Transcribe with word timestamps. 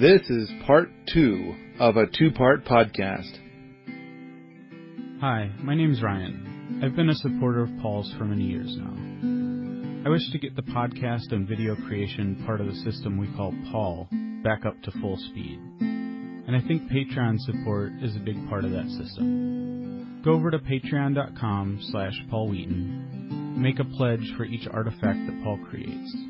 This 0.00 0.20
is 0.30 0.48
part 0.64 0.90
two 1.12 1.56
of 1.80 1.96
a 1.96 2.06
two 2.06 2.30
part 2.30 2.64
podcast. 2.64 3.32
Hi, 5.20 5.50
my 5.60 5.74
name's 5.74 6.00
Ryan. 6.00 6.80
I've 6.84 6.94
been 6.94 7.08
a 7.10 7.16
supporter 7.16 7.64
of 7.64 7.70
Paul's 7.82 8.14
for 8.16 8.24
many 8.24 8.44
years 8.44 8.76
now. 8.78 10.06
I 10.06 10.08
wish 10.08 10.30
to 10.30 10.38
get 10.38 10.54
the 10.54 10.62
podcast 10.62 11.32
and 11.32 11.48
video 11.48 11.74
creation 11.74 12.44
part 12.46 12.60
of 12.60 12.68
the 12.68 12.76
system 12.76 13.18
we 13.18 13.26
call 13.36 13.52
Paul 13.72 14.06
back 14.44 14.64
up 14.64 14.80
to 14.84 14.92
full 15.00 15.16
speed. 15.16 15.58
And 15.80 16.54
I 16.54 16.60
think 16.60 16.88
Patreon 16.92 17.40
support 17.40 17.90
is 18.00 18.14
a 18.14 18.20
big 18.20 18.36
part 18.48 18.64
of 18.64 18.70
that 18.70 18.88
system. 18.90 20.22
Go 20.24 20.34
over 20.34 20.52
to 20.52 20.60
patreon.com 20.60 21.80
slash 21.90 22.14
Paul 22.30 22.50
Wheaton. 22.50 23.60
Make 23.60 23.80
a 23.80 23.84
pledge 23.84 24.32
for 24.36 24.44
each 24.44 24.68
artifact 24.68 25.26
that 25.26 25.40
Paul 25.42 25.58
creates. 25.68 26.27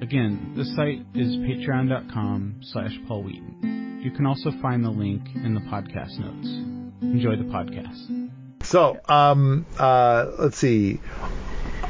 Again, 0.00 0.54
the 0.56 0.64
site 0.64 1.04
is 1.14 1.36
patreon.com 1.36 2.60
slash 2.62 2.98
Paul 3.06 3.22
Wheaton. 3.24 4.00
You 4.02 4.10
can 4.10 4.24
also 4.24 4.50
find 4.62 4.82
the 4.82 4.90
link 4.90 5.22
in 5.34 5.54
the 5.54 5.60
podcast 5.60 6.18
notes. 6.18 6.48
Enjoy 7.02 7.36
the 7.36 7.44
podcast. 7.44 8.30
So, 8.62 8.98
um, 9.08 9.66
uh, 9.78 10.30
let's 10.38 10.56
see. 10.56 11.00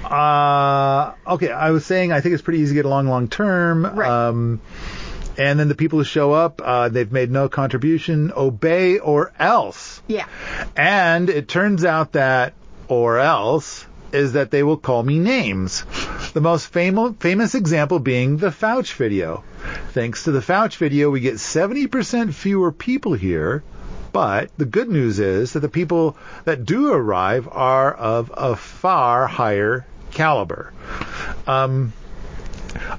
Uh, 0.05 1.13
okay, 1.25 1.53
I 1.53 1.71
was 1.71 1.87
saying 1.87 2.11
I 2.11 2.21
think 2.21 2.35
it's 2.35 2.43
pretty 2.43 2.61
easy 2.61 2.71
to 2.71 2.75
get 2.75 2.85
along 2.85 3.07
long 3.07 3.29
term. 3.29 3.87
Right. 3.87 4.29
Um, 4.29 4.61
and 5.39 5.61
then 5.61 5.69
the 5.69 5.77
people 5.77 6.01
who 6.01 6.05
show 6.05 6.33
up, 6.33 6.61
uh, 6.63 6.89
they've 6.89 7.11
made 7.11 7.31
no 7.31 7.49
contribution, 7.49 8.33
obey 8.37 8.99
or 8.99 9.33
else. 9.39 10.03
Yeah. 10.09 10.27
And 10.77 11.31
it 11.31 11.49
turns 11.49 11.85
out 11.85 12.13
that 12.13 12.55
or 12.89 13.19
else 13.19 13.87
is 14.13 14.33
that 14.33 14.51
they 14.51 14.65
will 14.65 14.77
call 14.77 15.03
me 15.05 15.19
names. 15.19 15.85
The 16.33 16.41
most 16.41 16.73
famo- 16.73 17.19
famous 17.19 17.57
example 17.57 17.99
being 17.99 18.37
the 18.37 18.51
Fouch 18.51 18.93
video. 18.95 19.43
Thanks 19.93 20.25
to 20.25 20.31
the 20.31 20.41
Fouch 20.41 20.77
video, 20.77 21.11
we 21.11 21.19
get 21.19 21.35
70% 21.35 22.33
fewer 22.33 22.71
people 22.71 23.15
here. 23.15 23.65
But 24.13 24.51
the 24.57 24.65
good 24.65 24.89
news 24.89 25.19
is 25.19 25.55
that 25.55 25.61
the 25.61 25.69
people 25.69 26.17
that 26.45 26.65
do 26.65 26.93
arrive 26.93 27.49
are 27.51 27.93
of 27.93 28.33
a 28.37 28.55
far 28.55 29.27
higher 29.27 29.87
caliber. 30.13 30.73
Um, 31.49 31.93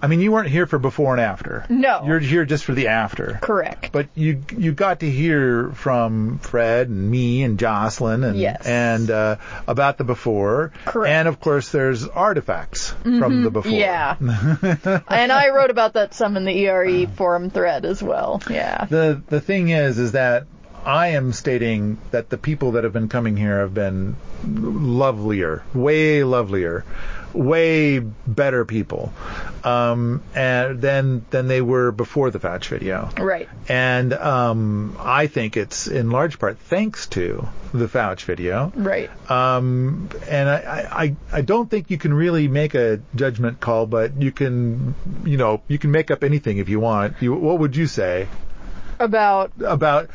I 0.02 0.08
mean, 0.08 0.20
you 0.22 0.32
weren't 0.32 0.50
here 0.50 0.66
for 0.66 0.80
before 0.80 1.14
and 1.14 1.22
after. 1.22 1.66
No. 1.70 2.04
You're 2.06 2.20
here 2.20 2.46
just 2.46 2.66
for 2.66 2.74
the 2.74 2.88
after. 2.88 3.40
Correct. 3.42 3.92
But 3.92 4.10
you 4.16 4.44
you 4.56 4.74
got 4.74 5.02
to 5.02 5.10
hear 5.10 5.72
from 5.72 6.40
Fred 6.40 6.90
and 6.90 7.10
me 7.10 7.44
and 7.44 7.60
Jocelyn 7.60 8.24
and 8.24 8.38
Yes. 8.38 8.66
and 8.66 9.10
uh, 9.10 9.38
about 9.68 9.98
the 9.98 10.04
before. 10.04 10.74
Correct. 10.86 11.12
And 11.12 11.28
of 11.28 11.40
course, 11.40 11.70
there's 11.70 12.08
artifacts 12.08 12.92
from 13.02 13.44
the 13.44 13.52
before. 13.52 13.72
Yeah. 13.72 14.16
and 14.20 15.32
I 15.32 15.50
wrote 15.50 15.70
about 15.70 15.94
that 15.94 16.14
some 16.14 16.38
in 16.38 16.46
the 16.46 16.58
ERE 16.66 17.08
forum 17.08 17.50
thread 17.50 17.86
as 17.86 18.02
well. 18.02 18.42
Yeah. 18.50 18.86
The 18.86 19.22
the 19.28 19.42
thing 19.42 19.70
is, 19.70 20.00
is 20.00 20.14
that 20.14 20.46
I 20.84 21.10
am 21.10 21.32
stating 21.32 22.00
that 22.10 22.30
the 22.30 22.38
people 22.38 22.72
that 22.72 22.84
have 22.84 22.94
been 22.94 23.10
coming 23.10 23.38
here 23.38 23.60
have 23.60 23.74
been 23.74 24.16
lovelier, 24.44 25.64
way 25.74 26.24
lovelier, 26.24 26.84
way 27.34 28.00
better 28.00 28.66
people, 28.66 29.12
um, 29.64 30.22
and 30.36 30.82
than 30.82 31.26
than 31.30 31.48
they 31.48 31.62
were 31.62 31.92
before 31.92 32.32
the 32.32 32.40
Fouch 32.40 32.68
video. 32.68 33.10
Right. 33.18 33.48
And 33.68 34.14
um, 34.14 34.98
I 35.00 35.28
think 35.28 35.58
it's 35.58 35.88
in 35.88 36.12
large 36.12 36.40
part 36.40 36.58
thanks 36.60 37.08
to 37.08 37.48
the 37.74 37.88
Fouch 37.88 38.26
video. 38.26 38.72
Right. 38.76 39.10
Um, 39.32 40.10
and 40.30 40.50
I, 40.50 40.88
I, 40.92 41.16
I 41.32 41.42
don't 41.42 41.70
think 41.70 41.90
you 41.90 41.98
can 41.98 42.14
really 42.14 42.48
make 42.48 42.76
a 42.76 43.00
judgment 43.16 43.60
call, 43.60 43.86
but 43.86 44.22
you 44.22 44.32
can, 44.32 44.96
you 45.24 45.38
know, 45.38 45.62
you 45.68 45.78
can 45.78 45.92
make 45.92 46.12
up 46.12 46.24
anything 46.24 46.58
if 46.58 46.70
you 46.70 46.80
want. 46.80 47.16
You, 47.22 47.34
what 47.34 47.60
would 47.60 47.76
you 47.76 47.88
say 47.88 48.28
About 49.00 49.52
about? 49.66 50.10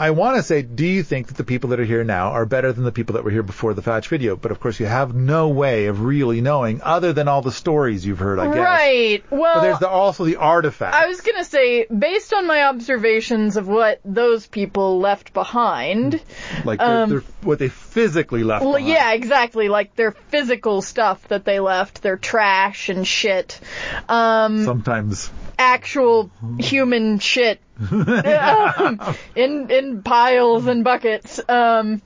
I 0.00 0.12
want 0.12 0.38
to 0.38 0.42
say, 0.42 0.62
do 0.62 0.86
you 0.86 1.02
think 1.02 1.26
that 1.26 1.36
the 1.36 1.44
people 1.44 1.70
that 1.70 1.80
are 1.80 1.84
here 1.84 2.04
now 2.04 2.28
are 2.28 2.46
better 2.46 2.72
than 2.72 2.84
the 2.84 2.90
people 2.90 3.16
that 3.16 3.24
were 3.24 3.30
here 3.30 3.42
before 3.42 3.74
the 3.74 3.82
Fouch 3.82 4.08
video? 4.08 4.34
But 4.34 4.50
of 4.50 4.58
course, 4.58 4.80
you 4.80 4.86
have 4.86 5.14
no 5.14 5.50
way 5.50 5.88
of 5.88 6.00
really 6.00 6.40
knowing, 6.40 6.80
other 6.80 7.12
than 7.12 7.28
all 7.28 7.42
the 7.42 7.52
stories 7.52 8.06
you've 8.06 8.18
heard, 8.18 8.38
I 8.38 8.46
guess. 8.46 8.56
right. 8.56 9.22
Well, 9.30 9.56
But 9.56 9.60
there's 9.60 9.78
the, 9.78 9.90
also 9.90 10.24
the 10.24 10.36
artifact. 10.36 10.94
I 10.94 11.06
was 11.06 11.20
gonna 11.20 11.44
say, 11.44 11.84
based 11.84 12.32
on 12.32 12.46
my 12.46 12.62
observations 12.62 13.58
of 13.58 13.68
what 13.68 14.00
those 14.02 14.46
people 14.46 15.00
left 15.00 15.34
behind, 15.34 16.18
like 16.64 16.78
they're, 16.78 17.02
um, 17.02 17.10
they're, 17.10 17.24
what 17.42 17.58
they 17.58 17.68
physically 17.68 18.42
left. 18.42 18.64
well, 18.64 18.76
behind. 18.76 18.88
yeah, 18.88 19.12
exactly, 19.12 19.68
like 19.68 19.96
their 19.96 20.12
physical 20.12 20.80
stuff 20.80 21.28
that 21.28 21.44
they 21.44 21.60
left, 21.60 22.00
their 22.00 22.16
trash 22.16 22.88
and 22.88 23.06
shit, 23.06 23.60
um, 24.08 24.64
Sometimes 24.64 25.30
actual 25.60 26.30
human 26.58 27.18
shit, 27.18 27.60
um, 27.92 28.98
in 29.36 29.70
in 29.70 30.02
piles 30.02 30.66
and 30.66 30.82
buckets, 30.82 31.38
um, 31.48 32.00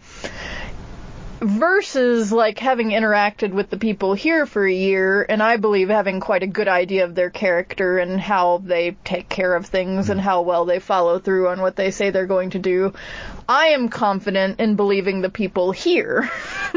versus 1.41 2.33
like 2.33 2.59
having 2.59 2.89
interacted 2.89 3.53
with 3.53 3.71
the 3.71 3.77
people 3.77 4.15
here 4.15 4.45
for 4.45 4.67
a 4.67 4.73
year, 4.73 5.25
and 5.29 5.41
I 5.41 5.57
believe 5.57 5.89
having 5.89 6.19
quite 6.19 6.43
a 6.43 6.49
good 6.49 6.67
idea 6.67 7.05
of 7.05 7.15
their 7.15 7.31
character 7.31 7.99
and 7.99 8.21
how 8.21 8.59
they 8.59 8.97
take 9.05 9.29
care 9.29 9.55
of 9.55 9.67
things 9.67 10.11
and 10.11 10.21
how 10.21 10.43
well 10.43 10.65
they 10.65 10.81
follow 10.81 11.21
through 11.21 11.49
on 11.49 11.61
what 11.61 11.77
they 11.77 11.93
say 11.93 12.11
they're 12.11 12.27
going 12.27 12.51
to 12.51 12.59
do. 12.59 12.93
I 13.49 13.69
am 13.69 13.89
confident 13.89 14.59
in 14.59 14.75
believing 14.75 15.21
the 15.21 15.31
people 15.31 15.71
here. 15.71 16.29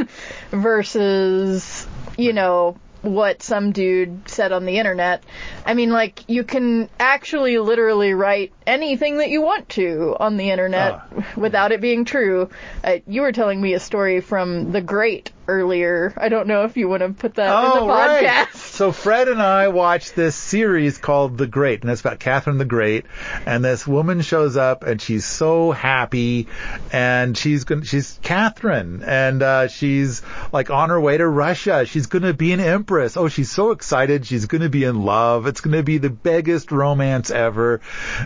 Versus, 0.52 1.88
you 2.18 2.34
know, 2.34 2.78
what 3.08 3.42
some 3.42 3.72
dude 3.72 4.30
said 4.30 4.52
on 4.52 4.66
the 4.66 4.78
internet. 4.78 5.24
I 5.66 5.74
mean, 5.74 5.90
like, 5.90 6.24
you 6.28 6.44
can 6.44 6.90
actually 7.00 7.58
literally 7.58 8.14
write 8.14 8.54
anything 8.66 9.18
that 9.18 9.30
you 9.30 9.42
want 9.42 9.70
to 9.70 10.16
on 10.20 10.38
the 10.38 10.52
internet 10.52 11.02
without 11.36 11.72
it 11.72 11.82
being 11.82 12.06
true. 12.06 12.50
Uh, 12.84 12.98
you 13.08 13.22
were 13.22 13.32
telling 13.32 13.62
me 13.62 13.74
a 13.74 13.80
story 13.80 14.22
from 14.22 14.72
The 14.72 14.82
Great 14.82 15.32
earlier. 15.48 16.14
I 16.18 16.30
don't 16.30 16.48
know 16.48 16.64
if 16.64 16.78
you 16.78 16.90
want 16.90 17.02
to 17.04 17.10
put 17.10 17.36
that 17.36 17.48
in 17.48 17.72
the 17.72 17.80
Oh, 17.80 17.88
right. 17.88 18.48
So 18.56 18.92
Fred 18.92 19.28
and 19.28 19.42
I 19.42 19.70
watched 19.70 20.16
this 20.16 20.36
series 20.36 20.98
called 20.98 21.38
The 21.38 21.48
Great, 21.48 21.82
and 21.82 21.92
it's 21.92 22.02
about 22.02 22.20
Catherine 22.20 22.58
the 22.58 22.66
Great. 22.66 23.06
And 23.46 23.64
this 23.64 23.88
woman 23.88 24.22
shows 24.22 24.58
up, 24.58 24.84
and 24.84 25.02
she's 25.02 25.26
so 25.26 25.72
happy, 25.72 26.48
and 26.92 27.38
she's 27.38 27.64
going 27.64 27.84
she's 27.84 28.20
Catherine, 28.22 29.04
and 29.04 29.42
uh, 29.42 29.68
she's 29.68 30.22
like 30.52 30.70
on 30.70 30.90
her 30.90 31.00
way 31.00 31.18
to 31.18 31.28
Russia. 31.28 31.86
She's 31.86 32.08
going 32.08 32.24
to 32.24 32.34
be 32.34 32.52
an 32.52 32.60
empress. 32.60 33.18
Oh, 33.18 33.30
she's 33.30 33.52
so 33.52 33.72
excited. 33.72 34.26
She's 34.26 34.46
going 34.46 34.62
to 34.62 34.70
be 34.70 34.84
in 34.84 35.02
love. 35.04 35.48
It's 35.48 35.62
going 35.62 35.78
to 35.78 35.84
be 35.84 35.98
the 35.98 36.10
biggest 36.10 36.72
romance 36.72 37.32
ever. 37.32 37.82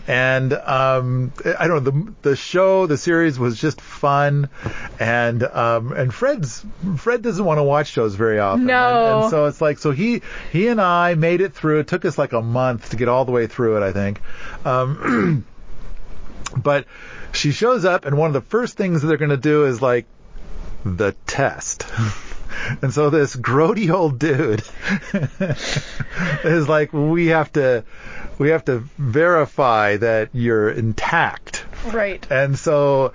And 0.08 0.54
um, 0.54 1.34
I 1.60 1.68
don't 1.68 1.84
know 1.84 1.92
the 1.92 2.14
the 2.30 2.36
show, 2.36 2.88
the 2.88 2.98
series 2.98 3.38
was 3.38 3.60
just 3.60 3.80
fun, 3.80 4.50
and 5.00 5.44
um, 5.44 5.92
and 5.94 6.14
Fred's 6.14 6.66
Fred 6.98 7.11
doesn't 7.18 7.44
want 7.44 7.58
to 7.58 7.64
watch 7.64 7.88
shows 7.88 8.16
very 8.16 8.40
often. 8.40 8.66
No. 8.66 9.16
And, 9.16 9.24
and 9.24 9.32
so 9.32 9.46
it's 9.46 9.62
like 9.62 9.80
so 9.80 9.92
he 9.92 10.22
he 10.52 10.68
and 10.68 10.80
I 10.80 11.16
made 11.16 11.42
it 11.42 11.54
through. 11.54 11.80
It 11.80 11.88
took 11.88 12.06
us 12.06 12.18
like 12.18 12.34
a 12.34 12.42
month 12.42 12.92
to 12.92 12.96
get 12.96 13.08
all 13.08 13.26
the 13.26 13.32
way 13.32 13.48
through 13.48 13.78
it, 13.78 13.84
I 13.84 13.92
think. 13.92 14.22
Um, 14.66 15.46
but 16.58 16.86
she 17.34 17.52
shows 17.52 17.86
up, 17.86 18.06
and 18.06 18.18
one 18.18 18.28
of 18.28 18.34
the 18.34 18.50
first 18.50 18.78
things 18.78 19.02
that 19.02 19.08
they're 19.08 19.18
going 19.18 19.30
to 19.30 19.38
do 19.38 19.66
is 19.66 19.82
like 19.82 20.06
the 20.86 21.14
test. 21.26 21.86
And 22.82 22.94
so 22.94 23.10
this 23.10 23.36
grody 23.36 23.90
old 23.92 24.20
dude 24.20 24.62
is 26.44 26.70
like, 26.70 26.94
we 26.94 27.28
have 27.28 27.52
to, 27.54 27.84
we 28.38 28.50
have 28.50 28.66
to 28.66 28.84
verify 28.98 29.98
that 29.98 30.30
you're 30.34 30.70
intact. 30.70 31.51
Right. 31.86 32.26
And 32.30 32.58
so, 32.58 33.14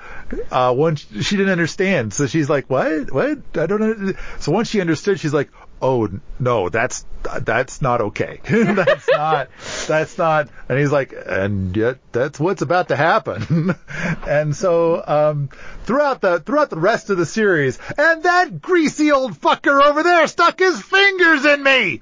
uh, 0.51 0.75
once 0.77 1.07
she 1.23 1.37
didn't 1.37 1.53
understand, 1.53 2.13
so 2.13 2.27
she's 2.27 2.49
like, 2.49 2.69
"What? 2.69 3.13
What? 3.13 3.39
I 3.55 3.67
don't 3.67 3.81
know." 3.81 4.13
So 4.41 4.53
once 4.53 4.69
she 4.69 4.81
understood, 4.81 5.21
she's 5.21 5.35
like, 5.35 5.51
"Oh 5.81 6.09
no, 6.41 6.69
that's 6.69 7.05
that's 7.43 7.81
not 7.81 8.01
okay. 8.01 8.41
that's 8.49 9.09
not 9.11 9.49
that's 9.87 10.19
not." 10.19 10.49
And 10.69 10.79
he's 10.79 10.91
like, 10.91 11.15
"And 11.27 11.77
yet 11.77 11.99
that's 12.13 12.41
what's 12.41 12.63
about 12.63 12.89
to 12.89 12.97
happen." 12.97 13.75
and 14.27 14.55
so, 14.55 15.03
um, 15.07 15.51
throughout 15.85 16.21
the 16.21 16.41
throughout 16.41 16.71
the 16.71 16.79
rest 16.79 17.11
of 17.11 17.19
the 17.19 17.27
series, 17.27 17.79
and 17.97 18.23
that 18.25 18.61
greasy 18.61 19.13
old 19.13 19.33
fucker 19.41 19.81
over 19.81 20.03
there 20.03 20.27
stuck 20.27 20.59
his 20.59 20.83
fingers 20.83 21.45
in 21.45 21.63
me. 21.63 22.01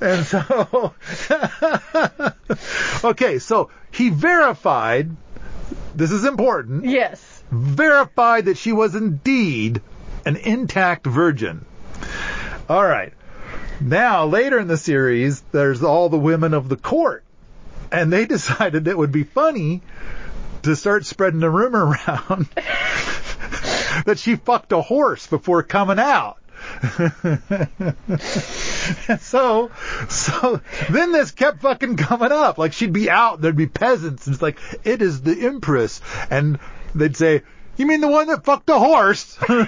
And 0.00 0.26
so, 0.26 0.94
okay, 3.04 3.38
so 3.38 3.70
he 3.90 4.10
verified. 4.10 5.16
This 5.94 6.10
is 6.10 6.24
important 6.24 6.84
Yes. 6.84 7.42
verified 7.50 8.46
that 8.46 8.58
she 8.58 8.72
was 8.72 8.94
indeed 8.94 9.80
an 10.26 10.36
intact 10.36 11.06
virgin. 11.06 11.64
All 12.68 12.84
right. 12.84 13.12
Now, 13.80 14.24
later 14.26 14.58
in 14.58 14.68
the 14.68 14.76
series, 14.76 15.40
there's 15.52 15.82
all 15.82 16.08
the 16.08 16.18
women 16.18 16.54
of 16.54 16.68
the 16.68 16.76
court, 16.76 17.24
and 17.92 18.12
they 18.12 18.26
decided 18.36 18.88
it 18.88 18.96
would 18.98 19.12
be 19.12 19.24
funny 19.24 19.82
to 20.62 20.74
start 20.76 21.04
spreading 21.04 21.40
the 21.40 21.50
rumor 21.50 21.84
around 22.08 22.48
that 24.06 24.18
she 24.18 24.36
fucked 24.36 24.72
a 24.72 24.80
horse 24.80 25.26
before 25.26 25.62
coming 25.62 25.98
out. 25.98 26.38
so, 29.20 29.70
so 30.08 30.60
then 30.90 31.12
this 31.12 31.30
kept 31.30 31.62
fucking 31.62 31.96
coming 31.96 32.32
up. 32.32 32.58
Like 32.58 32.72
she'd 32.72 32.92
be 32.92 33.08
out, 33.10 33.40
there'd 33.40 33.56
be 33.56 33.66
peasants, 33.66 34.26
and 34.26 34.34
it's 34.34 34.42
like, 34.42 34.58
it 34.84 35.00
is 35.02 35.22
the 35.22 35.46
Empress, 35.46 36.00
and 36.30 36.58
they'd 36.94 37.16
say. 37.16 37.42
You 37.76 37.86
mean 37.86 38.00
the 38.00 38.06
one 38.06 38.28
that 38.28 38.44
fucked 38.44 38.70
a 38.70 38.78
horse? 38.78 39.36
and 39.48 39.66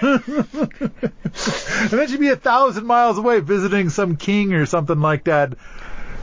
then 1.90 2.06
she'd 2.06 2.20
be 2.20 2.28
a 2.28 2.36
thousand 2.36 2.86
miles 2.86 3.18
away 3.18 3.40
visiting 3.40 3.90
some 3.90 4.14
king 4.14 4.52
or 4.52 4.64
something 4.64 5.00
like 5.00 5.24
that. 5.24 5.54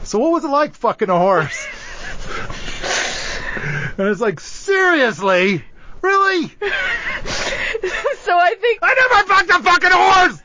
So 0.04 0.18
what 0.18 0.32
was 0.32 0.46
it 0.46 0.48
like 0.48 0.74
fucking 0.76 1.10
a 1.10 1.18
horse? 1.18 1.66
and 3.98 4.08
it's 4.08 4.22
like, 4.22 4.40
seriously? 4.40 5.62
Really? 6.00 6.48
so 6.48 6.56
I 8.32 8.54
think 8.60 8.78
I 8.82 8.94
never 8.94 9.26
fucked 9.28 9.50
a 9.50 9.62
fucking 9.62 9.90
horse! 9.92 10.40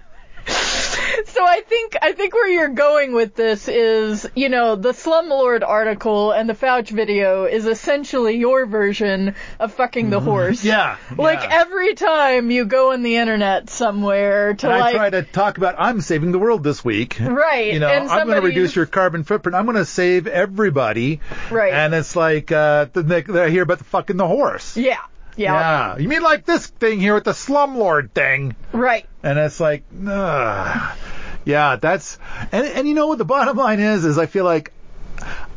so 1.25 1.45
I 1.45 1.61
think 1.61 1.95
I 2.01 2.11
think 2.13 2.33
where 2.33 2.47
you're 2.47 2.69
going 2.69 3.13
with 3.13 3.35
this 3.35 3.67
is, 3.67 4.27
you 4.35 4.49
know, 4.49 4.75
the 4.75 4.91
Slumlord 4.91 5.67
article 5.67 6.31
and 6.31 6.49
the 6.49 6.53
Fouch 6.53 6.89
video 6.89 7.45
is 7.45 7.65
essentially 7.65 8.37
your 8.37 8.65
version 8.65 9.35
of 9.59 9.73
fucking 9.73 10.09
the 10.09 10.19
horse. 10.19 10.63
Yeah. 10.63 10.97
Like 11.17 11.41
yeah. 11.41 11.61
every 11.61 11.95
time 11.95 12.51
you 12.51 12.65
go 12.65 12.93
on 12.93 13.03
the 13.03 13.17
internet 13.17 13.69
somewhere 13.69 14.53
to 14.53 14.67
and 14.67 14.75
I 14.75 14.79
like 14.79 14.95
try 14.95 15.09
to 15.09 15.23
talk 15.23 15.57
about 15.57 15.75
I'm 15.77 16.01
saving 16.01 16.31
the 16.31 16.39
world 16.39 16.63
this 16.63 16.83
week. 16.83 17.17
Right, 17.19 17.73
You 17.73 17.79
know, 17.79 17.89
and 17.89 18.09
I'm 18.09 18.27
going 18.27 18.41
to 18.41 18.47
reduce 18.47 18.75
your 18.75 18.85
carbon 18.85 19.23
footprint. 19.23 19.55
I'm 19.55 19.65
going 19.65 19.77
to 19.77 19.85
save 19.85 20.27
everybody. 20.27 21.21
Right. 21.49 21.73
And 21.73 21.93
it's 21.93 22.15
like 22.15 22.51
uh, 22.51 22.87
then 22.93 23.07
they, 23.07 23.21
they 23.21 23.51
hear 23.51 23.63
about 23.63 23.79
the 23.79 23.83
fucking 23.85 24.17
the 24.17 24.27
horse. 24.27 24.77
Yeah. 24.77 24.99
Yeah. 25.39 25.53
Yeah. 25.53 25.97
You 25.97 26.09
mean 26.09 26.21
like 26.21 26.45
this 26.45 26.67
thing 26.67 26.99
here 26.99 27.13
with 27.13 27.23
the 27.23 27.31
slumlord 27.31 28.11
thing? 28.11 28.55
Right. 28.73 29.05
And 29.23 29.39
it's 29.39 29.59
like, 29.59 29.83
ugh. 30.05 30.97
yeah, 31.45 31.77
that's, 31.77 32.17
and, 32.51 32.67
and 32.67 32.87
you 32.87 32.93
know 32.93 33.07
what 33.07 33.17
the 33.17 33.25
bottom 33.25 33.55
line 33.55 33.79
is, 33.79 34.03
is 34.03 34.17
I 34.17 34.25
feel 34.25 34.43
like 34.43 34.73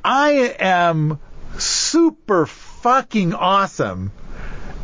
I 0.05 0.55
am 0.59 1.19
super 1.59 2.47
fucking 2.47 3.35
awesome. 3.35 4.13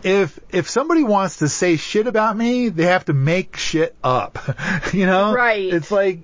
If, 0.03 0.39
if 0.51 0.69
somebody 0.69 1.05
wants 1.05 1.39
to 1.39 1.49
say 1.49 1.77
shit 1.77 2.09
about 2.09 2.37
me, 2.37 2.69
they 2.69 2.87
have 2.87 3.05
to 3.05 3.13
make 3.13 3.57
shit 3.57 3.95
up. 4.03 4.39
you 4.93 5.07
know? 5.07 5.33
Right. 5.33 5.73
It's 5.73 5.93
like, 5.93 6.21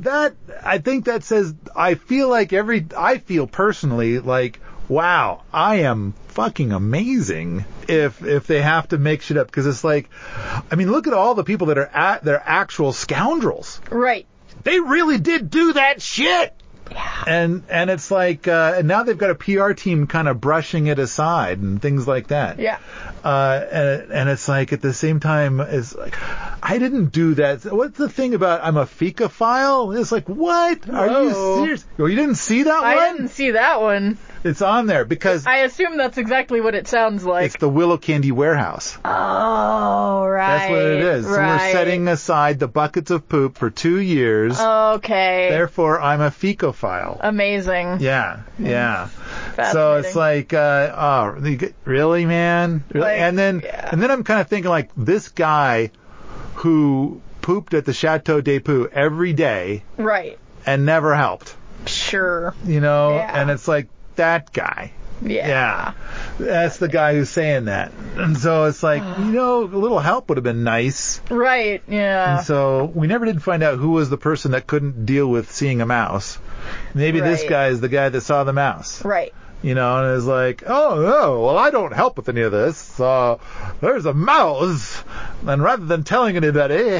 that, 0.00 0.34
I 0.64 0.78
think 0.78 1.06
that 1.06 1.24
says, 1.24 1.52
I 1.74 1.94
feel 1.94 2.28
like 2.28 2.52
every, 2.52 2.86
I 2.96 3.18
feel 3.18 3.48
personally 3.48 4.20
like, 4.20 4.60
wow, 4.88 5.42
I 5.52 5.76
am 5.76 6.14
fucking 6.28 6.72
amazing 6.72 7.64
if 7.88 8.24
if 8.24 8.46
they 8.46 8.60
have 8.60 8.88
to 8.88 8.98
make 8.98 9.22
shit 9.22 9.36
up 9.36 9.46
because 9.46 9.66
it's 9.66 9.84
like 9.84 10.10
I 10.70 10.74
mean 10.74 10.90
look 10.90 11.06
at 11.06 11.12
all 11.12 11.34
the 11.34 11.44
people 11.44 11.68
that 11.68 11.78
are 11.78 11.86
at 11.86 12.24
they're 12.24 12.42
actual 12.44 12.92
scoundrels. 12.92 13.80
Right. 13.90 14.26
They 14.64 14.80
really 14.80 15.18
did 15.18 15.50
do 15.50 15.74
that 15.74 16.02
shit. 16.02 16.54
Yeah. 16.90 17.24
And 17.26 17.62
and 17.68 17.88
it's 17.88 18.10
like 18.10 18.46
uh, 18.46 18.74
and 18.76 18.88
now 18.88 19.04
they've 19.04 19.16
got 19.16 19.30
a 19.30 19.34
PR 19.34 19.72
team 19.72 20.06
kind 20.06 20.28
of 20.28 20.40
brushing 20.40 20.86
it 20.86 20.98
aside 20.98 21.58
and 21.58 21.80
things 21.80 22.06
like 22.06 22.28
that. 22.28 22.58
Yeah. 22.58 22.78
Uh, 23.22 23.64
and 23.70 24.12
and 24.12 24.28
it's 24.28 24.48
like 24.48 24.72
at 24.72 24.82
the 24.82 24.92
same 24.92 25.20
time 25.20 25.60
it's 25.60 25.94
like 25.94 26.14
I 26.62 26.78
didn't 26.78 27.06
do 27.06 27.34
that. 27.34 27.64
What's 27.64 27.96
the 27.96 28.08
thing 28.08 28.34
about 28.34 28.62
I'm 28.62 28.76
a 28.76 28.86
fecophile? 28.86 29.98
It's 29.98 30.12
like 30.12 30.28
what? 30.28 30.88
Are 30.90 31.22
you 31.22 31.32
serious? 31.32 31.86
You 31.96 32.08
didn't 32.08 32.36
see 32.36 32.64
that 32.64 32.82
I 32.82 32.96
one? 32.96 33.04
I 33.04 33.12
didn't 33.12 33.28
see 33.28 33.52
that 33.52 33.80
one. 33.80 34.18
It's 34.44 34.60
on 34.62 34.86
there 34.86 35.04
because 35.04 35.46
I 35.46 35.58
assume 35.58 35.96
that's 35.96 36.18
exactly 36.18 36.60
what 36.60 36.74
it 36.74 36.86
sounds 36.86 37.24
like. 37.24 37.46
it's 37.46 37.56
the 37.56 37.68
Willow 37.68 37.96
Candy 37.96 38.30
Warehouse. 38.30 38.98
oh, 39.04 40.26
right. 40.26 40.58
That's 40.58 40.70
what 40.70 40.82
it 40.82 41.00
is. 41.00 41.24
So 41.24 41.30
we're 41.32 41.38
Right. 41.38 41.72
setting 41.72 42.08
aside 42.08 42.58
the 42.58 42.68
buckets 42.68 43.10
of 43.10 43.28
poop 43.28 43.56
for 43.58 43.70
two 43.70 43.98
years. 43.98 44.60
Okay. 44.60 45.48
Therefore, 45.50 46.00
I'm 46.00 46.20
a 46.20 46.30
fecophile. 46.30 47.18
Amazing. 47.22 47.98
Yeah, 48.00 48.40
yeah. 48.58 49.08
So 49.08 49.12
Fascinating. 49.56 50.04
it's 50.04 50.16
like, 50.16 50.52
uh, 50.52 50.94
oh, 50.96 51.46
you 51.46 51.74
really, 51.84 52.26
man? 52.26 52.84
Really? 52.92 53.06
Like, 53.06 53.20
and 53.20 53.38
then, 53.38 53.62
yeah. 53.64 53.88
and 53.92 54.02
then 54.02 54.10
I'm 54.10 54.24
kind 54.24 54.40
of 54.40 54.48
thinking 54.48 54.70
like 54.70 54.90
this 54.96 55.28
guy 55.28 55.90
who 56.56 57.20
pooped 57.40 57.74
at 57.74 57.84
the 57.84 57.92
Chateau 57.92 58.40
des 58.40 58.60
Poux 58.60 58.88
every 58.92 59.32
day 59.32 59.84
Right. 59.96 60.38
and 60.66 60.84
never 60.86 61.14
helped, 61.14 61.56
Sure. 61.86 62.54
you 62.64 62.80
know? 62.80 63.14
Yeah. 63.16 63.40
And 63.40 63.50
it's 63.50 63.68
like 63.68 63.88
that 64.16 64.52
guy. 64.52 64.92
Yeah. 65.22 65.46
Yeah. 65.48 65.92
That's 66.38 66.78
the 66.78 66.88
guy 66.88 67.14
who's 67.14 67.30
saying 67.30 67.66
that. 67.66 67.92
And 68.16 68.36
so 68.36 68.64
it's 68.64 68.82
like, 68.82 69.02
you 69.18 69.24
know, 69.26 69.62
a 69.62 69.64
little 69.64 70.00
help 70.00 70.28
would 70.28 70.36
have 70.38 70.44
been 70.44 70.64
nice. 70.64 71.20
Right. 71.30 71.82
Yeah. 71.88 72.38
And 72.38 72.46
so 72.46 72.84
we 72.86 73.06
never 73.06 73.24
did 73.24 73.42
find 73.42 73.62
out 73.62 73.78
who 73.78 73.90
was 73.92 74.10
the 74.10 74.18
person 74.18 74.50
that 74.52 74.66
couldn't 74.66 75.06
deal 75.06 75.26
with 75.26 75.50
seeing 75.52 75.80
a 75.80 75.86
mouse. 75.86 76.38
Maybe 76.94 77.20
this 77.20 77.44
guy 77.48 77.68
is 77.68 77.80
the 77.80 77.88
guy 77.88 78.08
that 78.08 78.20
saw 78.22 78.44
the 78.44 78.52
mouse. 78.52 79.04
right. 79.04 79.32
You 79.62 79.74
know, 79.74 80.04
and 80.04 80.18
is 80.18 80.26
like, 80.26 80.62
oh 80.66 80.96
no, 81.00 81.40
well 81.40 81.56
I 81.56 81.70
don't 81.70 81.94
help 81.94 82.18
with 82.18 82.28
any 82.28 82.42
of 82.42 82.52
this. 82.52 83.00
Uh, 83.00 83.38
there's 83.80 84.04
a 84.04 84.12
mouse, 84.12 85.02
and 85.46 85.62
rather 85.62 85.86
than 85.86 86.04
telling 86.04 86.36
anybody, 86.36 86.98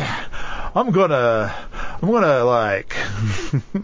I'm 0.75 0.91
gonna, 0.91 1.55
I'm 2.01 2.11
gonna 2.11 2.43
like 2.45 2.95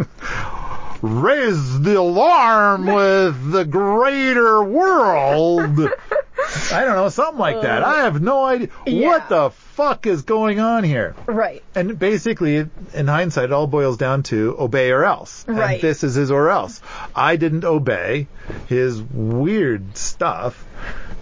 raise 1.02 1.80
the 1.80 1.98
alarm 1.98 2.86
with 2.86 3.52
the 3.52 3.64
greater 3.64 4.62
world. 4.62 5.78
I 6.72 6.84
don't 6.84 6.96
know, 6.96 7.08
something 7.10 7.38
like 7.38 7.62
that. 7.62 7.82
I 7.84 8.02
have 8.02 8.20
no 8.20 8.44
idea 8.44 8.68
Yeah. 8.86 9.08
what 9.08 9.28
the 9.28 9.50
fuck 9.50 10.06
is 10.06 10.22
going 10.22 10.58
on 10.58 10.84
here. 10.84 11.14
Right. 11.26 11.62
And 11.74 11.98
basically, 11.98 12.66
in 12.94 13.06
hindsight, 13.06 13.44
it 13.44 13.52
all 13.52 13.66
boils 13.66 13.96
down 13.98 14.22
to 14.24 14.56
obey 14.58 14.90
or 14.90 15.04
else. 15.04 15.44
Right. 15.46 15.74
And 15.74 15.82
this 15.82 16.02
is 16.02 16.14
his 16.14 16.30
or 16.30 16.50
else. 16.50 16.80
I 17.14 17.36
didn't 17.36 17.64
obey 17.64 18.26
his 18.68 19.00
weird 19.00 19.96
stuff. 19.96 20.64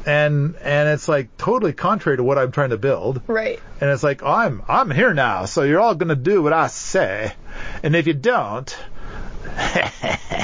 And, 0.07 0.57
and 0.63 0.89
it's 0.89 1.09
like 1.09 1.37
totally 1.37 1.73
contrary 1.75 2.17
to 2.17 2.23
what 2.25 2.39
I'm 2.39 2.53
trying 2.53 2.71
to 2.71 2.79
build. 2.79 3.21
Right. 3.27 3.61
And 3.81 3.91
it's 3.91 4.03
like, 4.03 4.23
I'm, 4.23 4.63
I'm 4.67 4.91
here 4.91 5.13
now, 5.13 5.45
so 5.45 5.63
you're 5.65 5.81
all 5.81 5.95
gonna 5.95 6.15
do 6.17 6.43
what 6.43 6.53
I 6.53 6.69
say. 6.69 7.33
And 7.83 7.95
if 7.95 8.07
you 8.07 8.15
don't, 8.15 8.75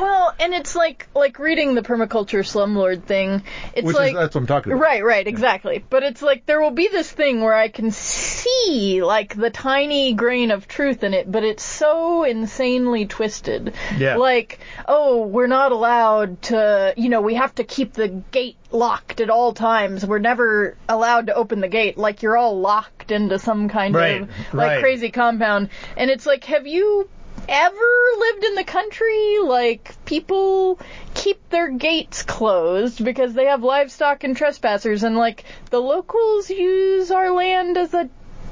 Well, 0.00 0.34
and 0.38 0.52
it's 0.54 0.74
like 0.74 1.08
like 1.14 1.38
reading 1.38 1.74
the 1.74 1.82
permaculture 1.82 2.40
slumlord 2.40 3.04
thing. 3.04 3.42
It's 3.74 3.86
which 3.86 3.96
like 3.96 4.12
is, 4.12 4.18
that's 4.18 4.34
what 4.34 4.42
I'm 4.42 4.46
talking 4.46 4.72
about. 4.72 4.82
Right, 4.82 5.04
right, 5.04 5.26
exactly. 5.26 5.84
But 5.88 6.02
it's 6.02 6.20
like 6.20 6.46
there 6.46 6.60
will 6.60 6.72
be 6.72 6.88
this 6.88 7.10
thing 7.10 7.40
where 7.40 7.54
I 7.54 7.68
can 7.68 7.90
see 7.90 9.02
like 9.02 9.34
the 9.34 9.50
tiny 9.50 10.14
grain 10.14 10.50
of 10.50 10.66
truth 10.68 11.04
in 11.04 11.14
it, 11.14 11.30
but 11.30 11.44
it's 11.44 11.62
so 11.62 12.24
insanely 12.24 13.06
twisted. 13.06 13.74
Yeah. 13.96 14.16
Like, 14.16 14.58
oh, 14.86 15.26
we're 15.26 15.46
not 15.46 15.72
allowed 15.72 16.42
to, 16.42 16.94
you 16.96 17.08
know, 17.08 17.20
we 17.20 17.34
have 17.34 17.54
to 17.56 17.64
keep 17.64 17.92
the 17.92 18.08
gate 18.08 18.56
locked 18.70 19.20
at 19.20 19.30
all 19.30 19.52
times. 19.52 20.04
We're 20.04 20.18
never 20.18 20.76
allowed 20.88 21.28
to 21.28 21.34
open 21.34 21.60
the 21.60 21.68
gate. 21.68 21.96
Like 21.96 22.22
you're 22.22 22.36
all 22.36 22.58
locked 22.60 23.10
into 23.10 23.38
some 23.38 23.68
kind 23.68 23.94
Right, 23.94 24.22
of 24.22 24.28
like 24.52 24.68
right. 24.68 24.80
crazy 24.80 25.10
compound. 25.10 25.68
And 25.96 26.10
it's 26.10 26.26
like, 26.26 26.44
have 26.44 26.66
you 26.66 27.08
ever 27.48 27.76
lived 28.18 28.44
in 28.44 28.54
the 28.54 28.64
country? 28.64 29.38
Like 29.42 29.94
people 30.04 30.78
keep 31.14 31.48
their 31.50 31.70
gates 31.70 32.22
closed 32.22 33.04
because 33.04 33.34
they 33.34 33.46
have 33.46 33.62
livestock 33.62 34.24
and 34.24 34.36
trespassers 34.36 35.02
and 35.02 35.16
like 35.16 35.44
the 35.70 35.80
locals 35.80 36.50
use 36.50 37.10
our 37.10 37.30
land 37.30 37.76
as 37.76 37.94
a 37.94 38.08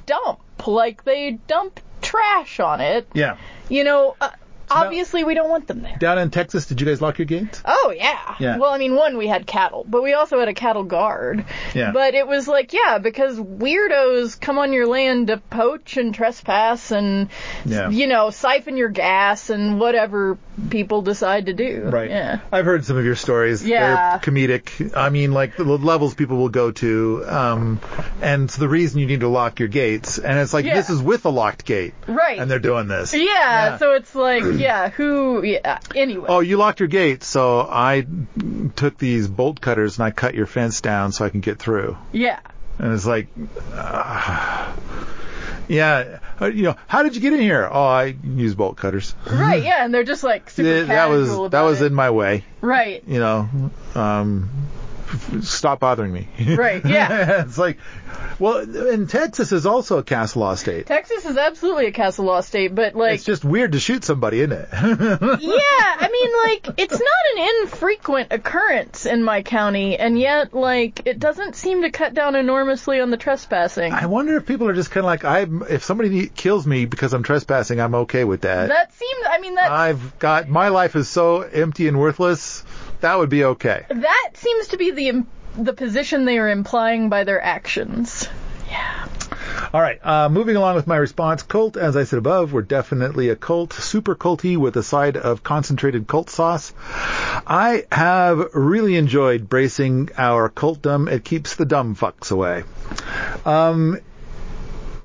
dump. 0.06 0.40
Like 0.66 1.04
they 1.04 1.32
dump 1.46 1.80
trash 2.00 2.60
on 2.60 2.80
it. 2.80 3.08
Yeah. 3.14 3.36
You 3.68 3.84
know, 3.84 4.16
uh, 4.20 4.30
obviously 4.74 5.24
we 5.24 5.34
don't 5.34 5.50
want 5.50 5.66
them 5.66 5.82
there. 5.82 5.96
Down 5.98 6.18
in 6.18 6.30
Texas, 6.30 6.66
did 6.66 6.80
you 6.80 6.86
guys 6.86 7.00
lock 7.00 7.18
your 7.18 7.26
gates? 7.26 7.62
Oh 7.64 7.92
yeah. 7.96 8.34
Yeah. 8.40 8.58
Well, 8.58 8.70
I 8.70 8.78
mean, 8.78 8.94
one 8.94 9.16
we 9.18 9.26
had 9.28 9.46
cattle, 9.46 9.84
but 9.88 10.02
we 10.02 10.14
also 10.14 10.38
had 10.38 10.48
a 10.48 10.54
cattle 10.54 10.84
guard. 10.84 11.44
Yeah. 11.74 11.92
But 11.92 12.14
it 12.14 12.26
was 12.26 12.48
like, 12.48 12.72
yeah, 12.72 12.98
because 12.98 13.38
weirdos 13.38 14.40
come 14.40 14.58
on 14.58 14.72
your 14.72 14.86
land 14.86 15.28
to 15.28 15.36
poach 15.38 15.96
and 15.96 16.14
trespass 16.14 16.90
and 16.90 17.28
Yeah. 17.64 17.88
you 17.90 18.06
know 18.06 18.30
siphon 18.30 18.76
your 18.76 18.88
gas 18.88 19.50
and 19.50 19.78
whatever 19.80 20.38
people 20.70 21.02
decide 21.02 21.46
to 21.46 21.52
do. 21.54 21.82
Right. 21.92 22.10
Yeah. 22.10 22.40
I've 22.50 22.64
heard 22.64 22.84
some 22.84 22.96
of 22.96 23.04
your 23.04 23.16
stories. 23.16 23.64
Yeah. 23.64 24.18
They're 24.18 24.32
comedic. 24.32 24.96
I 24.96 25.08
mean, 25.10 25.32
like 25.32 25.56
the 25.56 25.64
levels 25.64 26.14
people 26.14 26.36
will 26.36 26.48
go 26.50 26.70
to, 26.72 27.24
um, 27.26 27.80
and 28.20 28.44
it's 28.44 28.56
the 28.56 28.68
reason 28.68 29.00
you 29.00 29.06
need 29.06 29.20
to 29.20 29.28
lock 29.28 29.58
your 29.60 29.68
gates. 29.68 30.18
And 30.18 30.38
it's 30.38 30.52
like 30.52 30.64
Yeah. 30.66 30.74
this 30.74 30.90
is 30.90 31.00
with 31.02 31.24
a 31.24 31.30
locked 31.30 31.64
gate, 31.64 31.94
Right. 32.06 32.38
and 32.38 32.50
they're 32.50 32.58
doing 32.58 32.88
this. 32.88 33.14
yeah, 33.14 33.22
Yeah. 33.22 33.78
So 33.78 33.92
it's 33.94 34.14
like, 34.14 34.42
yeah, 34.62 34.88
who? 34.90 35.42
Yeah. 35.44 35.78
Anyway. 35.94 36.26
Oh, 36.28 36.40
you 36.40 36.56
locked 36.56 36.80
your 36.80 36.88
gate, 36.88 37.22
so 37.22 37.60
I 37.60 38.06
took 38.76 38.98
these 38.98 39.28
bolt 39.28 39.60
cutters 39.60 39.98
and 39.98 40.04
I 40.06 40.10
cut 40.10 40.34
your 40.34 40.46
fence 40.46 40.80
down 40.80 41.12
so 41.12 41.24
I 41.24 41.28
can 41.28 41.40
get 41.40 41.58
through. 41.58 41.96
Yeah. 42.12 42.40
And 42.78 42.92
it's 42.94 43.06
like, 43.06 43.28
uh, 43.74 44.72
yeah, 45.68 46.18
uh, 46.40 46.46
you 46.46 46.62
know, 46.62 46.76
how 46.86 47.02
did 47.02 47.14
you 47.14 47.20
get 47.20 47.32
in 47.32 47.40
here? 47.40 47.68
Oh, 47.70 47.84
I 47.84 48.16
use 48.24 48.54
bolt 48.54 48.76
cutters. 48.76 49.14
Right. 49.30 49.62
Yeah. 49.62 49.84
And 49.84 49.92
they're 49.94 50.04
just 50.04 50.24
like 50.24 50.50
super 50.50 50.68
Yeah, 50.68 50.82
that 50.84 51.08
was 51.08 51.50
that 51.50 51.62
was 51.62 51.80
it. 51.82 51.86
in 51.86 51.94
my 51.94 52.10
way. 52.10 52.44
Right. 52.60 53.02
You 53.06 53.20
know, 53.20 53.48
um, 53.94 54.50
stop 55.42 55.80
bothering 55.80 56.12
me. 56.12 56.28
Right, 56.62 56.84
yeah. 56.84 57.42
it's 57.46 57.56
like, 57.56 57.78
well, 58.38 58.58
and 58.58 59.08
Texas 59.08 59.52
is 59.52 59.64
also 59.64 59.98
a 59.98 60.02
castle 60.02 60.42
law 60.42 60.54
state. 60.54 60.86
Texas 60.86 61.24
is 61.24 61.36
absolutely 61.36 61.86
a 61.86 61.92
castle 61.92 62.26
law 62.26 62.40
state, 62.40 62.74
but 62.74 62.94
like, 62.94 63.14
It's 63.14 63.24
just 63.24 63.44
weird 63.44 63.72
to 63.72 63.80
shoot 63.80 64.04
somebody, 64.04 64.40
isn't 64.40 64.52
it? 64.52 64.68
yeah, 64.72 64.82
I 64.82 66.08
mean, 66.12 66.30
like, 66.44 66.78
it's 66.78 66.92
not 66.92 67.36
an 67.36 67.62
infrequent 67.62 68.32
occurrence 68.32 69.06
in 69.06 69.22
my 69.22 69.42
county, 69.42 69.96
and 69.96 70.18
yet, 70.18 70.52
like, 70.52 71.06
it 71.06 71.18
doesn't 71.18 71.56
seem 71.56 71.82
to 71.82 71.90
cut 71.90 72.14
down 72.14 72.34
enormously 72.34 73.00
on 73.00 73.10
the 73.10 73.16
trespassing. 73.16 73.92
I 73.92 74.06
wonder 74.06 74.36
if 74.36 74.46
people 74.46 74.68
are 74.68 74.74
just 74.74 74.90
kind 74.90 75.04
of 75.04 75.06
like, 75.06 75.24
I, 75.24 75.46
if 75.72 75.84
somebody 75.84 76.28
kills 76.28 76.66
me 76.66 76.84
because 76.84 77.12
I'm 77.14 77.22
trespassing, 77.22 77.80
I'm 77.80 77.94
okay 77.94 78.24
with 78.24 78.42
that. 78.42 78.68
That 78.68 78.92
seems, 78.92 79.26
I 79.28 79.38
mean, 79.38 79.54
that 79.54 79.70
I've 79.70 80.18
got 80.18 80.48
my 80.48 80.68
life 80.68 80.96
is 80.96 81.08
so 81.08 81.42
empty 81.42 81.88
and 81.88 81.98
worthless. 81.98 82.64
That 83.02 83.18
would 83.18 83.30
be 83.30 83.44
okay. 83.44 83.84
that 83.88 84.30
seems 84.34 84.68
to 84.68 84.76
be 84.76 84.90
the 84.92 85.24
the 85.56 85.72
position 85.72 86.24
they 86.24 86.38
are 86.38 86.48
implying 86.48 87.08
by 87.08 87.24
their 87.24 87.42
actions. 87.42 88.28
Yeah. 88.70 89.08
All 89.72 89.80
right, 89.80 89.98
uh, 90.04 90.28
moving 90.28 90.56
along 90.56 90.76
with 90.76 90.86
my 90.86 90.96
response. 90.96 91.42
Cult, 91.42 91.76
as 91.76 91.96
I 91.96 92.04
said 92.04 92.18
above, 92.18 92.52
we're 92.52 92.62
definitely 92.62 93.28
a 93.28 93.36
cult, 93.36 93.72
super 93.72 94.14
culty 94.14 94.56
with 94.56 94.76
a 94.76 94.82
side 94.82 95.16
of 95.16 95.42
concentrated 95.42 96.06
cult 96.06 96.30
sauce. 96.30 96.72
I 96.78 97.86
have 97.90 98.54
really 98.54 98.96
enjoyed 98.96 99.48
bracing 99.48 100.10
our 100.16 100.48
cultdom. 100.48 101.10
It 101.10 101.24
keeps 101.24 101.56
the 101.56 101.64
dumb 101.64 101.96
fucks 101.96 102.30
away. 102.30 102.64
Um, 103.44 103.98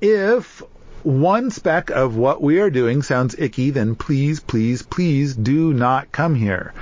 if 0.00 0.62
one 1.02 1.50
speck 1.50 1.90
of 1.90 2.16
what 2.16 2.42
we 2.42 2.60
are 2.60 2.70
doing 2.70 3.02
sounds 3.02 3.34
icky, 3.38 3.70
then 3.70 3.94
please, 3.94 4.40
please, 4.40 4.82
please 4.82 5.34
do 5.34 5.72
not 5.72 6.12
come 6.12 6.34
here. 6.34 6.72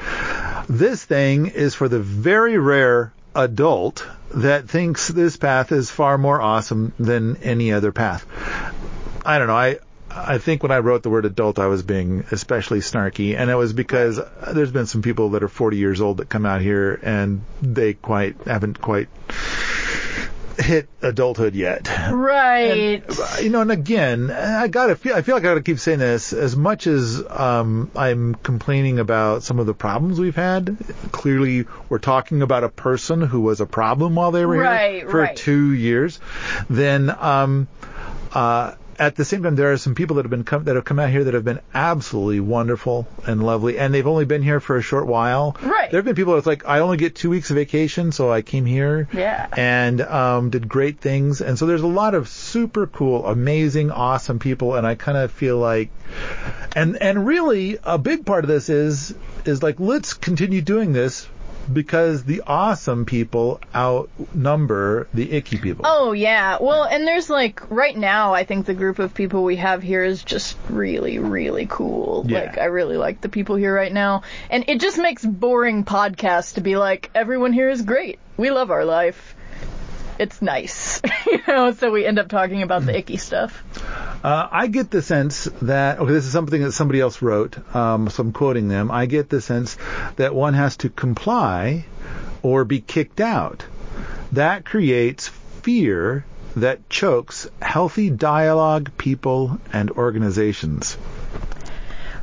This 0.68 1.04
thing 1.04 1.46
is 1.46 1.75
for 1.75 1.88
the 1.88 2.00
very 2.00 2.58
rare 2.58 3.12
adult 3.35 4.06
that 4.35 4.68
thinks 4.68 5.08
this 5.08 5.37
path 5.37 5.70
is 5.73 5.90
far 5.90 6.18
more 6.18 6.40
awesome 6.40 6.92
than 6.99 7.37
any 7.38 7.73
other 7.73 7.92
path. 7.92 8.26
I 9.25 9.38
don't 9.38 9.49
know. 9.49 9.56
I 9.56 9.78
I 10.11 10.38
think 10.38 10.62
when 10.62 10.73
I 10.73 10.78
wrote 10.78 11.02
the 11.02 11.11
word 11.11 11.26
adult, 11.26 11.58
I 11.58 11.66
was 11.66 11.82
being 11.82 12.25
especially 12.30 12.78
snarky, 12.80 13.37
and 13.37 13.50
it 13.50 13.54
was 13.54 13.75
because 13.75 14.18
there's 14.50 14.73
been 14.73 14.87
some 14.87 15.02
people 15.02 15.30
that 15.30 15.42
are 15.42 15.49
40 15.49 15.76
years 15.76 16.00
old 16.00 16.16
that 16.18 16.30
come 16.30 16.46
out 16.46 16.62
here 16.62 16.99
and 17.02 17.42
they 17.61 17.92
quite 17.92 18.37
haven't 18.46 18.80
quite 18.80 19.08
hit 20.62 20.88
adulthood 21.02 21.54
yet. 21.54 21.88
Right. 22.12 23.02
You 23.42 23.50
know, 23.50 23.60
and 23.60 23.70
again, 23.70 24.30
I 24.30 24.68
gotta 24.68 24.96
feel, 24.96 25.14
I 25.14 25.22
feel 25.22 25.34
like 25.36 25.44
I 25.44 25.48
gotta 25.48 25.62
keep 25.62 25.78
saying 25.78 25.98
this. 25.98 26.32
As 26.32 26.56
much 26.56 26.86
as 26.86 27.22
um, 27.28 27.90
I'm 27.94 28.34
complaining 28.36 28.98
about 28.98 29.42
some 29.42 29.58
of 29.58 29.66
the 29.66 29.75
problems 29.75 30.18
we've 30.18 30.36
had, 30.36 30.76
clearly 31.12 31.66
we're 31.88 31.98
talking 31.98 32.42
about 32.42 32.64
a 32.64 32.68
person 32.68 33.20
who 33.20 33.40
was 33.40 33.60
a 33.60 33.66
problem 33.66 34.14
while 34.14 34.30
they 34.30 34.44
were 34.46 34.56
Right, 34.56 35.00
here 35.02 35.10
for 35.10 35.20
right. 35.20 35.36
two 35.36 35.72
years. 35.72 36.18
Then, 36.70 37.10
um, 37.10 37.68
uh, 38.32 38.75
at 38.98 39.16
the 39.16 39.24
same 39.24 39.42
time, 39.42 39.56
there 39.56 39.72
are 39.72 39.76
some 39.76 39.94
people 39.94 40.16
that 40.16 40.22
have 40.24 40.30
been 40.30 40.44
come, 40.44 40.64
that 40.64 40.74
have 40.74 40.84
come 40.84 40.98
out 40.98 41.10
here 41.10 41.24
that 41.24 41.34
have 41.34 41.44
been 41.44 41.60
absolutely 41.74 42.40
wonderful 42.40 43.06
and 43.26 43.42
lovely, 43.44 43.78
and 43.78 43.92
they've 43.92 44.06
only 44.06 44.24
been 44.24 44.42
here 44.42 44.60
for 44.60 44.76
a 44.76 44.82
short 44.82 45.06
while. 45.06 45.56
Right. 45.62 45.90
There 45.90 45.98
have 45.98 46.04
been 46.04 46.14
people 46.14 46.34
that's 46.34 46.46
like, 46.46 46.66
I 46.66 46.80
only 46.80 46.96
get 46.96 47.14
two 47.14 47.30
weeks 47.30 47.50
of 47.50 47.56
vacation, 47.56 48.12
so 48.12 48.32
I 48.32 48.42
came 48.42 48.64
here 48.66 49.08
Yeah. 49.12 49.46
and 49.56 50.00
um, 50.00 50.50
did 50.50 50.68
great 50.68 51.00
things. 51.00 51.40
And 51.40 51.58
so 51.58 51.66
there's 51.66 51.82
a 51.82 51.86
lot 51.86 52.14
of 52.14 52.28
super 52.28 52.86
cool, 52.86 53.26
amazing, 53.26 53.90
awesome 53.90 54.38
people, 54.38 54.74
and 54.74 54.86
I 54.86 54.94
kind 54.94 55.18
of 55.18 55.30
feel 55.30 55.58
like, 55.58 55.90
and 56.74 56.96
and 57.02 57.26
really 57.26 57.78
a 57.82 57.98
big 57.98 58.24
part 58.24 58.44
of 58.44 58.48
this 58.48 58.68
is 58.68 59.14
is 59.44 59.62
like 59.62 59.80
let's 59.80 60.14
continue 60.14 60.60
doing 60.62 60.92
this 60.92 61.28
because 61.73 62.25
the 62.25 62.42
awesome 62.46 63.04
people 63.04 63.61
outnumber 63.75 65.08
the 65.14 65.32
icky 65.32 65.58
people. 65.58 65.85
Oh 65.87 66.12
yeah. 66.12 66.58
Well, 66.61 66.85
and 66.85 67.06
there's 67.06 67.30
like 67.30 67.70
right 67.70 67.96
now 67.96 68.35
I 68.35 68.44
think 68.44 68.66
the 68.66 68.75
group 68.75 68.99
of 68.99 69.14
people 69.14 69.44
we 69.44 69.56
have 69.56 69.82
here 69.82 70.02
is 70.02 70.25
just 70.25 70.56
really 70.68 71.18
really 71.18 71.66
cool. 71.68 72.25
Yeah. 72.26 72.40
Like 72.40 72.58
I 72.58 72.64
really 72.64 72.96
like 72.96 73.20
the 73.20 73.28
people 73.28 73.56
here 73.56 73.75
right 73.75 73.92
now. 73.92 74.23
And 74.50 74.64
it 74.68 74.80
just 74.80 74.99
makes 74.99 75.25
boring 75.25 75.85
podcasts 75.85 76.54
to 76.54 76.61
be 76.61 76.76
like 76.76 77.11
everyone 77.14 77.52
here 77.52 77.68
is 77.68 77.82
great. 77.82 78.18
We 78.37 78.50
love 78.50 78.70
our 78.70 78.85
life. 78.85 79.36
It's 80.18 80.40
nice. 80.40 81.00
you 81.26 81.40
know, 81.46 81.73
so 81.73 81.90
we 81.90 82.06
end 82.06 82.18
up 82.18 82.28
talking 82.28 82.62
about 82.62 82.85
the 82.85 82.96
icky 82.96 83.16
stuff. 83.16 83.62
Uh, 84.25 84.49
I 84.50 84.66
get 84.66 84.90
the 84.90 85.02
sense 85.02 85.44
that 85.62 85.99
okay, 85.99 86.12
this 86.12 86.26
is 86.26 86.32
something 86.32 86.62
that 86.62 86.73
somebody 86.73 87.00
else 87.00 87.23
wrote, 87.23 87.75
um, 87.75 88.08
so 88.08 88.23
I'm 88.23 88.32
quoting 88.32 88.68
them. 88.68 88.90
I 88.90 89.06
get 89.06 89.28
the 89.28 89.40
sense 89.40 89.76
that 90.16 90.35
one 90.35 90.54
has 90.54 90.78
to 90.78 90.88
comply 90.88 91.85
or 92.42 92.64
be 92.64 92.80
kicked 92.80 93.20
out. 93.20 93.64
That 94.32 94.64
creates 94.64 95.28
fear 95.62 96.25
that 96.56 96.88
chokes 96.88 97.49
healthy 97.61 98.11
dialogue, 98.11 98.90
people, 98.96 99.61
and 99.73 99.90
organizations. 99.90 100.96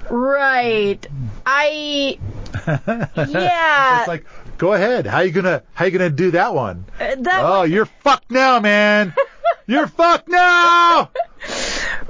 Right. 0.10 1.06
I 1.46 2.20
Yeah. 2.68 4.00
It's 4.00 4.08
like, 4.08 4.26
go 4.58 4.74
ahead. 4.74 5.06
How 5.06 5.22
you 5.22 5.32
gonna 5.32 5.64
how 5.74 5.86
you 5.86 5.92
gonna 5.92 6.10
do 6.10 6.32
that 6.32 6.54
one? 6.54 6.86
Uh, 7.00 7.16
that 7.20 7.42
Oh, 7.44 7.64
you're 7.64 7.86
fucked 7.86 8.32
now, 8.32 8.60
man. 8.60 9.14
you're 9.68 9.88
fucked 9.88 10.28
now. 10.28 11.10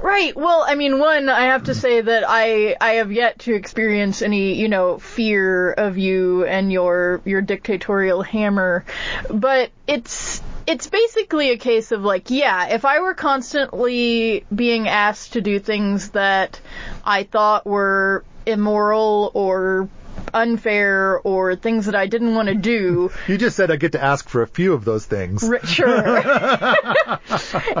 Right. 0.00 0.36
Well, 0.36 0.64
I 0.66 0.74
mean, 0.74 0.98
one, 0.98 1.28
I 1.28 1.46
have 1.46 1.64
to 1.64 1.74
say 1.74 2.00
that 2.00 2.24
I 2.26 2.76
I 2.80 2.94
have 2.94 3.10
yet 3.10 3.40
to 3.40 3.54
experience 3.54 4.22
any, 4.22 4.54
you 4.54 4.68
know, 4.68 4.98
fear 4.98 5.72
of 5.72 5.96
you 5.98 6.44
and 6.44 6.70
your 6.70 7.20
your 7.24 7.40
dictatorial 7.40 8.22
hammer, 8.22 8.84
but 9.30 9.70
it's 9.86 10.42
it's 10.66 10.88
basically 10.88 11.50
a 11.50 11.56
case 11.56 11.92
of 11.92 12.02
like, 12.02 12.30
yeah, 12.30 12.68
if 12.68 12.84
I 12.84 13.00
were 13.00 13.14
constantly 13.14 14.44
being 14.54 14.88
asked 14.88 15.34
to 15.34 15.40
do 15.40 15.58
things 15.58 16.10
that 16.10 16.60
I 17.04 17.24
thought 17.24 17.66
were 17.66 18.24
immoral 18.46 19.30
or 19.34 19.88
unfair 20.32 21.18
or 21.20 21.56
things 21.56 21.86
that 21.86 21.94
I 21.94 22.06
didn't 22.06 22.34
want 22.34 22.48
to 22.48 22.54
do, 22.54 23.10
You 23.28 23.38
just 23.38 23.56
said 23.56 23.70
I 23.70 23.76
get 23.76 23.92
to 23.92 24.02
ask 24.02 24.28
for 24.28 24.42
a 24.42 24.46
few 24.46 24.72
of 24.72 24.84
those 24.84 25.04
things. 25.04 25.48
Sure. 25.64 25.88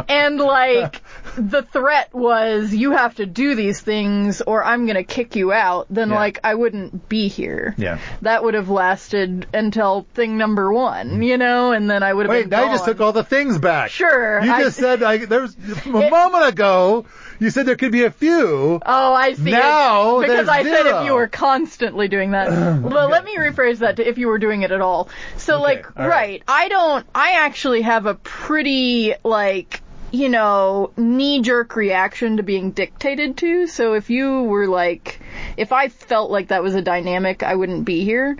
and 0.08 0.38
like 0.38 1.02
the 1.36 1.62
threat 1.62 2.14
was 2.14 2.72
you 2.74 2.92
have 2.92 3.14
to 3.16 3.26
do 3.26 3.54
these 3.54 3.80
things 3.80 4.40
or 4.42 4.64
I'm 4.64 4.84
going 4.86 4.96
to 4.96 5.04
kick 5.04 5.36
you 5.36 5.52
out, 5.52 5.86
then 5.90 6.10
Yeah. 6.10 6.16
like 6.16 6.38
I 6.44 6.54
wouldn't 6.54 7.08
be 7.08 7.28
here. 7.28 7.74
Yeah. 7.76 7.98
That 8.22 8.44
would 8.44 8.54
have 8.54 8.68
lasted 8.70 9.46
until 9.52 10.06
thing 10.14 10.36
number 10.38 10.72
1, 10.72 11.22
you 11.22 11.36
know, 11.38 11.72
and 11.72 11.90
then 11.90 12.02
I 12.02 12.12
would 12.12 12.26
have 12.26 12.30
Wait, 12.30 12.42
been 12.42 12.50
now 12.50 12.66
you 12.66 12.72
just 12.72 12.84
took 12.84 13.00
all 13.00 13.12
the 13.12 13.24
things 13.24 13.58
back. 13.58 13.90
Sure, 13.90 14.40
You 14.42 14.52
I- 14.52 14.62
just 14.64 14.76
said 14.78 15.02
I, 15.02 15.18
there 15.24 15.42
was 15.42 15.56
a 15.86 15.88
moment 15.88 16.48
ago. 16.48 17.06
You 17.40 17.50
said 17.50 17.66
there 17.66 17.76
could 17.76 17.90
be 17.92 18.04
a 18.04 18.10
few. 18.12 18.80
Oh, 18.86 19.12
I 19.14 19.34
see. 19.34 19.50
Now 19.50 20.20
because 20.20 20.48
I 20.48 20.62
said 20.62 20.86
if 20.86 21.04
you 21.06 21.14
were 21.14 21.26
constantly 21.28 22.06
doing 22.08 22.30
that. 22.30 22.48
well, 22.82 23.08
let 23.08 23.24
me 23.24 23.36
rephrase 23.36 23.78
that 23.78 23.96
to 23.96 24.08
if 24.08 24.18
you 24.18 24.28
were 24.28 24.38
doing 24.38 24.62
it 24.62 24.70
at 24.70 24.80
all. 24.80 25.08
So, 25.36 25.60
like, 25.60 25.84
all 25.98 26.06
right. 26.06 26.08
right, 26.08 26.42
I 26.46 26.68
don't. 26.68 27.04
I 27.14 27.32
actually 27.44 27.82
have 27.82 28.06
a 28.06 28.14
pretty 28.14 29.14
like. 29.24 29.80
You 30.14 30.28
know, 30.28 30.92
knee 30.96 31.42
jerk 31.42 31.74
reaction 31.74 32.36
to 32.36 32.44
being 32.44 32.70
dictated 32.70 33.36
to. 33.38 33.66
So 33.66 33.94
if 33.94 34.10
you 34.10 34.44
were 34.44 34.68
like, 34.68 35.18
if 35.56 35.72
I 35.72 35.88
felt 35.88 36.30
like 36.30 36.48
that 36.48 36.62
was 36.62 36.76
a 36.76 36.82
dynamic, 36.82 37.42
I 37.42 37.56
wouldn't 37.56 37.84
be 37.84 38.04
here. 38.04 38.38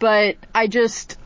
But 0.00 0.36
I 0.54 0.66
just, 0.66 1.18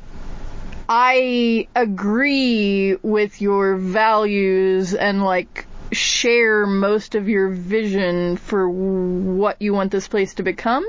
I 0.89 1.67
agree 1.75 2.95
with 2.95 3.43
your 3.43 3.77
values 3.77 4.95
and 4.95 5.25
like 5.25 5.67
share 5.91 6.65
most 6.65 7.17
of 7.17 7.29
your 7.29 7.49
vision 7.49 8.37
for 8.37 8.71
what 8.71 9.61
you 9.61 9.75
want 9.75 9.91
this 9.91 10.07
place 10.07 10.35
to 10.35 10.45
become. 10.45 10.87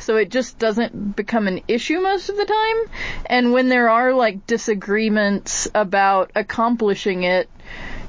So 0.00 0.16
it 0.16 0.30
just 0.30 0.58
doesn't 0.58 1.14
become 1.14 1.46
an 1.46 1.60
issue 1.68 2.00
most 2.00 2.30
of 2.30 2.38
the 2.38 2.46
time. 2.46 2.96
And 3.26 3.52
when 3.52 3.68
there 3.68 3.90
are 3.90 4.14
like 4.14 4.46
disagreements 4.46 5.68
about 5.74 6.30
accomplishing 6.34 7.24
it, 7.24 7.50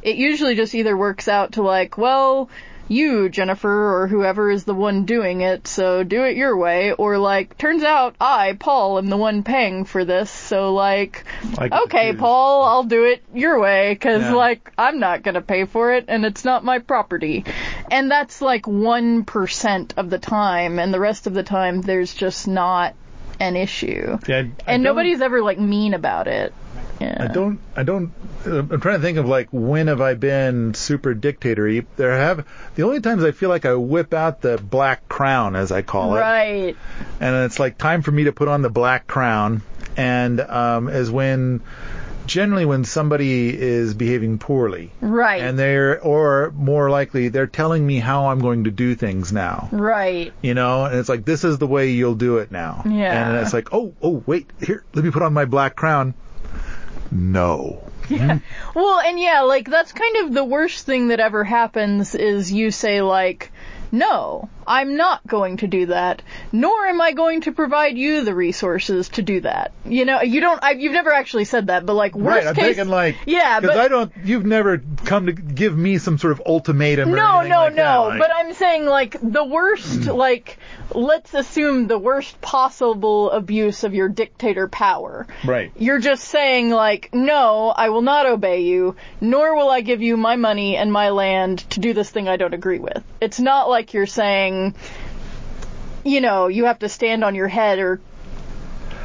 it 0.07 0.15
usually 0.15 0.55
just 0.55 0.73
either 0.73 0.95
works 0.95 1.27
out 1.27 1.53
to 1.53 1.61
like, 1.61 1.97
well, 1.97 2.49
you, 2.89 3.27
Jennifer, 3.27 4.01
or 4.01 4.07
whoever 4.07 4.49
is 4.49 4.63
the 4.63 4.73
one 4.73 5.03
doing 5.03 5.41
it, 5.41 5.67
so 5.67 6.03
do 6.03 6.23
it 6.23 6.37
your 6.37 6.55
way, 6.55 6.93
or 6.93 7.17
like, 7.17 7.57
turns 7.57 7.83
out 7.83 8.15
I, 8.21 8.55
Paul, 8.57 8.97
am 8.97 9.07
the 9.07 9.17
one 9.17 9.43
paying 9.43 9.83
for 9.83 10.05
this, 10.05 10.31
so 10.31 10.73
like, 10.73 11.25
okay. 11.59 12.13
Paul, 12.13 12.63
I'll 12.63 12.83
do 12.85 13.03
it 13.03 13.21
your 13.33 13.59
way, 13.59 13.95
cause 13.95 14.21
Yeah. 14.21 14.33
like, 14.35 14.71
I'm 14.77 14.99
not 15.01 15.21
gonna 15.23 15.41
pay 15.41 15.65
for 15.65 15.91
it, 15.91 16.05
and 16.07 16.25
it's 16.25 16.45
not 16.45 16.63
my 16.63 16.79
property. 16.79 17.43
And 17.91 18.09
that's 18.09 18.41
like 18.41 18.65
1% 18.67 19.93
of 19.97 20.09
the 20.09 20.19
time, 20.19 20.79
and 20.79 20.93
the 20.93 20.99
rest 21.01 21.27
of 21.27 21.33
the 21.33 21.43
time 21.43 21.81
there's 21.81 22.13
just 22.13 22.47
not 22.47 22.95
an 23.39 23.57
issue. 23.57 24.17
Yeah, 24.27 24.37
I- 24.37 24.39
I 24.39 24.73
and 24.75 24.83
nobody's 24.83 25.19
ever 25.21 25.41
like 25.41 25.59
mean 25.59 25.93
about 25.93 26.27
it. 26.27 26.53
Yeah. 26.99 27.27
I 27.29 27.33
don't. 27.33 27.59
I 27.75 27.83
don't. 27.83 28.11
uh, 28.45 28.59
I'm 28.59 28.81
trying 28.81 28.97
to 28.97 29.01
think 29.01 29.17
of 29.17 29.27
like 29.27 29.49
when 29.51 29.87
have 29.87 30.01
I 30.01 30.13
been 30.15 30.73
super 30.73 31.13
dictatory? 31.13 31.85
There 31.95 32.11
have 32.17 32.45
the 32.75 32.83
only 32.83 33.01
times 33.01 33.23
I 33.23 33.31
feel 33.31 33.49
like 33.49 33.65
I 33.65 33.73
whip 33.75 34.13
out 34.13 34.41
the 34.41 34.57
black 34.57 35.07
crown, 35.07 35.55
as 35.55 35.71
I 35.71 35.81
call 35.83 36.15
it, 36.15 36.19
Right. 36.21 36.75
and 37.19 37.35
it's 37.45 37.59
like 37.59 37.77
time 37.77 38.01
for 38.01 38.11
me 38.11 38.23
to 38.25 38.31
put 38.31 38.47
on 38.47 38.61
the 38.61 38.69
black 38.69 39.05
crown 39.07 39.61
and 39.95 40.39
um, 40.41 40.89
is 40.89 41.09
when 41.11 41.61
generally 42.25 42.65
when 42.65 42.83
somebody 42.83 43.57
is 43.57 43.93
behaving 43.93 44.37
poorly. 44.37 44.91
Right. 44.99 45.41
And 45.41 45.57
they're, 45.57 46.01
or 46.01 46.51
more 46.55 46.89
likely, 46.89 47.29
they're 47.29 47.47
telling 47.47 47.87
me 47.87 47.99
how 47.99 48.27
I'm 48.27 48.39
going 48.39 48.65
to 48.65 48.71
do 48.71 48.95
things 48.95 49.31
now. 49.31 49.69
right. 49.71 50.33
You 50.41 50.53
know, 50.53 50.83
and 50.85 50.95
it's 50.95 51.07
like, 51.07 51.23
this 51.23 51.45
is 51.45 51.57
the 51.57 51.67
way 51.67 51.91
you'll 51.91 52.15
do 52.15 52.39
it 52.39 52.51
now. 52.51 52.81
Yeah. 52.85 53.29
And 53.29 53.37
it's 53.37 53.53
like, 53.53 53.69
oh, 53.73 53.93
oh, 54.01 54.21
wait, 54.25 54.49
here, 54.59 54.83
let 54.93 55.05
me 55.05 55.11
put 55.11 55.21
on 55.23 55.31
my 55.31 55.45
black 55.45 55.77
crown. 55.77 56.15
No. 57.11 57.83
Yeah. 58.09 58.39
Well, 58.75 58.99
and 58.99 59.19
yeah, 59.19 59.41
like 59.41 59.69
that's 59.69 59.91
kind 59.91 60.17
of 60.17 60.33
the 60.33 60.43
worst 60.43 60.85
thing 60.85 61.07
that 61.07 61.19
ever 61.19 61.43
happens 61.43 62.13
is 62.15 62.51
you 62.51 62.71
say 62.71 63.01
like, 63.01 63.51
no, 63.91 64.49
I'm 64.67 64.97
not 64.97 65.25
going 65.25 65.57
to 65.57 65.67
do 65.67 65.87
that, 65.87 66.21
nor 66.51 66.85
am 66.87 66.99
I 66.99 67.13
going 67.13 67.41
to 67.41 67.51
provide 67.51 67.97
you 67.97 68.23
the 68.23 68.35
resources 68.35 69.09
to 69.09 69.21
do 69.21 69.41
that. 69.41 69.71
You 69.85 70.05
know, 70.05 70.21
you 70.21 70.41
don't, 70.41 70.61
I, 70.61 70.71
you've 70.71 70.93
never 70.93 71.11
actually 71.13 71.45
said 71.45 71.67
that, 71.67 71.85
but 71.85 71.93
like 71.93 72.15
worst 72.15 72.45
right, 72.45 72.47
I'm 72.47 72.55
case, 72.55 72.75
thinking 72.75 72.89
like, 72.89 73.15
yeah, 73.25 73.59
because 73.61 73.77
I 73.77 73.87
don't, 73.87 74.11
you've 74.23 74.45
never 74.45 74.81
come 75.05 75.27
to 75.27 75.31
give 75.31 75.77
me 75.77 75.97
some 75.97 76.17
sort 76.17 76.33
of 76.33 76.41
ultimatum. 76.45 77.13
or 77.13 77.15
no, 77.15 77.41
no, 77.41 77.57
like 77.61 77.75
that, 77.75 77.83
no. 77.83 78.07
like- 78.09 78.19
But 78.19 78.31
I'm 78.35 78.53
saying 78.53 78.85
like 78.85 79.17
the 79.21 79.45
worst, 79.45 80.03
hmm. 80.03 80.11
like 80.11 80.57
let's 80.93 81.33
assume 81.33 81.87
the 81.87 81.97
worst 81.97 82.39
possible 82.41 83.31
abuse 83.31 83.83
of 83.83 83.93
your 83.93 84.09
dictator 84.09 84.67
power. 84.67 85.27
Right. 85.45 85.71
You're 85.77 85.99
just 85.99 86.25
saying 86.25 86.69
like, 86.69 87.13
no, 87.13 87.69
I 87.69 87.89
will 87.89 88.01
not 88.01 88.25
obey 88.25 88.61
you, 88.61 88.95
nor 89.21 89.55
will 89.55 89.69
I 89.69 89.81
give 89.81 90.01
you 90.01 90.17
my 90.17 90.35
money 90.35 90.75
and 90.75 90.91
my 90.91 91.09
land 91.09 91.59
to 91.71 91.79
do 91.79 91.93
this 91.93 92.09
thing 92.09 92.27
I 92.27 92.37
don't 92.37 92.53
agree 92.53 92.79
with. 92.79 93.03
It's 93.21 93.39
not 93.39 93.69
like 93.69 93.93
you're 93.93 94.05
saying, 94.05 94.56
you 96.03 96.21
know, 96.21 96.47
you 96.47 96.65
have 96.65 96.79
to 96.79 96.89
stand 96.89 97.23
on 97.23 97.35
your 97.35 97.47
head 97.47 97.79
or 97.79 97.99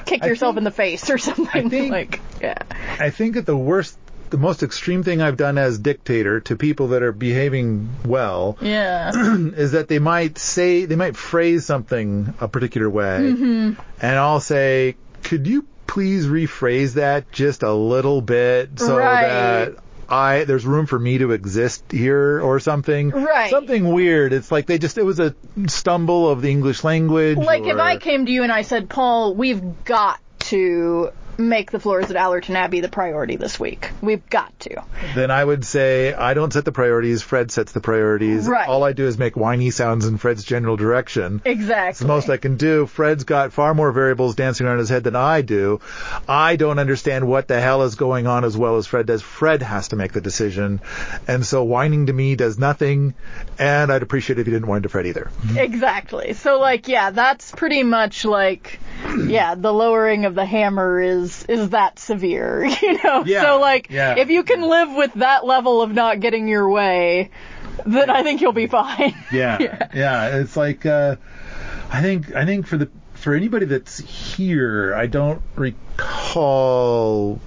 kick 0.06 0.22
I 0.22 0.26
yourself 0.28 0.52
think- 0.54 0.58
in 0.58 0.64
the 0.64 0.70
face 0.70 1.10
or 1.10 1.18
something 1.28 1.70
think- 1.70 1.90
like, 1.92 2.20
yeah. 2.40 2.58
I 2.98 3.10
think 3.10 3.34
that 3.34 3.46
the 3.46 3.56
worst, 3.56 3.98
the 4.30 4.38
most 4.38 4.62
extreme 4.62 5.02
thing 5.02 5.20
I've 5.20 5.36
done 5.36 5.58
as 5.58 5.78
dictator 5.78 6.40
to 6.40 6.56
people 6.56 6.88
that 6.88 7.02
are 7.02 7.12
behaving 7.12 7.90
well 8.04 8.56
Yeah. 8.60 9.12
is 9.14 9.72
that 9.72 9.88
they 9.88 9.98
might 9.98 10.38
say, 10.38 10.84
they 10.86 10.96
might 10.96 11.16
phrase 11.16 11.66
something 11.66 12.34
a 12.40 12.48
particular 12.48 12.88
way, 12.88 13.18
Mm-hmm. 13.20 13.80
and 14.00 14.16
I'll 14.18 14.40
say, 14.40 14.96
could 15.22 15.46
you 15.46 15.66
please 15.86 16.26
rephrase 16.26 16.94
that 16.94 17.30
just 17.32 17.62
a 17.62 17.72
little 17.72 18.22
bit 18.22 18.78
so 18.80 18.96
Right. 18.96 19.26
that 19.28 19.76
I 20.12 20.44
there's 20.44 20.66
room 20.66 20.86
for 20.86 20.98
me 20.98 21.18
to 21.18 21.32
exist 21.32 21.90
here 21.90 22.40
or 22.40 22.60
something. 22.60 23.10
Right. 23.10 23.50
Something 23.50 23.92
weird. 23.92 24.32
It's 24.32 24.52
like 24.52 24.66
they 24.66 24.78
just 24.78 24.98
it 24.98 25.04
was 25.04 25.18
a 25.18 25.34
stumble 25.66 26.28
of 26.28 26.42
the 26.42 26.50
English 26.50 26.84
language. 26.84 27.38
Like 27.38 27.64
if 27.64 27.78
I 27.78 27.96
came 27.96 28.26
to 28.26 28.32
you 28.32 28.42
and 28.42 28.52
I 28.52 28.62
said, 28.62 28.90
Paul, 28.90 29.34
we've 29.34 29.84
got 29.84 30.20
to 30.40 31.12
make 31.48 31.70
the 31.70 31.80
floors 31.80 32.10
at 32.10 32.16
Allerton 32.16 32.56
Abbey 32.56 32.80
the 32.80 32.88
priority 32.88 33.36
this 33.36 33.58
week. 33.58 33.90
We've 34.00 34.28
got 34.28 34.58
to. 34.60 34.82
then 35.14 35.30
I 35.30 35.44
would 35.44 35.64
say 35.64 36.12
I 36.12 36.34
don't 36.34 36.52
set 36.52 36.64
the 36.64 36.72
priorities. 36.72 37.22
Fred 37.22 37.50
sets 37.50 37.72
the 37.72 37.80
priorities. 37.80 38.48
Right. 38.48 38.68
All 38.68 38.84
I 38.84 38.92
do 38.92 39.06
is 39.06 39.18
make 39.18 39.36
whiny 39.36 39.70
sounds 39.70 40.06
in 40.06 40.18
Fred's 40.18 40.44
general 40.44 40.76
direction. 40.76 41.42
Exactly. 41.44 41.90
It's 41.90 41.98
the 41.98 42.06
most 42.06 42.28
I 42.28 42.36
can 42.36 42.56
do. 42.56 42.86
Fred's 42.86 43.24
got 43.24 43.52
far 43.52 43.74
more 43.74 43.92
variables 43.92 44.34
dancing 44.34 44.66
around 44.66 44.78
his 44.78 44.88
head 44.88 45.04
than 45.04 45.16
I 45.16 45.42
do. 45.42 45.80
I 46.28 46.56
don't 46.56 46.78
understand 46.78 47.26
what 47.26 47.48
the 47.48 47.60
hell 47.60 47.82
is 47.82 47.94
going 47.94 48.26
on 48.26 48.44
as 48.44 48.56
well 48.56 48.76
as 48.76 48.86
Fred 48.86 49.06
does. 49.06 49.22
Fred 49.22 49.62
has 49.62 49.88
to 49.88 49.96
make 49.96 50.12
the 50.12 50.20
decision. 50.20 50.80
And 51.26 51.44
so 51.44 51.64
whining 51.64 52.06
to 52.06 52.12
me 52.12 52.36
does 52.36 52.58
nothing. 52.58 53.14
And 53.58 53.92
I'd 53.92 54.02
appreciate 54.02 54.38
it 54.38 54.42
if 54.42 54.46
you 54.46 54.52
didn't 54.52 54.68
whine 54.68 54.82
to 54.82 54.88
Fred 54.88 55.06
either. 55.06 55.30
Mm-hmm. 55.42 55.58
Exactly. 55.58 56.32
So 56.34 56.58
like, 56.58 56.88
yeah, 56.88 57.10
that's 57.10 57.50
pretty 57.52 57.82
much 57.82 58.24
like, 58.24 58.80
yeah, 59.26 59.54
the 59.54 59.72
lowering 59.72 60.24
of 60.24 60.34
the 60.34 60.44
hammer 60.44 61.00
is 61.00 61.31
is 61.48 61.70
that 61.70 61.98
severe, 61.98 62.64
you 62.82 63.02
know. 63.02 63.24
Yeah, 63.24 63.42
So 63.42 63.60
like, 63.60 63.88
yeah. 63.90 64.16
if 64.18 64.30
you 64.30 64.42
can 64.42 64.62
live 64.62 64.92
with 64.94 65.14
that 65.14 65.44
level 65.44 65.82
of 65.82 65.92
not 65.92 66.20
getting 66.20 66.48
your 66.48 66.68
way, 66.70 67.30
then 67.86 68.10
I 68.10 68.22
think 68.22 68.40
you'll 68.40 68.52
be 68.52 68.66
fine. 68.66 69.14
Yeah, 69.32 69.58
yeah. 69.94 70.36
It's 70.38 70.56
like 70.56 70.84
uh, 70.86 71.16
I 71.90 72.02
think 72.02 72.34
I 72.34 72.44
think 72.44 72.66
for 72.66 72.76
the 72.76 72.90
for 73.22 73.34
anybody 73.34 73.66
that's 73.66 73.98
here, 73.98 74.94
I 74.94 75.06
don't 75.06 75.42
recall 75.56 77.40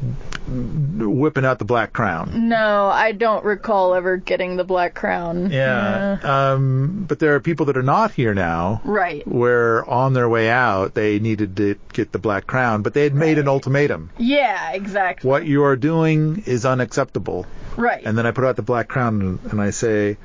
whipping 0.47 1.45
out 1.45 1.60
the 1.60 1.65
black 1.65 1.91
crown. 1.91 2.50
No, 2.50 2.86
I 2.88 3.12
don't 3.12 3.43
recall 3.43 3.95
ever 3.95 4.17
getting 4.17 4.58
the 4.58 4.63
black 4.63 4.93
crown. 4.93 5.52
Yeah. 5.52 6.19
Um, 6.23 7.06
but 7.08 7.19
there 7.19 7.36
are 7.36 7.39
people 7.39 7.65
that 7.67 7.78
are 7.78 7.84
not 7.84 8.12
here 8.12 8.34
now. 8.34 8.82
Right. 8.84 9.28
Where 9.28 9.84
on 9.89 10.13
their 10.13 10.30
way 10.30 10.50
out 10.50 10.93
they 10.93 11.19
needed 11.19 11.58
to 11.58 11.76
get 11.93 12.12
the 12.12 12.19
black 12.19 12.47
crown, 12.47 12.82
but 12.84 12.93
they 12.93 13.04
had 13.04 13.15
made 13.15 13.38
an 13.38 13.47
ultimatum. 13.47 14.12
Yeah, 14.17 14.71
exactly. 14.73 15.28
What 15.28 15.45
you 15.45 15.63
are 15.63 15.76
doing 15.76 16.43
is 16.45 16.65
unacceptable. 16.65 17.45
Right. 17.76 18.04
And 18.06 18.17
then 18.17 18.26
I 18.26 18.32
put 18.32 18.45
out 18.45 18.56
the 18.56 18.62
black 18.62 18.88
crown 18.88 19.21
and, 19.21 19.52
and 19.52 19.62
I 19.62 19.71
say, 19.71 20.17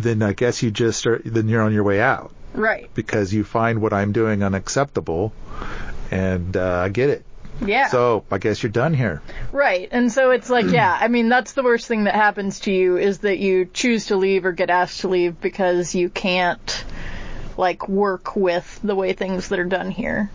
then 0.00 0.22
I 0.22 0.32
guess 0.32 0.62
you 0.62 0.70
just 0.70 0.98
start, 0.98 1.22
then 1.24 1.48
you're 1.48 1.62
on 1.62 1.72
your 1.72 1.84
way 1.84 2.00
out. 2.00 2.32
Right. 2.56 2.90
because 2.94 3.32
you 3.32 3.44
find 3.44 3.80
what 3.80 3.92
I'm 3.92 4.12
doing 4.12 4.42
unacceptable, 4.42 5.32
and 6.10 6.56
uh, 6.56 6.80
I 6.84 6.88
get 6.88 7.10
it. 7.10 7.24
Yeah. 7.64 7.88
So 7.88 8.24
I 8.30 8.38
guess 8.38 8.62
you're 8.62 8.72
done 8.72 8.92
here. 8.92 9.22
Right. 9.50 9.88
And 9.90 10.12
so 10.12 10.30
it's 10.30 10.50
like, 10.50 10.66
yeah, 10.66 10.94
I 11.00 11.08
mean, 11.08 11.30
that's 11.30 11.52
the 11.54 11.62
worst 11.62 11.86
thing 11.86 12.04
that 12.04 12.14
happens 12.14 12.60
to 12.60 12.72
you 12.72 12.98
is 12.98 13.20
that 13.20 13.38
you 13.38 13.64
choose 13.64 14.06
to 14.06 14.16
leave 14.16 14.44
or 14.44 14.52
get 14.52 14.68
asked 14.68 15.00
to 15.00 15.08
leave 15.08 15.40
because 15.40 15.94
you 15.94 16.10
can't, 16.10 16.84
like, 17.56 17.88
work 17.88 18.36
with 18.36 18.78
the 18.82 18.94
way 18.94 19.14
things 19.14 19.48
that 19.48 19.58
are 19.58 19.64
done 19.64 19.90
here. 19.90 20.30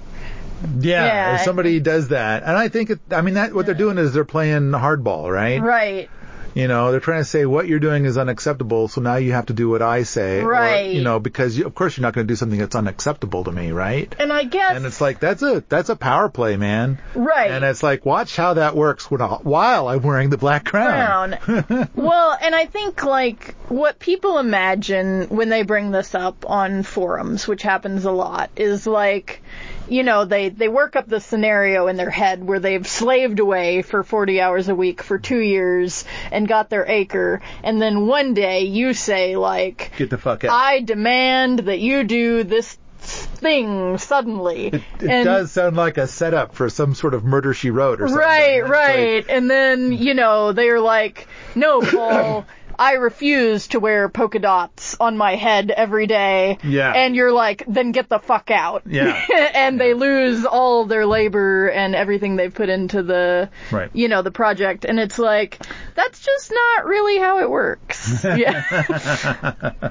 Yeah, 0.79 1.05
Yeah. 1.05 1.35
if 1.35 1.41
somebody 1.41 1.79
does 1.79 2.07
that, 2.09 2.43
and 2.43 2.51
I 2.57 2.69
think 2.69 2.91
it, 2.91 2.99
I 3.11 3.21
mean 3.21 3.33
that 3.35 3.53
what 3.53 3.65
they're 3.65 3.75
doing 3.75 3.97
is 3.97 4.13
they're 4.13 4.25
playing 4.25 4.71
hardball, 4.71 5.31
right? 5.31 5.61
Right. 5.61 6.09
You 6.53 6.67
know, 6.67 6.91
they're 6.91 6.99
trying 6.99 7.21
to 7.21 7.25
say 7.25 7.45
what 7.45 7.67
you're 7.67 7.79
doing 7.79 8.05
is 8.05 8.17
unacceptable, 8.17 8.87
so 8.87 9.01
now 9.01 9.15
you 9.15 9.31
have 9.33 9.45
to 9.47 9.53
do 9.53 9.69
what 9.69 9.81
I 9.81 10.03
say, 10.03 10.41
or, 10.41 10.49
Right. 10.49 10.91
you 10.93 11.01
know, 11.01 11.19
because 11.19 11.57
you, 11.57 11.65
of 11.65 11.73
course 11.75 11.97
you're 11.97 12.03
not 12.03 12.13
going 12.13 12.27
to 12.27 12.31
do 12.31 12.35
something 12.35 12.59
that's 12.59 12.75
unacceptable 12.75 13.43
to 13.45 13.51
me, 13.51 13.71
right? 13.71 14.13
And 14.19 14.33
I 14.33 14.43
guess. 14.43 14.75
And 14.75 14.85
it's 14.85 14.99
like 15.01 15.19
that's 15.19 15.41
a 15.43 15.63
that's 15.69 15.89
a 15.89 15.95
power 15.95 16.29
play, 16.29 16.57
man. 16.57 16.99
right. 17.15 17.51
And 17.51 17.63
it's 17.63 17.83
like 17.83 18.05
watch 18.05 18.35
how 18.35 18.55
that 18.55 18.75
works 18.75 19.09
when, 19.09 19.21
while 19.21 19.87
I'm 19.87 20.01
wearing 20.01 20.29
the 20.29 20.37
black 20.37 20.65
crown. 20.65 21.37
crown. 21.37 21.89
well, 21.95 22.37
and 22.41 22.53
I 22.53 22.65
think 22.65 23.03
like 23.03 23.55
what 23.69 23.99
people 23.99 24.37
imagine 24.37 25.27
when 25.29 25.49
they 25.49 25.63
bring 25.63 25.91
this 25.91 26.13
up 26.15 26.49
on 26.49 26.83
forums, 26.83 27.47
which 27.47 27.61
happens 27.61 28.03
a 28.05 28.11
lot, 28.11 28.49
is 28.57 28.85
like, 28.85 29.41
you 29.89 30.03
know, 30.03 30.25
they 30.25 30.49
they 30.49 30.67
work 30.67 30.95
up 30.95 31.07
the 31.07 31.19
scenario 31.19 31.87
in 31.87 31.97
their 31.97 32.09
head 32.09 32.43
where 32.43 32.59
they've 32.59 32.87
slaved 32.87 33.39
away 33.39 33.81
for 33.81 34.03
40 34.03 34.39
hours 34.41 34.69
a 34.69 34.75
week 34.75 35.01
for 35.03 35.17
2 35.19 35.37
years 35.37 36.05
and 36.31 36.47
got 36.47 36.69
their 36.69 36.85
acre, 36.87 37.41
and 37.63 37.81
then 37.81 38.07
one 38.07 38.33
day 38.33 38.61
you 38.61 38.93
say 38.93 39.35
like, 39.35 39.91
Get 39.97 40.09
the 40.09 40.17
fuck 40.17 40.43
out. 40.43 40.51
I 40.51 40.81
demand 40.81 41.59
that 41.59 41.79
you 41.79 42.03
do 42.03 42.43
this 42.43 42.77
thing 43.03 43.97
suddenly. 43.97 44.67
It 44.67 44.83
and 45.01 45.25
does 45.25 45.51
sound 45.51 45.75
like 45.75 45.97
a 45.97 46.05
setup 46.07 46.53
for 46.53 46.69
some 46.69 46.93
sort 46.93 47.13
of 47.15 47.23
murder 47.23 47.53
she 47.53 47.71
wrote 47.71 47.99
or 47.99 48.07
something. 48.07 48.17
Right, 48.25 48.59
It's 48.59 48.69
like- 48.69 48.71
right. 48.71 49.25
and 49.29 49.49
then, 49.49 49.91
you 49.91 50.13
know, 50.13 50.51
they're 50.51 50.79
like, 50.79 51.27
no, 51.55 51.81
Paul, 51.91 52.45
I 52.81 52.93
refuse 52.93 53.67
to 53.67 53.79
wear 53.79 54.09
polka 54.09 54.39
dots 54.39 54.97
on 54.99 55.15
my 55.15 55.35
head 55.35 55.69
every 55.69 56.07
day. 56.07 56.57
Yeah. 56.63 56.91
And 56.91 57.15
you're 57.15 57.31
like, 57.31 57.63
then 57.67 57.91
get 57.91 58.09
the 58.09 58.17
fuck 58.17 58.49
out. 58.49 58.81
Yeah. 58.87 59.23
and 59.53 59.79
they 59.79 59.93
lose 59.93 60.45
all 60.45 60.85
their 60.85 61.05
labor 61.05 61.67
and 61.67 61.93
everything 61.93 62.37
they've 62.37 62.51
put 62.51 62.69
into 62.69 63.03
the, 63.03 63.51
Right. 63.69 63.91
you 63.93 64.07
know, 64.07 64.23
the 64.23 64.31
project. 64.31 64.85
And 64.85 64.99
it's 64.99 65.19
like, 65.19 65.63
that's 65.93 66.21
just 66.21 66.51
not 66.51 66.85
really 66.85 67.19
how 67.19 67.41
it 67.41 67.51
works. 67.51 68.23
yeah. 68.23 68.39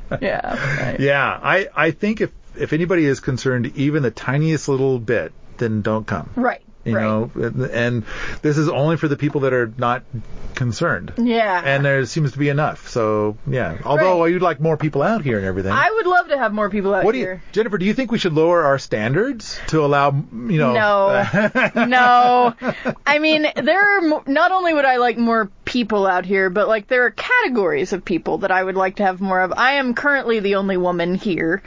yeah. 0.21 0.83
Right. 0.83 0.99
Yeah, 0.99 1.41
I, 1.41 1.69
I 1.73 1.91
think 1.93 2.21
if, 2.21 2.33
if 2.57 2.73
anybody 2.73 3.05
is 3.05 3.21
concerned 3.21 3.71
even 3.77 4.03
the 4.03 4.11
tiniest 4.11 4.69
little 4.69 4.99
bit, 4.99 5.33
then 5.59 5.83
don't 5.83 6.09
come. 6.09 6.29
Right. 6.35 6.63
You 6.85 6.97
right. 6.97 7.03
know, 7.05 7.31
and, 7.37 7.63
and 7.67 8.05
this 8.43 8.59
is 8.59 8.69
only 8.69 8.97
for 8.97 9.07
the 9.07 9.17
people 9.17 9.43
that 9.43 9.53
are 9.53 9.73
not 9.79 10.03
concerned. 10.61 11.15
Yeah. 11.17 11.63
And 11.65 11.83
there 11.83 12.05
seems 12.05 12.33
to 12.33 12.39
be 12.39 12.51
enough. 12.51 12.91
So, 12.91 13.39
yeah. 13.47 13.79
Although 13.83 14.27
you'd 14.27 14.43
like 14.43 14.61
more 14.61 14.77
people 14.77 15.01
out 15.01 15.25
here 15.25 15.39
and 15.39 15.47
everything. 15.47 15.73
I 15.73 15.91
would 15.91 16.07
love 16.07 16.29
to 16.29 16.37
have 16.37 16.53
more 16.53 16.69
people 16.69 16.93
out 16.93 17.03
what 17.03 17.13
do 17.13 17.19
you, 17.19 17.25
here. 17.25 17.43
Jennifer, 17.53 17.79
do 17.79 17.87
you 17.87 17.95
think 17.95 18.13
we 18.13 18.19
should 18.19 18.35
lower 18.35 18.63
our 18.65 18.79
standards 18.79 19.59
to 19.69 19.83
allow, 19.83 20.11
you 20.11 20.59
know, 20.59 20.75
No, 20.75 21.71
no. 21.87 22.55
I 23.07 23.19
mean, 23.21 23.47
there 23.57 23.97
are 23.97 24.01
mo- 24.03 24.25
not 24.27 24.53
only 24.53 24.75
would 24.75 24.85
I 24.85 24.97
like 24.97 25.17
more 25.17 25.51
people 25.65 26.07
out 26.07 26.27
here, 26.27 26.51
but 26.51 26.69
like 26.69 26.89
there 26.89 27.07
are 27.07 27.11
categories 27.11 27.95
of 27.95 28.05
people 28.05 28.39
that 28.39 28.51
I 28.51 28.63
would 28.63 28.77
like 28.77 28.97
to 28.97 29.03
have 29.05 29.23
more 29.23 29.41
of. 29.41 29.55
I 29.57 29.75
am 29.75 29.95
currently 29.95 30.41
the 30.41 30.57
only 30.57 30.77
woman 30.77 31.15
here, 31.15 31.63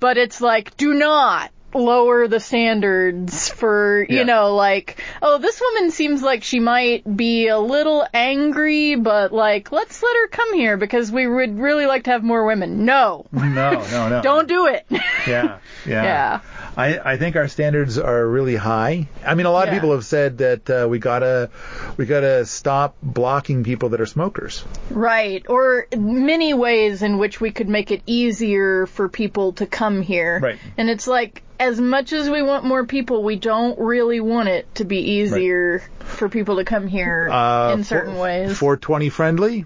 but 0.00 0.16
it's 0.16 0.40
like 0.40 0.74
do 0.78 0.94
not 0.94 1.50
lower 1.74 2.28
the 2.28 2.40
standards 2.40 3.48
for, 3.48 4.06
you 4.08 4.18
Yeah. 4.18 4.22
know, 4.24 4.54
like, 4.54 5.02
oh, 5.20 5.38
this 5.38 5.60
woman 5.60 5.90
seems 5.90 6.22
like 6.22 6.42
she 6.42 6.60
might 6.60 7.04
be 7.16 7.48
a 7.48 7.58
little 7.58 8.06
angry, 8.14 8.94
but 8.96 9.32
like, 9.32 9.70
let's 9.72 10.02
let 10.02 10.16
her 10.16 10.28
come 10.28 10.54
here 10.54 10.76
because 10.76 11.12
we 11.12 11.26
would 11.26 11.58
really 11.58 11.86
like 11.86 12.04
to 12.04 12.10
have 12.10 12.22
more 12.22 12.44
women. 12.46 12.84
No. 12.84 13.26
No, 13.32 13.82
no, 13.90 14.08
no. 14.08 14.22
Don't 14.22 14.48
do 14.48 14.66
it. 14.66 14.86
Yeah, 14.90 14.98
yeah. 15.26 15.58
Yeah. 15.86 16.40
I, 16.76 16.98
I 17.12 17.16
think 17.16 17.36
our 17.36 17.48
standards 17.48 17.98
are 17.98 18.26
really 18.26 18.56
high. 18.56 19.08
I 19.24 19.34
mean, 19.34 19.46
a 19.46 19.50
lot 19.50 19.68
of 19.68 19.74
people 19.74 19.92
have 19.92 20.04
said 20.04 20.38
that 20.38 20.70
uh, 20.70 20.86
we 20.88 20.98
gotta 20.98 21.50
we 21.96 22.06
gotta 22.06 22.46
stop 22.46 22.96
blocking 23.02 23.64
people 23.64 23.88
that 23.90 24.00
are 24.00 24.06
smokers. 24.06 24.64
Right, 24.90 25.44
or 25.48 25.86
many 25.96 26.54
ways 26.54 27.02
in 27.02 27.18
which 27.18 27.40
we 27.40 27.50
could 27.50 27.68
make 27.68 27.90
it 27.90 28.02
easier 28.06 28.86
for 28.86 29.08
people 29.08 29.52
to 29.54 29.66
come 29.66 30.02
here. 30.02 30.38
Right. 30.40 30.58
And 30.76 30.88
it's 30.88 31.06
like, 31.06 31.42
as 31.58 31.80
much 31.80 32.12
as 32.12 32.30
we 32.30 32.42
want 32.42 32.64
more 32.64 32.86
people, 32.86 33.22
we 33.24 33.36
don't 33.36 33.78
really 33.78 34.20
want 34.20 34.48
it 34.48 34.72
to 34.76 34.84
be 34.84 34.98
easier 34.98 35.82
for 36.00 36.28
people 36.28 36.56
to 36.56 36.64
come 36.64 36.86
here 36.86 37.28
Uh, 37.28 37.72
in 37.74 37.82
certain 37.84 38.14
for- 38.14 38.20
ways. 38.20 38.56
420 38.58 39.08
friendly. 39.08 39.64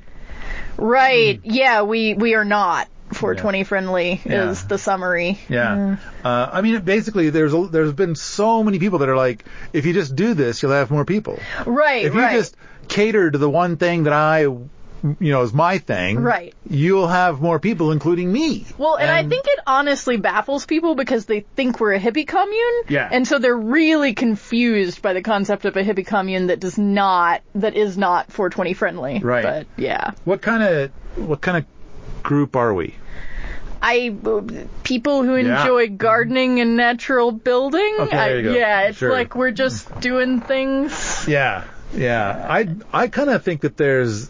right, 0.77 1.41
yeah, 1.45 1.83
we, 1.83 2.15
we 2.15 2.35
are 2.35 2.45
not 2.45 2.89
420 3.13 3.65
friendly 3.65 4.21
Yeah. 4.25 4.51
is 4.51 4.65
the 4.67 4.79
summary. 4.79 5.39
Yeah. 5.49 5.97
Uh, 6.25 6.51
I 6.53 6.61
mean, 6.61 6.81
basically, 6.83 7.31
there's 7.31 7.53
a, 7.55 7.67
there's 7.67 7.93
been 7.93 8.15
so 8.15 8.63
many 8.63 8.79
people 8.79 9.01
that 9.01 9.09
are 9.09 9.17
like, 9.17 9.45
if 9.73 9.87
you 9.87 9.93
just 9.93 10.15
do 10.17 10.35
this, 10.35 10.63
you'll 10.63 10.73
have 10.73 10.91
more 10.91 11.05
people. 11.05 11.39
Right, 11.67 12.05
If 12.05 12.15
you 12.15 12.21
right. 12.21 12.33
just 12.37 12.57
cater 12.89 13.31
to 13.31 13.39
the 13.39 13.49
one 13.51 13.77
thing 13.77 14.05
that 14.05 14.13
I, 14.13 14.41
you 14.43 14.67
know, 15.21 15.43
is 15.43 15.53
my 15.53 15.79
thing, 15.79 16.21
Right. 16.21 16.55
You'll 16.69 17.09
have 17.09 17.41
more 17.41 17.59
people, 17.59 17.91
including 17.93 18.33
me. 18.33 18.67
Well, 18.79 18.97
and, 18.97 19.11
I 19.11 19.29
think 19.29 19.47
it 19.47 19.59
honestly 19.67 20.17
baffles 20.17 20.65
people 20.65 20.95
because 20.95 21.27
they 21.27 21.41
think 21.41 21.81
we're 21.81 21.95
a 21.95 22.01
hippie 22.01 22.27
commune. 22.27 22.83
Yeah. 22.89 23.09
And 23.11 23.27
so 23.27 23.39
they're 23.39 23.57
really 23.57 24.15
confused 24.15 25.03
by 25.03 25.13
the 25.13 25.23
concept 25.23 25.65
of 25.65 25.77
a 25.77 25.83
hippie 25.83 26.07
commune 26.07 26.47
that 26.49 26.61
does 26.61 26.79
not, 26.79 27.43
that 27.57 27.75
is 27.75 27.99
not 27.99 28.33
420 28.33 28.75
friendly. 28.75 29.19
Right. 29.19 29.43
But 29.43 29.67
yeah. 29.77 30.13
what 30.25 30.41
kind 30.41 30.63
of 30.63 30.91
what 31.17 31.41
kind 31.41 31.59
of 31.59 32.23
group 32.23 32.57
are 32.57 32.73
we? 32.73 32.95
I, 33.83 34.17
people 34.85 35.25
who 35.25 35.37
Yeah. 35.37 35.61
enjoy 35.61 35.87
mm-hmm. 35.87 35.97
gardening 35.97 36.61
and 36.61 36.77
natural 36.77 37.33
building. 37.33 37.97
Okay, 37.99 38.17
I, 38.17 38.29
there 38.29 38.37
you 38.39 38.43
go. 38.45 38.53
Yeah, 38.55 38.81
it's 38.83 38.99
Sure. 38.99 39.11
like 39.11 39.35
we're 39.35 39.51
just 39.51 39.99
doing 40.01 40.43
things. 40.43 41.27
Yeah, 41.27 41.65
yeah. 41.95 42.47
I 42.49 42.69
I 42.93 43.09
kind 43.09 43.31
of 43.31 43.43
think 43.45 43.63
that 43.63 43.77
there's 43.77 44.29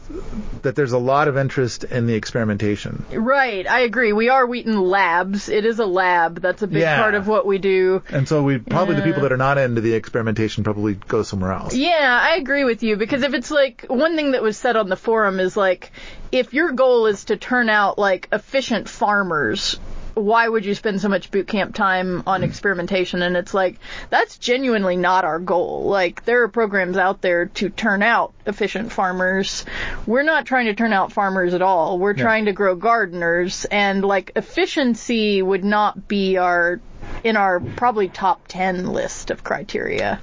that 0.63 0.77
there's 0.77 0.93
a 0.93 0.99
lot 0.99 1.29
of 1.29 1.37
interest 1.37 1.85
in 1.85 2.07
the 2.07 2.15
experimentation. 2.15 3.05
Right, 3.13 3.67
I 3.69 3.81
agree. 3.81 4.13
We 4.13 4.29
are 4.29 4.47
Wheaton 4.47 4.81
Labs. 4.81 5.49
It 5.49 5.65
is 5.65 5.79
a 5.79 5.87
lab. 5.87 6.41
That's 6.41 6.63
a 6.63 6.67
big 6.67 6.83
Yeah. 6.83 6.99
part 7.01 7.15
of 7.15 7.27
what 7.27 7.47
we 7.47 7.59
do. 7.59 8.03
And 8.11 8.29
so 8.29 8.43
we 8.43 8.59
probably 8.59 8.95
the 8.97 9.03
people 9.03 9.23
that 9.23 9.33
are 9.33 9.37
not 9.37 9.59
into 9.59 9.81
the 9.81 9.95
experimentation 9.95 10.65
probably 10.65 10.95
go 10.95 11.23
somewhere 11.23 11.53
else. 11.53 11.75
Yeah, 11.75 12.19
I 12.23 12.37
agree 12.37 12.65
with 12.65 12.83
you 12.83 12.97
because 12.97 13.23
if 13.23 13.35
it's 13.35 13.51
like 13.51 13.87
one 13.89 14.17
thing 14.17 14.33
that 14.33 14.43
was 14.43 14.57
said 14.57 14.77
on 14.77 14.89
the 14.89 14.97
forum 14.97 15.41
is 15.41 15.57
like 15.57 15.93
if 16.31 16.55
your 16.55 16.73
goal 16.73 17.07
is 17.07 17.27
to 17.27 17.37
turn 17.37 17.69
out 17.69 17.99
like 17.99 18.29
efficient 18.33 18.89
farmers, 18.89 19.79
why 20.15 20.49
would 20.49 20.65
you 20.65 20.75
spend 20.75 21.01
so 21.01 21.09
much 21.09 21.31
boot 21.31 21.47
camp 21.47 21.75
time 21.75 22.23
on 22.27 22.43
experimentation? 22.43 23.23
And 23.23 23.37
it's 23.37 23.55
like 23.55 23.79
that's 24.11 24.39
genuinely 24.39 24.97
not 24.97 25.25
our 25.25 25.39
goal. 25.39 25.85
Like 25.85 26.25
there 26.25 26.43
are 26.43 26.49
programs 26.49 26.97
out 26.97 27.21
there 27.21 27.47
to 27.47 27.71
turn 27.71 28.03
out 28.03 28.35
efficient 28.47 28.93
farmers. 28.93 29.65
We're 30.07 30.23
not 30.23 30.47
trying 30.47 30.67
to 30.67 30.75
turn 30.75 30.93
out 30.93 31.13
farmers 31.13 31.55
at 31.55 31.63
all. 31.63 31.99
We're 31.99 32.15
trying 32.15 32.47
to 32.47 32.53
grow 32.53 32.75
gardeners 32.75 33.65
and 33.67 34.05
like 34.05 34.33
efficiency 34.37 35.43
would 35.43 35.65
not 35.65 36.09
be 36.09 36.37
our 36.37 36.81
in 37.25 37.37
our 37.37 37.61
probably 37.61 38.09
top 38.09 38.47
10 38.49 38.87
list 38.87 39.31
of 39.31 39.43
criteria. 39.45 40.21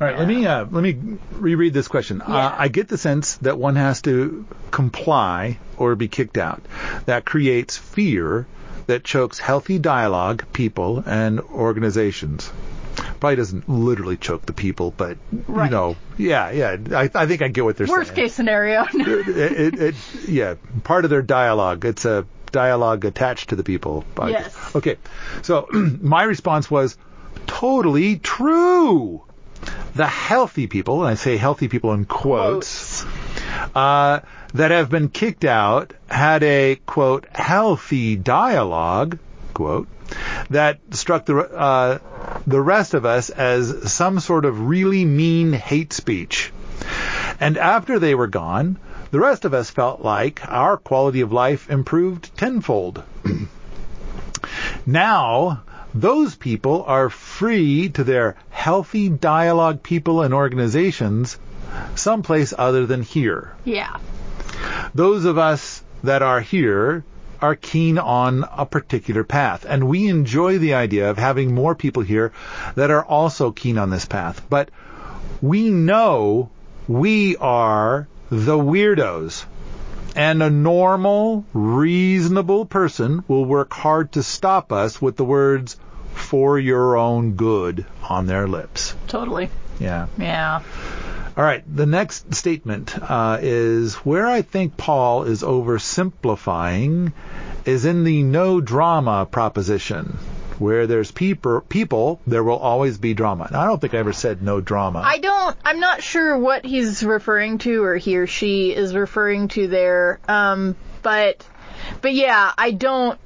All 0.00 0.06
right, 0.06 0.18
let 0.18 0.26
me 0.26 0.46
uh, 0.46 0.64
let 0.70 0.82
me 0.82 1.18
reread 1.32 1.74
this 1.74 1.86
question. 1.86 2.22
Yeah. 2.26 2.34
Uh, 2.34 2.54
I 2.56 2.68
get 2.68 2.88
the 2.88 2.96
sense 2.96 3.36
that 3.38 3.58
one 3.58 3.76
has 3.76 4.00
to 4.02 4.46
comply 4.70 5.58
or 5.76 5.94
be 5.94 6.08
kicked 6.08 6.38
out. 6.38 6.62
That 7.04 7.26
creates 7.26 7.76
fear 7.76 8.46
that 8.90 9.04
chokes 9.04 9.38
healthy 9.38 9.78
dialogue, 9.78 10.44
people, 10.52 11.02
and 11.06 11.40
organizations. 11.40 12.52
Probably 13.20 13.36
doesn't 13.36 13.68
literally 13.68 14.16
choke 14.16 14.46
the 14.46 14.52
people, 14.52 14.92
but 14.96 15.16
you 15.32 15.70
know, 15.70 15.96
yeah, 16.18 16.50
yeah. 16.50 16.76
I, 16.92 17.10
I 17.14 17.26
think 17.26 17.40
I 17.40 17.48
get 17.48 17.64
what 17.64 17.76
they're 17.76 17.86
Worst 17.86 18.08
saying. 18.08 18.16
Worst 18.20 18.32
case 18.32 18.34
scenario. 18.34 18.84
it, 18.92 19.28
it, 19.28 19.80
it, 19.80 19.94
yeah, 20.28 20.54
part 20.84 21.04
of 21.04 21.10
their 21.10 21.22
dialogue. 21.22 21.84
It's 21.84 22.04
a 22.04 22.26
dialogue 22.50 23.04
attached 23.04 23.50
to 23.50 23.56
the 23.56 23.62
people. 23.62 24.04
Yes. 24.18 24.74
Okay. 24.74 24.96
So 25.42 25.68
my 25.72 26.24
response 26.24 26.70
was 26.70 26.96
totally 27.46 28.18
true. 28.18 29.22
The 29.94 30.06
healthy 30.06 30.66
people, 30.66 31.00
and 31.02 31.10
I 31.10 31.14
say 31.14 31.36
healthy 31.36 31.68
people 31.68 31.92
in 31.92 32.06
quotes, 32.06 33.04
uh, 33.74 34.20
that 34.54 34.70
have 34.70 34.90
been 34.90 35.08
kicked 35.08 35.44
out 35.44 35.92
had 36.08 36.42
a 36.42 36.76
quote 36.86 37.26
healthy 37.32 38.16
dialogue 38.16 39.18
quote 39.54 39.88
that 40.50 40.80
struck 40.90 41.26
the 41.26 41.36
uh, 41.36 41.98
the 42.46 42.60
rest 42.60 42.94
of 42.94 43.04
us 43.04 43.30
as 43.30 43.92
some 43.92 44.20
sort 44.20 44.44
of 44.44 44.68
really 44.68 45.04
mean 45.04 45.52
hate 45.52 45.92
speech. 45.92 46.52
And 47.38 47.56
after 47.56 47.98
they 47.98 48.14
were 48.14 48.26
gone, 48.26 48.78
the 49.10 49.20
rest 49.20 49.44
of 49.44 49.54
us 49.54 49.70
felt 49.70 50.02
like 50.02 50.40
our 50.48 50.76
quality 50.76 51.20
of 51.20 51.32
life 51.32 51.70
improved 51.70 52.36
tenfold. 52.36 53.02
now, 54.86 55.62
those 55.94 56.36
people 56.36 56.84
are 56.84 57.10
free 57.10 57.88
to 57.90 58.04
their 58.04 58.36
healthy 58.50 59.08
dialogue 59.08 59.82
people 59.82 60.22
and 60.22 60.32
organizations 60.32 61.38
someplace 61.94 62.54
other 62.56 62.86
than 62.86 63.02
here. 63.02 63.54
Yeah. 63.64 63.96
Those 64.94 65.24
of 65.24 65.38
us 65.38 65.82
that 66.02 66.22
are 66.22 66.40
here 66.40 67.04
are 67.40 67.56
keen 67.56 67.98
on 67.98 68.44
a 68.56 68.66
particular 68.66 69.24
path, 69.24 69.64
and 69.66 69.88
we 69.88 70.08
enjoy 70.08 70.58
the 70.58 70.74
idea 70.74 71.10
of 71.10 71.16
having 71.16 71.54
more 71.54 71.74
people 71.74 72.02
here 72.02 72.32
that 72.74 72.90
are 72.90 73.04
also 73.04 73.50
keen 73.50 73.78
on 73.78 73.90
this 73.90 74.04
path. 74.04 74.42
But 74.50 74.70
we 75.40 75.70
know 75.70 76.50
we 76.86 77.36
are 77.36 78.08
the 78.30 78.58
weirdos. 78.58 79.44
And 80.16 80.42
a 80.42 80.50
normal, 80.50 81.44
reasonable 81.52 82.66
person 82.66 83.24
will 83.28 83.44
work 83.44 83.72
hard 83.72 84.12
to 84.12 84.24
stop 84.24 84.72
us 84.72 85.00
with 85.00 85.16
the 85.16 85.24
words, 85.24 85.76
for 86.14 86.58
your 86.58 86.96
own 86.96 87.32
good 87.32 87.86
on 88.08 88.26
their 88.26 88.46
lips. 88.46 88.94
Totally. 89.08 89.50
Yeah. 89.78 90.06
Yeah. 90.18 90.62
All 91.40 91.46
right. 91.46 91.64
The 91.74 91.86
next 91.86 92.34
statement 92.34 92.94
uh, 93.00 93.38
is 93.40 93.94
where 93.94 94.26
I 94.26 94.42
think 94.42 94.76
Paul 94.76 95.22
is 95.22 95.42
oversimplifying 95.42 97.14
is 97.64 97.86
in 97.86 98.04
the 98.04 98.22
no 98.22 98.60
drama 98.60 99.24
proposition. 99.24 100.18
Where 100.58 100.86
there's 100.86 101.10
people, 101.10 101.62
people, 101.62 102.20
there 102.26 102.44
will 102.44 102.58
always 102.58 102.98
be 102.98 103.14
drama. 103.14 103.48
Now, 103.50 103.62
I 103.62 103.66
don't 103.68 103.80
think 103.80 103.94
I 103.94 103.96
ever 104.00 104.12
said 104.12 104.42
no 104.42 104.60
drama. 104.60 105.00
I 105.02 105.16
don't, 105.16 105.56
I'm 105.64 105.80
not 105.80 106.02
sure 106.02 106.36
what 106.36 106.66
he's 106.66 107.02
referring 107.02 107.56
to 107.60 107.84
or 107.84 107.96
he 107.96 108.18
or 108.18 108.26
she 108.26 108.74
is 108.74 108.94
referring 108.94 109.48
to 109.48 109.66
there. 109.66 110.20
Um, 110.28 110.76
but, 111.00 111.46
but 112.02 112.12
yeah, 112.12 112.52
I 112.58 112.72
don't, 112.72 113.18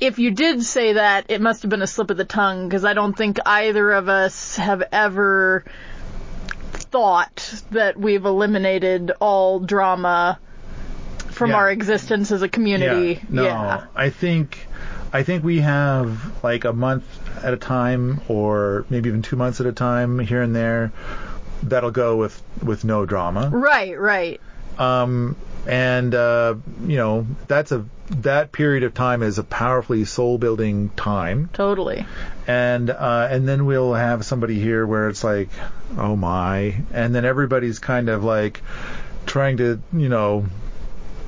if 0.00 0.18
you 0.18 0.30
did 0.30 0.62
say 0.62 0.94
that, 0.94 1.26
it 1.28 1.42
must 1.42 1.60
have 1.64 1.70
been 1.70 1.82
a 1.82 1.86
slip 1.86 2.08
of 2.08 2.16
the 2.16 2.24
tongue 2.24 2.66
because 2.66 2.86
I 2.86 2.94
don't 2.94 3.14
think 3.14 3.36
either 3.44 3.92
of 3.92 4.08
us 4.08 4.56
have 4.56 4.82
ever 4.90 5.66
thought 6.90 7.62
that 7.70 7.96
we've 7.98 8.24
eliminated 8.24 9.12
all 9.20 9.60
drama 9.60 10.38
from 11.30 11.50
Yeah. 11.50 11.56
our 11.56 11.70
existence 11.70 12.30
as 12.32 12.42
a 12.42 12.48
community. 12.48 13.14
Yeah, 13.22 13.26
no, 13.30 13.44
Yeah. 13.44 13.84
I 13.94 14.10
think 14.10 14.66
I 15.12 15.24
think 15.24 15.42
we 15.42 15.58
have 15.60 16.42
like 16.44 16.64
a 16.64 16.72
month 16.72 17.04
at 17.44 17.52
a 17.52 17.56
time, 17.56 18.20
or 18.28 18.84
maybe 18.90 19.08
even 19.08 19.22
two 19.22 19.34
months 19.36 19.60
at 19.60 19.66
a 19.66 19.72
time 19.72 20.18
here 20.20 20.40
and 20.42 20.54
there. 20.54 20.92
That'll 21.64 21.90
go 21.90 22.16
with 22.16 22.40
with 22.62 22.84
no 22.84 23.06
drama. 23.06 23.50
Right, 23.52 23.98
right. 23.98 24.40
Um, 24.78 25.36
and 25.66 26.14
uh, 26.14 26.54
you 26.86 26.96
know 26.96 27.26
that's 27.46 27.72
a 27.72 27.84
that 28.10 28.50
period 28.50 28.82
of 28.82 28.92
time 28.92 29.22
is 29.22 29.38
a 29.38 29.44
powerfully 29.44 30.04
soul 30.04 30.36
building 30.38 30.90
time. 30.90 31.48
Totally. 31.52 32.04
and 32.46 32.90
uh, 32.90 33.28
and 33.30 33.46
then 33.48 33.66
we'll 33.66 33.94
have 33.94 34.24
somebody 34.24 34.58
here 34.58 34.86
where 34.86 35.08
it's 35.08 35.22
like, 35.22 35.48
oh 35.96 36.16
my, 36.16 36.76
and 36.92 37.14
then 37.14 37.24
everybody's 37.24 37.78
kind 37.78 38.08
of 38.08 38.24
like 38.24 38.62
trying 39.26 39.58
to, 39.58 39.80
you 39.92 40.08
know, 40.08 40.46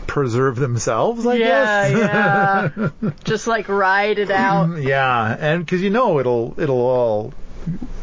preserve 0.09 0.57
themselves, 0.57 1.25
I 1.25 1.35
yeah, 1.35 1.89
guess. 1.89 2.93
yeah. 3.03 3.11
Just 3.25 3.47
like 3.47 3.69
ride 3.69 4.19
it 4.19 4.31
out. 4.31 4.77
yeah, 4.83 5.37
and 5.39 5.65
because 5.65 5.83
you 5.83 5.91
know 5.91 6.19
it'll 6.19 6.55
it'll 6.59 6.81
all 6.81 7.35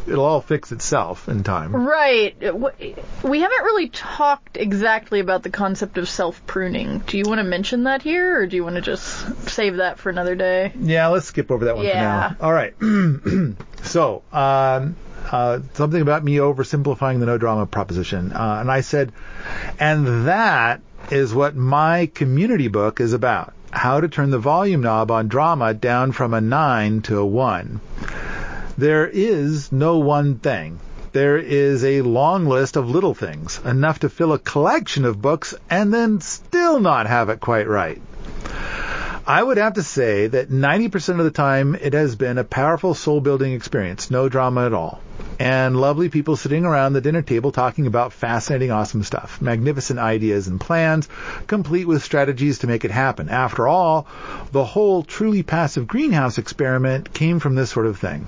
it'll 0.08 0.26
all 0.26 0.42
fix 0.42 0.72
itself 0.72 1.28
in 1.30 1.44
time. 1.44 1.76
Right. 1.76 2.36
We 2.42 3.40
haven't 3.42 3.64
really 3.64 3.90
talked 3.90 4.58
exactly 4.58 5.20
about 5.20 5.44
the 5.44 5.50
concept 5.50 5.98
of 5.98 6.08
self 6.10 6.46
pruning. 6.48 7.00
Do 7.00 7.18
you 7.18 7.26
want 7.28 7.40
to 7.40 7.44
mention 7.44 7.84
that 7.84 8.02
here, 8.02 8.40
or 8.40 8.48
do 8.48 8.56
you 8.56 8.64
want 8.64 8.76
to 8.76 8.82
just 8.82 9.50
save 9.50 9.78
that 9.78 10.00
for 10.00 10.10
another 10.10 10.36
day? 10.36 10.72
Yeah, 10.80 11.08
let's 11.08 11.26
skip 11.28 11.52
over 11.52 11.66
that 11.66 11.76
one 11.76 11.86
Yeah. 11.86 12.30
for 12.30 12.36
now. 12.36 12.46
All 12.48 12.54
right. 12.54 12.74
so, 13.84 14.24
um, 14.32 14.96
uh, 15.32 15.60
something 15.74 16.02
about 16.02 16.24
me 16.24 16.38
oversimplifying 16.38 17.20
the 17.20 17.26
no 17.26 17.38
drama 17.38 17.66
proposition. 17.66 18.32
Uh, 18.32 18.58
and 18.62 18.72
I 18.72 18.82
said, 18.82 19.12
and 19.80 20.28
that 20.28 20.82
is 21.12 21.34
what 21.34 21.56
my 21.56 22.08
community 22.08 22.68
book 22.68 23.00
is 23.00 23.14
about. 23.14 23.54
How 23.72 24.02
to 24.02 24.08
turn 24.08 24.32
the 24.32 24.40
volume 24.40 24.82
knob 24.82 25.12
on 25.12 25.28
drama 25.28 25.76
down 25.76 26.12
from 26.12 26.34
a 26.34 26.42
9 26.42 27.02
to 27.04 27.20
a 27.20 27.26
1. 27.26 27.80
There 28.80 29.10
is 29.10 29.74
no 29.74 29.98
one 29.98 30.40
thing. 30.40 30.80
There 31.12 31.38
is 31.38 31.84
a 31.84 32.02
long 32.02 32.46
list 32.46 32.78
of 32.78 32.90
little 32.90 33.14
things, 33.14 33.60
enough 33.66 34.00
to 34.00 34.10
fill 34.10 34.32
a 34.32 34.40
collection 34.40 35.04
of 35.04 35.22
books 35.22 35.54
and 35.70 35.94
then 35.94 36.22
still 36.22 36.80
not 36.80 37.06
have 37.06 37.28
it 37.28 37.42
quite 37.42 37.68
right. 37.68 38.02
I 39.30 39.44
would 39.44 39.58
have 39.58 39.76
to 39.76 39.84
say 39.84 40.26
that 40.26 40.50
90% 40.50 41.20
of 41.20 41.24
the 41.24 41.30
time 41.30 41.76
it 41.76 41.94
has 41.94 42.16
been 42.16 42.40
a 42.40 42.44
powerful 42.44 42.96
soul 42.96 43.22
building 43.22 43.54
experience, 43.54 44.10
no 44.10 44.28
drama 44.28 44.66
at 44.66 44.74
all. 44.74 45.02
And 45.38 45.80
lovely 45.80 46.10
people 46.10 46.36
sitting 46.36 46.66
around 46.66 46.94
the 46.94 47.02
dinner 47.02 47.22
table 47.22 47.52
talking 47.52 47.86
about 47.86 48.12
fascinating, 48.12 48.72
awesome 48.72 49.04
stuff, 49.04 49.40
magnificent 49.40 50.00
ideas 50.00 50.48
and 50.48 50.60
plans, 50.60 51.08
complete 51.46 51.86
with 51.86 52.02
strategies 52.02 52.58
to 52.60 52.68
make 52.68 52.86
it 52.86 52.90
happen. 52.90 53.30
After 53.30 53.68
all, 53.68 54.08
the 54.52 54.66
whole 54.66 55.04
truly 55.04 55.44
passive 55.44 55.86
greenhouse 55.86 56.40
experiment 56.40 57.14
came 57.14 57.40
from 57.40 57.54
this 57.54 57.70
sort 57.70 57.86
of 57.86 58.00
thing. 58.00 58.28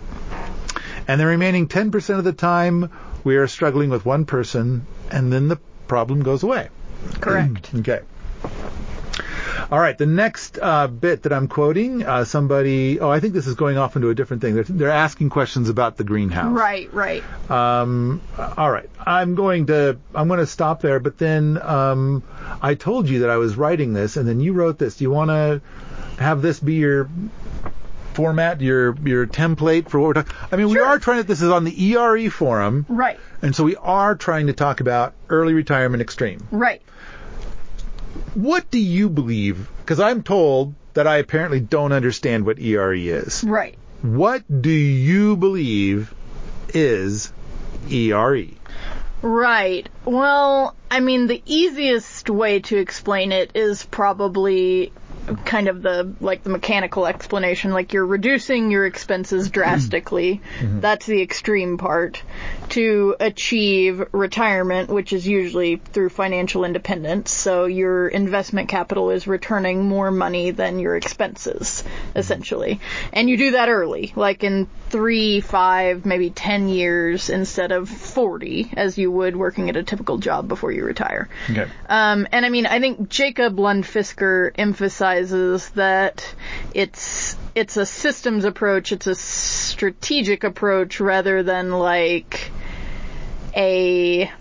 And 1.08 1.20
the 1.20 1.26
remaining 1.26 1.68
10% 1.68 2.20
of 2.20 2.24
the 2.24 2.32
time, 2.32 2.92
we 3.24 3.38
are 3.38 3.48
struggling 3.48 3.90
with 3.90 4.06
one 4.06 4.26
person, 4.26 4.86
and 5.10 5.34
then 5.34 5.48
the 5.48 5.58
problem 5.88 6.22
goes 6.22 6.44
away. 6.44 6.70
Correct. 7.20 7.72
Okay. 7.74 8.02
All 9.72 9.80
right, 9.80 9.98
the 9.98 10.06
next 10.06 10.60
uh, 10.62 10.88
bit 10.88 11.24
that 11.24 11.32
I'm 11.32 11.48
quoting, 11.48 12.06
uh, 12.06 12.26
somebody, 12.26 13.00
oh, 13.00 13.10
I 13.10 13.22
think 13.22 13.34
this 13.34 13.48
is 13.48 13.56
going 13.56 13.78
off 13.78 13.96
into 13.96 14.10
a 14.10 14.16
different 14.16 14.42
thing. 14.42 14.56
They're, 14.56 14.66
they're 14.66 14.90
asking 14.90 15.30
questions 15.30 15.70
about 15.70 15.96
the 15.96 16.04
greenhouse. 16.04 16.52
right, 16.52 16.94
right. 16.94 17.24
Um, 17.50 18.22
all 18.58 18.70
right, 18.70 18.90
I'm 19.00 19.36
going 19.36 19.68
to, 19.68 19.98
I'm 20.14 20.28
going 20.28 20.42
to 20.42 20.46
stop 20.46 20.82
there, 20.82 21.00
but 21.00 21.18
then 21.18 21.58
um, 21.62 22.22
I 22.62 22.76
told 22.76 23.08
you 23.08 23.20
that 23.20 23.30
I 23.30 23.38
was 23.38 23.56
writing 23.56 23.94
this, 23.94 24.18
and 24.18 24.28
then 24.28 24.42
you 24.42 24.52
wrote 24.52 24.78
this. 24.78 24.98
Do 24.98 25.06
you 25.06 25.12
want 25.12 25.30
to 25.30 25.62
have 26.22 26.42
this 26.42 26.60
be 26.60 26.74
your 26.74 27.10
format, 28.14 28.60
your 28.60 28.94
your 29.06 29.26
template 29.26 29.88
for 29.90 30.02
what 30.02 30.08
we're 30.08 30.14
talking? 30.24 30.36
I 30.52 30.58
mean, 30.58 30.68
we 30.68 30.80
are 30.80 31.00
trying 31.00 31.22
to, 31.22 31.24
this 31.28 31.42
is 31.42 31.50
on 31.50 31.64
the 31.64 31.94
ERE 31.94 32.30
forum, 32.30 32.86
Right, 32.90 33.18
and 33.42 33.56
so 33.56 33.64
we 33.64 33.78
are 33.78 34.16
trying 34.16 34.48
to 34.48 34.54
talk 34.54 34.82
about 34.82 35.14
early 35.30 35.54
retirement 35.54 36.02
extreme. 36.02 36.46
right. 36.52 36.82
What 38.34 38.70
do 38.72 38.80
you 38.80 39.10
believe? 39.10 39.70
Because 39.80 40.00
I'm 40.00 40.24
told 40.24 40.74
that 40.94 41.08
I 41.08 41.18
apparently 41.18 41.60
don't 41.60 41.92
understand 41.92 42.46
what 42.46 42.60
ERE 42.60 42.94
is. 42.94 43.44
Right. 43.44 43.76
What 44.02 44.44
do 44.62 44.72
you 44.72 45.36
believe 45.38 46.14
is 46.74 47.32
ERE? 47.90 48.48
Right. 49.22 49.88
Well, 50.06 50.76
I 50.90 51.00
mean, 51.00 51.28
the 51.28 51.42
easiest 51.46 52.30
way 52.30 52.62
to 52.62 52.78
explain 52.78 53.32
it 53.32 53.52
is 53.54 53.84
probably 53.84 54.92
kind 55.46 55.68
of 55.68 55.82
the 55.82 56.14
like 56.20 56.44
the 56.44 56.50
mechanical 56.50 57.06
explanation 57.06 57.72
like 57.72 57.94
you're 57.94 58.06
reducing 58.06 58.72
your 58.72 58.86
expenses 58.86 59.50
drastically. 59.52 60.42
That's 60.62 61.06
the 61.06 61.22
extreme 61.22 61.78
part. 61.78 62.22
To 62.70 63.16
achieve 63.20 64.02
retirement 64.14 64.90
which 64.90 65.12
is 65.12 65.28
usually 65.28 65.76
through 65.76 66.10
financial 66.10 66.64
independence 66.64 67.32
so 67.32 67.66
your 67.66 68.08
investment 68.08 68.70
capital 68.70 69.10
is 69.10 69.28
returning 69.28 69.84
more 69.84 70.10
money 70.10 70.52
than 70.52 70.80
your 70.80 70.96
expenses 70.96 71.84
essentially. 72.16 72.80
And 73.12 73.30
you 73.30 73.38
do 73.38 73.52
that 73.52 73.70
early 73.70 74.14
like 74.16 74.44
in 74.44 74.68
3 74.90 75.42
5 75.42 76.06
maybe 76.06 76.30
10 76.30 76.70
years 76.70 77.30
instead 77.30 77.72
of 77.72 77.90
40 77.90 78.72
as 78.78 78.98
you 78.98 79.12
would 79.12 79.36
working 79.36 79.70
at 79.70 79.76
a 79.76 79.84
typical 79.84 80.18
job 80.18 80.48
before 80.48 80.72
you 80.72 80.84
retire. 80.86 81.30
Okay. 81.50 81.68
um, 81.88 82.28
and 82.32 82.46
I 82.46 82.50
mean, 82.50 82.66
I 82.66 82.80
think 82.80 83.10
Jacob 83.10 83.60
Lund 83.60 83.84
Fisker 83.84 84.52
emphasizes 85.12 85.70
that 85.72 86.36
it's 86.74 87.36
it's 87.54 87.78
a 87.78 87.86
systems 87.86 88.46
approach, 88.46 88.92
it's 88.92 89.08
a 89.08 89.16
strategic 89.16 90.44
approach 90.44 91.00
rather 91.00 91.44
than 91.44 91.72
like 91.72 92.52
a 93.56 94.32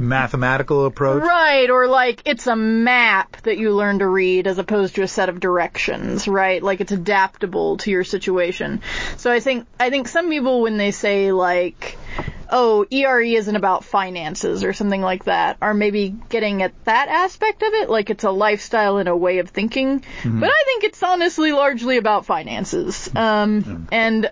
Mathematical 0.00 0.86
approach. 0.86 1.24
right 1.24 1.68
or 1.70 1.88
like 1.88 2.22
it's 2.24 2.46
a 2.46 2.54
map 2.54 3.36
that 3.42 3.58
you 3.58 3.72
learn 3.72 3.98
to 3.98 4.06
read 4.06 4.46
as 4.46 4.58
opposed 4.58 4.94
to 4.94 5.02
a 5.02 5.08
set 5.08 5.28
of 5.28 5.40
directions, 5.40 6.28
right? 6.28 6.62
Like 6.62 6.80
it's 6.80 6.92
adaptable 6.92 7.78
to 7.78 7.90
your 7.90 8.04
situation. 8.04 8.80
So 9.16 9.32
I 9.32 9.40
think 9.40 9.66
I 9.80 9.90
think 9.90 10.06
some 10.06 10.30
people 10.30 10.62
when 10.62 10.76
they 10.76 10.92
say 10.92 11.32
like 11.32 11.98
oh, 12.50 12.86
ERE 12.90 13.20
isn't 13.20 13.56
about 13.56 13.84
finances 13.84 14.64
or 14.64 14.72
something 14.72 15.02
like 15.02 15.24
that, 15.24 15.58
are 15.60 15.74
maybe 15.74 16.14
getting 16.28 16.62
at 16.62 16.72
that 16.84 17.08
aspect 17.08 17.62
of 17.62 17.72
it, 17.74 17.90
like 17.90 18.10
it's 18.10 18.24
a 18.24 18.30
lifestyle 18.30 18.98
and 18.98 19.08
a 19.08 19.16
way 19.16 19.38
of 19.38 19.50
thinking. 19.50 20.02
But 20.40 20.50
I 20.50 20.62
think 20.64 20.84
it's 20.84 21.02
honestly 21.02 21.52
largely 21.52 21.96
about 21.96 22.26
finances. 22.26 23.10
Um, 23.14 23.88
and 23.92 24.30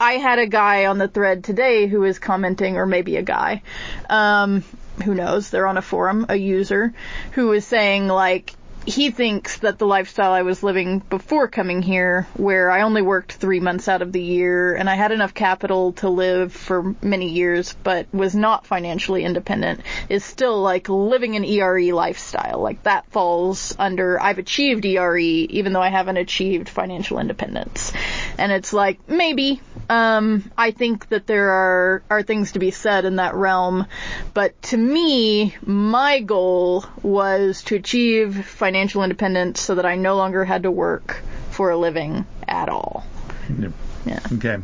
I 0.00 0.12
had 0.12 0.38
a 0.38 0.46
guy 0.46 0.86
on 0.86 0.98
the 0.98 1.08
thread 1.08 1.44
today 1.44 1.86
who 1.86 2.00
was 2.00 2.18
commenting, 2.18 2.76
or 2.76 2.86
maybe 2.86 3.16
a 3.16 3.22
guy, 3.22 3.62
um, 4.10 4.62
who 5.04 5.14
knows, 5.14 5.50
they're 5.50 5.66
on 5.66 5.78
a 5.78 5.82
forum, 5.82 6.26
a 6.28 6.36
user, 6.36 6.92
who 7.32 7.48
was 7.48 7.64
saying 7.64 8.08
like, 8.08 8.54
he 8.86 9.10
thinks 9.10 9.58
that 9.58 9.78
the 9.78 9.86
lifestyle 9.86 10.32
I 10.32 10.42
was 10.42 10.62
living 10.62 11.00
before 11.00 11.48
coming 11.48 11.82
here, 11.82 12.28
where 12.34 12.70
I 12.70 12.82
only 12.82 13.02
worked 13.02 13.32
three 13.32 13.58
months 13.58 13.88
out 13.88 14.00
of 14.00 14.12
the 14.12 14.22
year 14.22 14.76
and 14.76 14.88
I 14.88 14.94
had 14.94 15.10
enough 15.10 15.34
capital 15.34 15.92
to 15.94 16.08
live 16.08 16.52
for 16.52 16.94
many 17.02 17.30
years, 17.30 17.74
but 17.82 18.06
was 18.14 18.36
not 18.36 18.64
financially 18.64 19.24
independent, 19.24 19.80
is 20.08 20.24
still 20.24 20.62
like 20.62 20.88
living 20.88 21.34
an 21.34 21.44
ERE 21.44 21.92
lifestyle. 21.92 22.60
Like 22.60 22.84
that 22.84 23.10
falls 23.10 23.74
under 23.76 24.22
I've 24.22 24.38
achieved 24.38 24.84
ERE 24.84 25.18
even 25.18 25.72
though 25.72 25.82
I 25.82 25.88
haven't 25.88 26.18
achieved 26.18 26.68
financial 26.68 27.18
independence. 27.18 27.92
And 28.38 28.52
it's 28.52 28.72
like 28.72 29.08
maybe 29.08 29.60
um, 29.90 30.48
I 30.56 30.70
think 30.70 31.08
that 31.08 31.26
there 31.26 31.50
are 31.50 32.02
are 32.08 32.22
things 32.22 32.52
to 32.52 32.60
be 32.60 32.70
said 32.70 33.04
in 33.04 33.16
that 33.16 33.34
realm, 33.34 33.86
but 34.32 34.60
to 34.62 34.76
me, 34.76 35.56
my 35.64 36.20
goal 36.20 36.84
was 37.02 37.64
to 37.64 37.74
achieve 37.74 38.46
financial 38.46 38.75
independence 38.76 39.60
so 39.60 39.74
that 39.76 39.86
I 39.86 39.96
no 39.96 40.16
longer 40.16 40.44
had 40.44 40.64
to 40.64 40.70
work 40.70 41.22
for 41.50 41.70
a 41.70 41.76
living 41.76 42.26
at 42.46 42.68
all. 42.68 43.04
Yep. 43.58 43.72
Yeah. 44.04 44.20
Okay. 44.34 44.58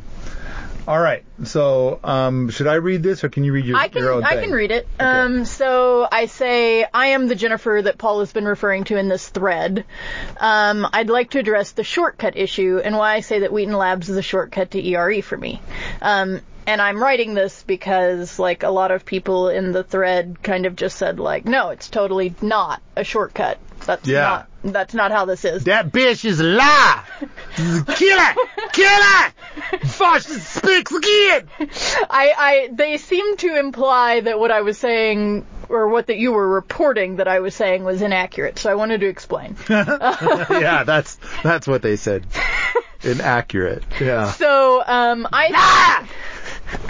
All 0.87 1.01
right. 1.01 1.25
So, 1.45 2.01
um, 2.03 2.51
should 2.51 2.67
I 2.67 2.75
read 2.75 3.05
this, 3.05 3.23
or 3.23 3.29
can 3.29 3.45
you 3.45 3.53
read 3.53 3.67
your, 3.67 3.77
I 3.77 3.89
can 3.89 4.03
your 4.03 4.13
own 4.13 4.25
I 4.25 4.37
can 4.37 4.51
read 4.51 4.73
it. 4.73 4.89
Um, 4.99 5.45
so 5.45 6.09
I 6.11 6.27
say 6.27 6.85
I 6.93 7.09
am 7.09 7.29
the 7.29 7.37
Jennifer 7.37 7.81
that 7.85 7.99
Paul 7.99 8.21
has 8.21 8.33
been 8.33 8.47
referring 8.47 8.85
to 8.85 8.99
in 8.99 9.09
this 9.09 9.29
thread. 9.29 9.85
Um, 10.39 10.87
I'd 10.93 11.09
like 11.09 11.31
to 11.31 11.39
address 11.39 11.73
the 11.73 11.85
shortcut 11.85 12.37
issue 12.37 12.81
and 12.83 12.97
why 12.97 13.15
I 13.15 13.21
say 13.21 13.41
that 13.41 13.53
Wheaton 13.53 13.75
Labs 13.75 14.09
is 14.09 14.17
a 14.17 14.23
shortcut 14.23 14.73
to 14.73 14.85
ERE 14.85 15.23
for 15.23 15.37
me. 15.37 15.63
Um, 16.01 16.41
and 16.67 16.81
I'm 16.81 17.03
writing 17.03 17.35
this 17.35 17.63
because 17.63 18.39
like 18.39 18.63
a 18.63 18.71
lot 18.71 18.91
of 18.91 19.05
people 19.05 19.49
in 19.49 19.73
the 19.73 19.85
thread 19.85 20.43
kind 20.43 20.67
of 20.67 20.77
just 20.77 20.97
said 20.97 21.21
like, 21.21 21.45
no, 21.45 21.71
it's 21.71 21.89
totally 21.89 22.35
not 22.43 22.83
a 22.97 23.05
shortcut. 23.05 23.59
That's 23.87 24.07
Yeah. 24.07 24.21
not 24.23 24.49
that's 24.65 24.95
not 24.95 25.11
how 25.11 25.25
this 25.25 25.45
is. 25.45 25.65
That 25.65 25.91
bitch 25.91 26.25
is 26.25 26.39
alive. 26.39 27.01
Kill 27.57 28.19
her! 28.19 28.35
Kill 28.73 29.03
her! 29.03 29.33
Before 29.81 30.21
speaks 30.21 30.93
again! 30.93 31.49
I, 32.09 32.33
I, 32.39 32.69
they 32.73 32.97
seem 32.97 33.37
to 33.39 33.59
imply 33.59 34.21
that 34.21 34.39
what 34.39 34.53
I 34.53 34.61
was 34.61 34.79
saying, 34.79 35.45
or 35.69 35.89
what 35.89 36.07
that 36.07 36.19
you 36.19 36.31
were 36.33 36.49
reporting 36.49 37.17
that 37.17 37.27
I 37.27 37.41
was 37.41 37.57
saying 37.57 37.83
was 37.83 38.03
inaccurate. 38.03 38.59
So 38.61 38.71
I 38.71 38.77
wanted 38.77 39.01
to 39.01 39.09
explain. 39.09 39.57
yeah, 39.69 40.85
that's 40.85 41.19
that's 41.43 41.67
what 41.67 41.83
they 41.83 41.97
said. 41.97 42.25
Inaccurate. 43.03 43.83
Yeah. 44.01 44.31
So, 44.31 44.81
um, 44.87 45.27
I, 45.33 46.07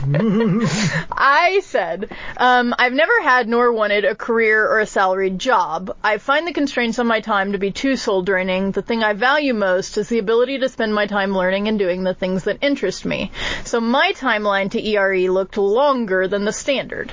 I 1.12 1.60
said, 1.64 2.10
um, 2.36 2.74
I've 2.76 2.92
never 2.92 3.22
had 3.22 3.48
nor 3.48 3.72
wanted 3.72 4.04
a 4.04 4.16
career 4.16 4.66
or 4.66 4.80
a 4.80 4.86
salaried 4.86 5.38
job. 5.38 5.96
I 6.02 6.18
find 6.18 6.44
the 6.44 6.52
constraints 6.52 6.98
on 6.98 7.06
my 7.06 7.20
time 7.20 7.52
to 7.52 7.58
be 7.58 7.70
too 7.70 7.94
soul 7.94 8.22
draining. 8.22 8.72
The 8.72 8.82
thing 8.82 9.04
I 9.04 9.12
value 9.12 9.54
most 9.54 9.96
is 9.98 10.08
the 10.08 10.18
ability 10.18 10.58
to 10.58 10.68
spend 10.68 10.92
my 10.92 11.06
time 11.06 11.36
learning 11.36 11.68
and 11.68 11.78
doing 11.78 12.02
the 12.02 12.14
things 12.14 12.44
that 12.44 12.58
interest 12.62 13.04
me. 13.04 13.30
So 13.64 13.80
my 13.80 14.12
timeline 14.16 14.72
to 14.72 14.84
ERE 14.84 15.30
looked 15.30 15.56
longer 15.56 16.26
than 16.26 16.44
the 16.44 16.52
standard. 16.52 17.12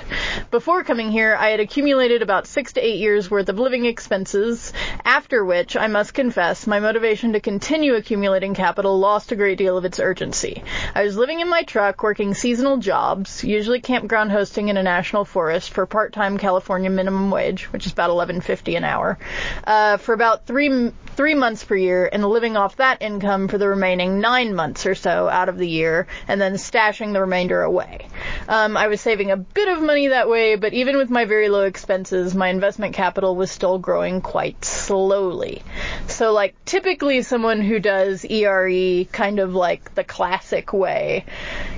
Before 0.50 0.84
coming 0.84 1.12
here, 1.12 1.36
I 1.36 1.50
had 1.50 1.60
accumulated 1.60 2.24
about 2.24 2.48
six 2.48 2.74
to 2.74 2.82
eight 2.82 3.00
years 3.00 3.30
worth 3.30 3.50
of 3.50 3.60
living 3.60 3.86
expenses, 3.86 4.74
after 5.06 5.46
which, 5.46 5.78
I 5.78 5.88
must 5.88 6.16
confess, 6.16 6.66
my 6.66 6.80
motivation 6.80 7.34
to 7.34 7.40
continue 7.40 7.94
accumulating 7.94 8.56
capital 8.56 8.98
lost 8.98 9.32
a 9.32 9.36
great 9.36 9.60
deal 9.60 9.78
of 9.78 9.86
its 9.86 10.00
urgency. 10.00 10.64
I 10.96 11.04
was 11.04 11.16
living 11.16 11.40
in 11.40 11.50
my 11.50 11.62
truck, 11.62 12.02
working 12.02 12.34
seasonal 12.34 12.79
jobs, 12.82 13.44
usually 13.44 13.82
campground 13.82 14.32
hosting 14.32 14.70
in 14.70 14.78
a 14.78 14.84
national 14.84 15.26
forest 15.26 15.72
for 15.72 15.86
part-time 15.86 16.38
California 16.38 16.90
minimum 16.90 17.32
wage, 17.32 17.66
which 17.66 17.86
is 17.86 17.92
about 17.92 18.10
11.50 18.10 18.78
an 18.78 18.84
hour, 18.84 19.18
uh, 19.66 19.98
for 19.98 20.14
about 20.14 20.46
three 20.46 20.92
three 21.16 21.36
months 21.36 21.66
per 21.66 21.76
year, 21.76 22.10
and 22.12 22.24
living 22.24 22.56
off 22.56 22.78
that 22.78 23.02
income 23.02 23.50
for 23.50 23.58
the 23.58 23.68
remaining 23.68 24.22
nine 24.22 24.56
months 24.56 24.86
or 24.86 24.96
so 24.96 25.28
out 25.28 25.50
of 25.50 25.58
the 25.58 25.68
year, 25.68 26.08
and 26.30 26.40
then 26.40 26.54
stashing 26.54 27.12
the 27.12 27.20
remainder 27.20 27.62
away. 27.62 28.08
Um, 28.48 28.78
I 28.78 28.88
was 28.88 29.02
saving 29.02 29.30
a 29.30 29.36
bit 29.36 29.68
of 29.68 29.82
money 29.82 30.08
that 30.08 30.30
way, 30.30 30.56
but 30.56 30.74
even 30.74 30.96
with 30.96 31.10
my 31.10 31.26
very 31.26 31.50
low 31.50 31.64
expenses, 31.64 32.34
my 32.34 32.48
investment 32.48 32.96
capital 32.96 33.36
was 33.36 33.52
still 33.52 33.80
growing 33.80 34.22
quite 34.22 34.64
slowly. 34.64 35.62
So, 36.08 36.32
like, 36.32 36.56
typically 36.64 37.22
someone 37.22 37.62
who 37.62 37.80
does 37.80 38.24
ERE 38.24 39.04
kind 39.12 39.40
of 39.40 39.54
like 39.54 39.94
the 39.96 40.04
classic 40.06 40.72
way, 40.72 41.26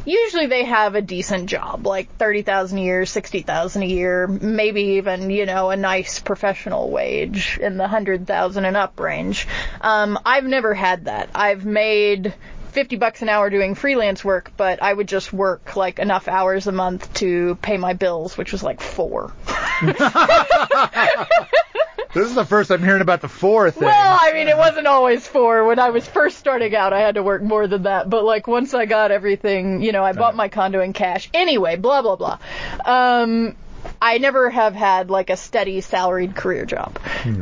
usually 0.05 0.47
they 0.47 0.65
have 0.65 0.90
a 0.95 1.01
decent 1.01 1.49
job, 1.49 1.85
like 1.85 2.15
30,000 2.17 2.77
a 2.77 2.81
year, 2.81 3.05
60,000 3.05 3.81
a 3.81 3.85
year, 3.85 4.27
maybe 4.27 4.81
even, 4.97 5.29
you 5.29 5.45
know, 5.45 5.69
a 5.69 5.75
nice 5.75 6.19
professional 6.19 6.89
wage 6.89 7.57
in 7.61 7.77
the 7.77 7.83
100,000 7.83 8.65
and 8.65 8.77
up 8.77 8.99
range. 8.99 9.47
Um, 9.81 10.19
I've 10.25 10.45
never 10.45 10.73
had 10.73 11.05
that. 11.05 11.29
I've 11.35 11.65
made 11.65 12.33
50 12.71 12.95
bucks 12.95 13.21
an 13.21 13.29
hour 13.29 13.49
doing 13.49 13.75
freelance 13.75 14.23
work, 14.23 14.51
but 14.55 14.81
I 14.81 14.93
would 14.93 15.07
just 15.07 15.33
work 15.33 15.75
like 15.75 15.99
enough 15.99 16.27
hours 16.27 16.67
a 16.67 16.71
month 16.71 17.13
to 17.15 17.55
pay 17.61 17.77
my 17.77 17.93
bills, 17.93 18.37
which 18.37 18.51
was 18.51 18.63
like 18.63 18.81
four. 18.81 19.33
This 22.13 22.27
is 22.27 22.35
the 22.35 22.45
first 22.45 22.71
I'm 22.71 22.83
hearing 22.83 23.01
about 23.01 23.21
the 23.21 23.29
four 23.29 23.71
thing. 23.71 23.83
Well, 23.83 24.19
I 24.21 24.33
mean, 24.33 24.49
it 24.49 24.57
wasn't 24.57 24.85
always 24.85 25.25
four. 25.25 25.65
When 25.65 25.79
I 25.79 25.91
was 25.91 26.05
first 26.05 26.37
starting 26.37 26.75
out, 26.75 26.91
I 26.91 26.99
had 26.99 27.15
to 27.15 27.23
work 27.23 27.41
more 27.41 27.67
than 27.67 27.83
that. 27.83 28.09
But 28.09 28.25
like 28.25 28.47
once 28.47 28.73
I 28.73 28.85
got 28.85 29.11
everything, 29.11 29.81
you 29.81 29.93
know, 29.93 30.03
I 30.03 30.11
bought 30.11 30.35
my 30.35 30.49
condo 30.49 30.81
in 30.81 30.91
cash. 30.91 31.29
Anyway, 31.33 31.77
blah 31.77 32.01
blah 32.01 32.17
blah. 32.17 32.39
Um, 32.85 33.55
I 34.01 34.17
never 34.17 34.49
have 34.49 34.73
had 34.73 35.09
like 35.11 35.29
a 35.29 35.37
steady 35.37 35.81
salaried 35.81 36.35
career 36.35 36.65
job. 36.65 36.97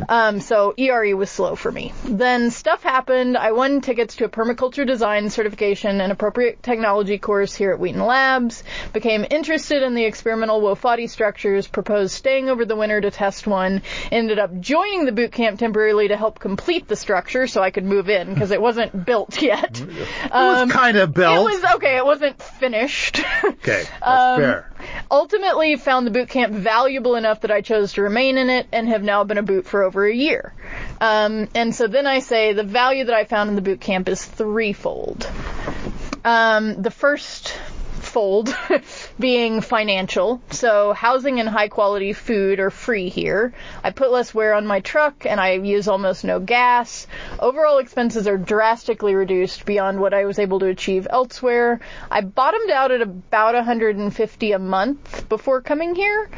Um, 0.09 0.41
so 0.41 0.73
ERE 0.77 1.15
was 1.15 1.29
slow 1.29 1.55
for 1.55 1.71
me. 1.71 1.93
Then 2.03 2.51
stuff 2.51 2.83
happened. 2.83 3.37
I 3.37 3.53
won 3.53 3.79
tickets 3.79 4.17
to 4.17 4.25
a 4.25 4.29
permaculture 4.29 4.85
design 4.85 5.29
certification 5.29 6.01
and 6.01 6.11
appropriate 6.11 6.61
technology 6.61 7.17
course 7.17 7.55
here 7.55 7.71
at 7.71 7.79
Wheaton 7.79 8.03
Labs, 8.05 8.63
became 8.91 9.25
interested 9.29 9.83
in 9.83 9.95
the 9.95 10.03
experimental 10.03 10.59
Wofati 10.61 11.09
structures, 11.09 11.67
proposed 11.67 12.13
staying 12.13 12.49
over 12.49 12.65
the 12.65 12.75
winter 12.75 12.99
to 12.99 13.09
test 13.09 13.47
one, 13.47 13.81
ended 14.11 14.37
up 14.37 14.59
joining 14.59 15.05
the 15.05 15.11
boot 15.13 15.31
camp 15.31 15.59
temporarily 15.59 16.09
to 16.09 16.17
help 16.17 16.39
complete 16.39 16.87
the 16.89 16.95
structure 16.97 17.47
so 17.47 17.61
I 17.61 17.71
could 17.71 17.85
move 17.85 18.09
in 18.09 18.33
because 18.33 18.51
it 18.51 18.61
wasn't 18.61 19.05
built 19.05 19.41
yet. 19.41 19.79
it 19.79 19.87
was 20.31 20.71
kind 20.71 20.97
of 20.97 21.13
built. 21.13 21.39
It 21.49 21.53
was 21.53 21.75
okay, 21.75 21.95
it 21.97 22.05
wasn't 22.05 22.41
finished. 22.41 23.21
okay, 23.45 23.83
that's 23.83 23.89
Um, 24.01 24.39
fair. 24.41 24.71
Ultimately 25.09 25.75
found 25.75 26.05
the 26.05 26.11
boot 26.11 26.29
camp 26.29 26.53
valuable 26.53 27.15
enough 27.15 27.41
that 27.41 27.51
I 27.51 27.61
chose 27.61 27.93
to 27.93 28.01
remain 28.01 28.37
in 28.37 28.49
it 28.49 28.67
and 28.71 28.87
have 28.87 29.03
now 29.03 29.23
been 29.23 29.37
a 29.37 29.43
boot 29.43 29.65
for 29.65 29.83
over 29.83 30.05
a 30.05 30.13
year. 30.13 30.53
Um, 31.01 31.47
and 31.55 31.73
so 31.73 31.87
then 31.87 32.07
I 32.07 32.19
say 32.19 32.53
the 32.53 32.63
value 32.63 33.05
that 33.05 33.15
I 33.15 33.25
found 33.25 33.49
in 33.49 33.55
the 33.55 33.61
boot 33.61 33.81
camp 33.81 34.09
is 34.09 34.23
threefold. 34.23 35.29
Um, 36.23 36.81
the 36.81 36.91
first 36.91 37.53
fold 38.09 38.55
being 39.19 39.61
financial. 39.61 40.41
So 40.51 40.93
housing 40.93 41.39
and 41.39 41.47
high 41.47 41.67
quality 41.67 42.13
food 42.13 42.59
are 42.59 42.71
free 42.71 43.09
here. 43.09 43.53
I 43.83 43.91
put 43.91 44.11
less 44.11 44.33
wear 44.33 44.53
on 44.53 44.65
my 44.65 44.79
truck 44.79 45.25
and 45.25 45.39
I 45.39 45.53
use 45.53 45.87
almost 45.87 46.23
no 46.23 46.39
gas. 46.39 47.07
Overall 47.39 47.77
expenses 47.77 48.27
are 48.27 48.37
drastically 48.37 49.15
reduced 49.15 49.65
beyond 49.65 49.99
what 49.99 50.13
I 50.13 50.25
was 50.25 50.39
able 50.39 50.59
to 50.59 50.65
achieve 50.65 51.07
elsewhere. 51.09 51.79
I 52.09 52.21
bottomed 52.21 52.71
out 52.71 52.91
at 52.91 53.01
about 53.01 53.55
150 53.55 54.51
a 54.51 54.59
month 54.59 55.29
before 55.29 55.61
coming 55.61 55.95
here, 55.95 56.29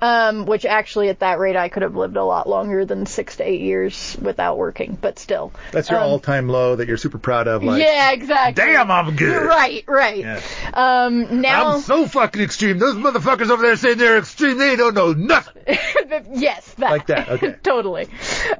um, 0.00 0.46
which 0.46 0.66
actually 0.66 1.08
at 1.08 1.20
that 1.20 1.38
rate 1.38 1.56
I 1.56 1.68
could 1.68 1.82
have 1.82 1.96
lived 1.96 2.16
a 2.16 2.24
lot 2.24 2.48
longer 2.48 2.84
than 2.84 3.06
six 3.06 3.36
to 3.36 3.48
eight 3.48 3.60
years 3.60 4.16
without 4.20 4.58
working, 4.58 4.98
but 5.00 5.18
still. 5.18 5.52
That's 5.72 5.90
your 5.90 6.00
um, 6.00 6.10
all-time 6.10 6.48
low 6.48 6.76
that 6.76 6.86
you're 6.88 6.96
super 6.96 7.18
proud 7.18 7.48
of. 7.48 7.64
Like, 7.64 7.80
yeah, 7.82 8.12
exactly. 8.12 8.62
damn, 8.62 8.90
I'm 8.90 9.16
good. 9.16 9.46
Right, 9.46 9.84
right. 9.86 10.18
Yeah. 10.18 10.40
Um, 10.74 11.05
now, 11.08 11.74
I'm 11.74 11.80
so 11.80 12.06
fucking 12.06 12.42
extreme. 12.42 12.78
Those 12.78 12.94
motherfuckers 12.94 13.50
over 13.50 13.62
there 13.62 13.76
saying 13.76 13.98
they're 13.98 14.18
extreme, 14.18 14.58
they 14.58 14.76
don't 14.76 14.94
know 14.94 15.12
nothing. 15.12 15.62
yes, 16.32 16.74
that. 16.74 16.90
Like 16.90 17.06
that, 17.06 17.28
okay. 17.28 17.54
totally. 17.62 18.08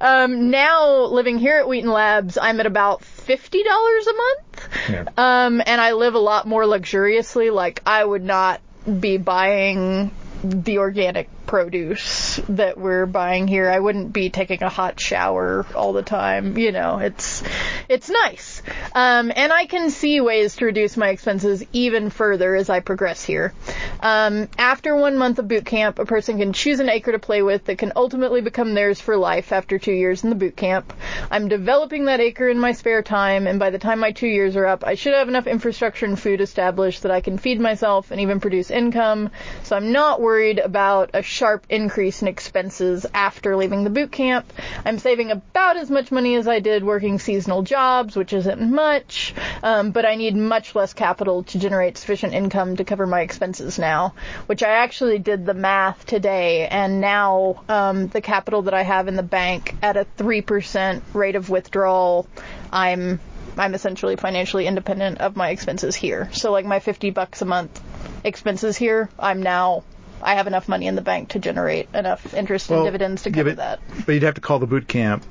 Um, 0.01 0.51
now 0.51 1.05
living 1.05 1.39
here 1.39 1.59
at 1.59 1.69
Wheaton 1.69 1.91
Labs, 1.91 2.39
I'm 2.39 2.61
at 2.61 2.67
about 2.67 3.05
fifty 3.05 3.63
dollars 3.63 4.07
a 4.07 4.13
month. 4.13 4.69
Yeah. 4.89 5.05
Um, 5.17 5.63
and 5.65 5.81
I 5.81 5.93
live 5.93 6.15
a 6.15 6.21
lot 6.21 6.47
more 6.47 6.67
luxuriously. 6.67 7.51
Like 7.51 7.83
I 7.87 8.05
would 8.05 8.25
not 8.25 8.61
be 9.01 9.17
buying 9.17 10.11
the 10.43 10.79
organic 10.79 11.29
produce 11.47 12.41
that 12.49 12.79
we're 12.79 13.07
buying 13.07 13.47
here. 13.49 13.71
I 13.71 13.79
wouldn't 13.79 14.13
be 14.13 14.31
taking 14.31 14.63
a 14.63 14.69
hot 14.69 14.99
shower 15.01 15.67
all 15.75 15.93
the 15.93 16.03
time. 16.03 16.59
You 16.59 16.73
know, 16.73 16.99
it's 16.99 17.43
it's 17.89 18.11
nice. 18.11 18.63
Um, 18.95 19.33
and 19.35 19.53
I 19.53 19.67
can 19.67 19.91
see 19.91 20.21
ways 20.21 20.57
to 20.57 20.67
reduce 20.67 20.97
my 20.97 21.09
expenses 21.09 21.65
even 21.73 22.11
further 22.11 22.55
as 22.55 22.69
I 22.69 22.81
progress 22.81 23.23
here. 23.23 23.55
Um, 24.01 24.49
after 24.59 24.97
one 24.97 25.17
month 25.17 25.39
of 25.39 25.49
boot 25.49 25.65
camp, 25.65 25.99
a 25.99 26.05
person 26.05 26.39
can 26.39 26.53
choose 26.53 26.81
an 26.81 26.89
acre 26.89 27.13
to 27.13 27.19
play 27.19 27.43
with 27.43 27.65
that 27.67 27.79
can 27.79 27.93
ultimately 27.97 28.41
become 28.41 28.75
theirs 28.75 29.01
for 29.01 29.17
life 29.17 29.53
after 29.53 29.79
two 29.79 29.93
years 29.93 30.25
in 30.25 30.31
the 30.31 30.37
boot 30.37 30.57
camp. 30.57 30.93
I'm 31.31 31.49
developing 31.49 32.07
that 32.07 32.21
acre 32.21 32.49
in 32.49 32.59
my 32.59 32.73
spare 32.73 33.03
time, 33.03 33.47
and 33.47 33.59
by 33.59 33.71
the 33.71 33.79
time 33.79 34.01
my 34.01 34.13
two 34.13 34.27
years 34.27 34.57
are 34.57 34.67
up, 34.67 34.85
I 34.85 34.95
should 34.95 35.15
have 35.15 35.29
enough 35.29 35.47
infrastructure 35.47 36.07
and 36.07 36.19
food 36.19 36.41
established 36.41 37.03
that 37.03 37.13
I 37.13 37.21
can 37.21 37.39
feed 37.39 37.61
myself 37.61 38.11
and 38.11 38.21
even 38.21 38.41
produce 38.41 38.71
income. 38.71 39.31
So 39.63 39.77
I'm 39.77 39.93
not 39.93 40.21
worried 40.21 40.59
about 40.59 41.11
a 41.15 41.23
sharp 41.37 41.67
increase 41.69 42.23
in 42.23 42.29
expenses 42.29 43.05
after 43.13 43.57
leaving 43.57 43.85
the 43.85 43.91
boot 43.91 44.11
camp. 44.11 44.51
I'm 44.87 44.99
saving 44.99 45.31
about 45.31 45.77
as 45.77 45.91
much 45.91 46.11
money 46.11 46.35
as 46.37 46.49
I 46.49 46.61
did 46.61 46.83
working 46.83 47.19
seasonal 47.19 47.63
jobs, 47.63 48.17
which 48.17 48.33
isn't 48.33 48.61
much, 48.61 49.35
um, 49.63 49.91
but 49.91 50.07
I 50.07 50.15
need 50.15 50.35
much 50.35 50.75
less 50.75 50.95
capital 50.95 51.43
to 51.45 51.59
generate 51.59 51.99
sufficient 51.99 52.33
income 52.33 52.77
to 52.77 52.85
cover 52.85 53.07
my 53.07 53.21
expenses 53.21 53.79
now, 53.79 54.15
which 54.47 54.63
I 54.63 54.71
actually 54.71 55.19
did 55.19 55.45
the 55.45 55.53
math 55.53 56.07
today, 56.07 56.67
and 56.69 57.03
now 57.03 57.63
um, 57.69 58.07
the 58.09 58.23
capital 58.23 58.63
that 58.63 58.75
I 58.75 58.83
have 58.83 59.07
in 59.07 59.17
the 59.17 59.23
bank 59.23 59.77
at 59.83 59.99
a 59.99 60.07
3% 60.17 61.03
rate 61.13 61.37
of 61.37 61.51
withdrawal, 61.51 62.27
I'm 62.73 63.21
I'm 63.59 63.75
essentially 63.75 64.17
financially 64.17 64.67
independent 64.67 65.19
of 65.19 65.35
my 65.35 65.49
expenses 65.49 65.97
here. 65.97 66.29
So 66.33 66.53
like 66.53 66.67
my 66.67 66.79
50 66.79 67.11
bucks 67.11 67.41
a 67.41 67.47
month 67.47 67.81
expenses 68.23 68.77
here, 68.77 69.09
I'm 69.19 69.43
now 69.43 69.85
I 70.23 70.35
have 70.35 70.47
enough 70.47 70.69
money 70.69 70.87
in 70.87 70.95
the 70.95 71.03
bank 71.03 71.31
to 71.31 71.39
generate 71.39 71.89
enough 71.95 72.35
interest 72.35 72.69
and 72.71 72.79
Well, 72.79 72.85
dividends 72.87 73.23
to 73.25 73.31
yeah, 73.31 73.35
cover 73.37 73.51
but- 73.51 73.57
that. 73.57 73.81
But 74.07 74.13
you'd 74.13 74.23
have 74.23 74.35
to 74.35 74.41
call 74.41 74.59
the 74.59 74.67
boot 74.67 74.89
camp 74.89 75.25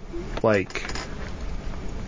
like 0.43 0.83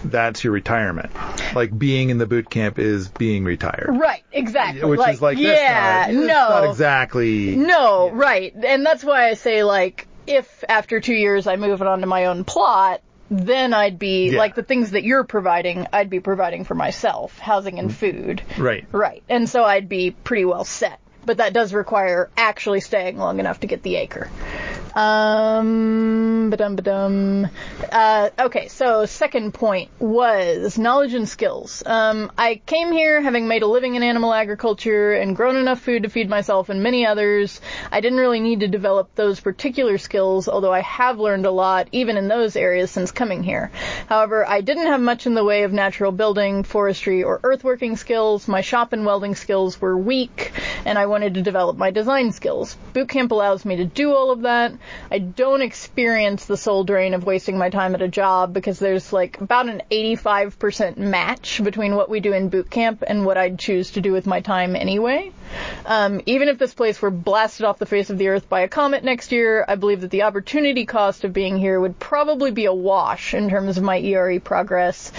that's 0.04 0.44
your 0.44 0.54
retirement. 0.54 1.12
Like 1.56 1.78
being 1.78 2.10
in 2.10 2.18
the 2.18 2.28
boot 2.28 2.50
camp 2.50 2.80
is 2.80 3.10
being 3.10 3.44
retired. 3.44 3.88
Right, 3.90 4.24
exactly. 4.32 4.84
Which 4.88 5.08
is 5.08 5.22
like 5.22 5.38
yeah, 5.38 6.06
that's 6.06 6.14
not, 6.14 6.22
no, 6.22 6.28
that's 6.28 6.50
not 6.50 6.70
exactly 6.70 7.56
no, 7.56 8.10
right, 8.12 8.54
and 8.56 8.86
that's 8.86 9.04
why 9.04 9.30
I 9.30 9.34
say 9.34 9.64
like 9.64 10.08
if 10.28 10.64
after 10.68 11.00
two 11.00 11.14
years 11.16 11.48
I 11.48 11.56
move 11.56 11.82
it 11.82 11.88
onto 11.88 12.06
my 12.06 12.26
own 12.26 12.44
plot, 12.44 13.02
then 13.30 13.74
I'd 13.74 13.98
be 13.98 14.30
Yeah. 14.30 14.38
like 14.38 14.56
the 14.56 14.64
things 14.64 14.92
that 14.92 15.04
you're 15.04 15.24
providing, 15.24 15.88
I'd 15.92 16.10
be 16.10 16.20
providing 16.20 16.64
for 16.64 16.76
myself, 16.76 17.38
housing 17.40 17.80
and 17.80 17.90
mm. 17.90 17.94
food. 17.94 18.42
right. 18.58 18.86
Right, 18.92 19.24
and 19.30 19.50
so 19.50 19.64
I'd 19.64 19.90
be 19.90 20.12
pretty 20.12 20.46
well 20.46 20.64
set. 20.64 21.00
But 21.28 21.38
that 21.38 21.54
does 21.54 21.74
require 21.74 22.30
actually 22.38 22.80
staying 22.80 23.18
long 23.18 23.40
enough 23.40 23.60
to 23.60 23.68
get 23.68 23.84
the 23.84 23.98
acre. 23.98 24.30
Um, 24.96 26.50
ba-dum, 26.50 26.76
ba-dum. 26.76 27.48
Uh, 27.92 28.30
okay, 28.40 28.68
so 28.68 29.06
second 29.06 29.54
point 29.54 29.92
was 30.00 30.80
knowledge 30.80 31.14
and 31.14 31.30
skills. 31.30 31.84
Um, 31.86 32.32
I 32.36 32.62
came 32.66 32.92
here 32.92 33.22
having 33.22 33.48
made 33.48 33.62
a 33.62 33.68
living 33.68 33.94
in 33.94 34.02
animal 34.02 34.34
agriculture 34.34 35.14
and 35.14 35.36
grown 35.36 35.56
enough 35.56 35.82
food 35.82 36.02
to 36.02 36.10
feed 36.10 36.30
myself 36.30 36.70
and 36.70 36.82
many 36.82 37.06
others. 37.06 37.62
I 37.92 38.02
didn't 38.02 38.18
really 38.18 38.40
need 38.40 38.62
to 38.62 38.68
develop 38.68 39.14
those 39.14 39.40
particular 39.40 40.00
skills, 40.00 40.48
although 40.48 40.74
I 40.74 40.82
have 40.82 41.20
learned 41.20 41.46
a 41.46 41.52
lot 41.52 41.90
even 41.92 42.18
in 42.18 42.28
those 42.28 42.56
areas 42.56 42.90
since 42.90 43.12
coming 43.12 43.44
here. 43.44 43.70
However, 44.08 44.48
I 44.48 44.62
didn't 44.62 44.88
have 44.88 45.02
much 45.02 45.28
in 45.28 45.36
the 45.36 45.44
way 45.44 45.62
of 45.62 45.74
natural 45.74 46.12
building, 46.12 46.64
forestry, 46.64 47.24
or 47.24 47.38
earthworking 47.42 48.00
skills. 48.00 48.48
My 48.48 48.62
shop 48.62 48.94
and 48.94 49.06
welding 49.06 49.36
skills 49.36 49.80
were 49.80 49.96
weak, 49.96 50.54
and 50.86 50.98
I 50.98 51.06
wanted 51.18 51.34
to 51.34 51.42
develop 51.42 51.76
my 51.78 51.90
design 51.90 52.32
skills. 52.32 52.78
Boot 52.94 53.10
camp 53.10 53.32
allows 53.32 53.66
me 53.66 53.78
to 53.78 53.86
do 53.86 54.14
all 54.14 54.30
of 54.30 54.42
that. 54.42 54.72
I 55.10 55.18
don't 55.18 55.64
experience 55.64 56.46
the 56.46 56.56
soul 56.56 56.84
drain 56.84 57.16
of 57.16 57.24
wasting 57.24 57.58
my 57.58 57.72
time 57.72 57.96
at 57.96 58.04
a 58.04 58.08
job 58.08 58.54
because 58.54 58.78
there's 58.78 59.12
like 59.12 59.42
about 59.42 59.68
an 59.68 59.82
85% 59.90 60.98
match 60.98 61.60
between 61.64 61.96
what 61.96 62.08
we 62.08 62.20
do 62.20 62.34
in 62.34 62.50
boot 62.50 62.70
camp 62.70 63.04
and 63.08 63.26
what 63.26 63.36
I'd 63.36 63.58
choose 63.58 63.90
to 63.94 64.02
do 64.02 64.12
with 64.12 64.28
my 64.28 64.42
time 64.42 64.76
anyway. 64.76 65.32
Um, 65.88 66.22
even 66.28 66.50
if 66.50 66.60
this 66.60 66.76
place 66.76 67.02
were 67.02 67.10
blasted 67.10 67.66
off 67.66 67.80
the 67.80 67.88
face 67.88 68.12
of 68.12 68.20
the 68.20 68.28
earth 68.28 68.48
by 68.48 68.62
a 68.62 68.68
comet 68.68 69.04
next 69.04 69.32
year, 69.32 69.66
I 69.68 69.74
believe 69.74 70.02
that 70.02 70.12
the 70.12 70.24
opportunity 70.24 70.86
cost 70.86 71.24
of 71.24 71.34
being 71.34 71.58
here 71.58 71.80
would 71.80 71.98
probably 71.98 72.52
be 72.52 72.66
a 72.66 72.74
wash 72.74 73.34
in 73.34 73.50
terms 73.50 73.80
of 73.80 73.84
my 73.84 73.98
ERE 73.98 74.40
progress 74.40 75.12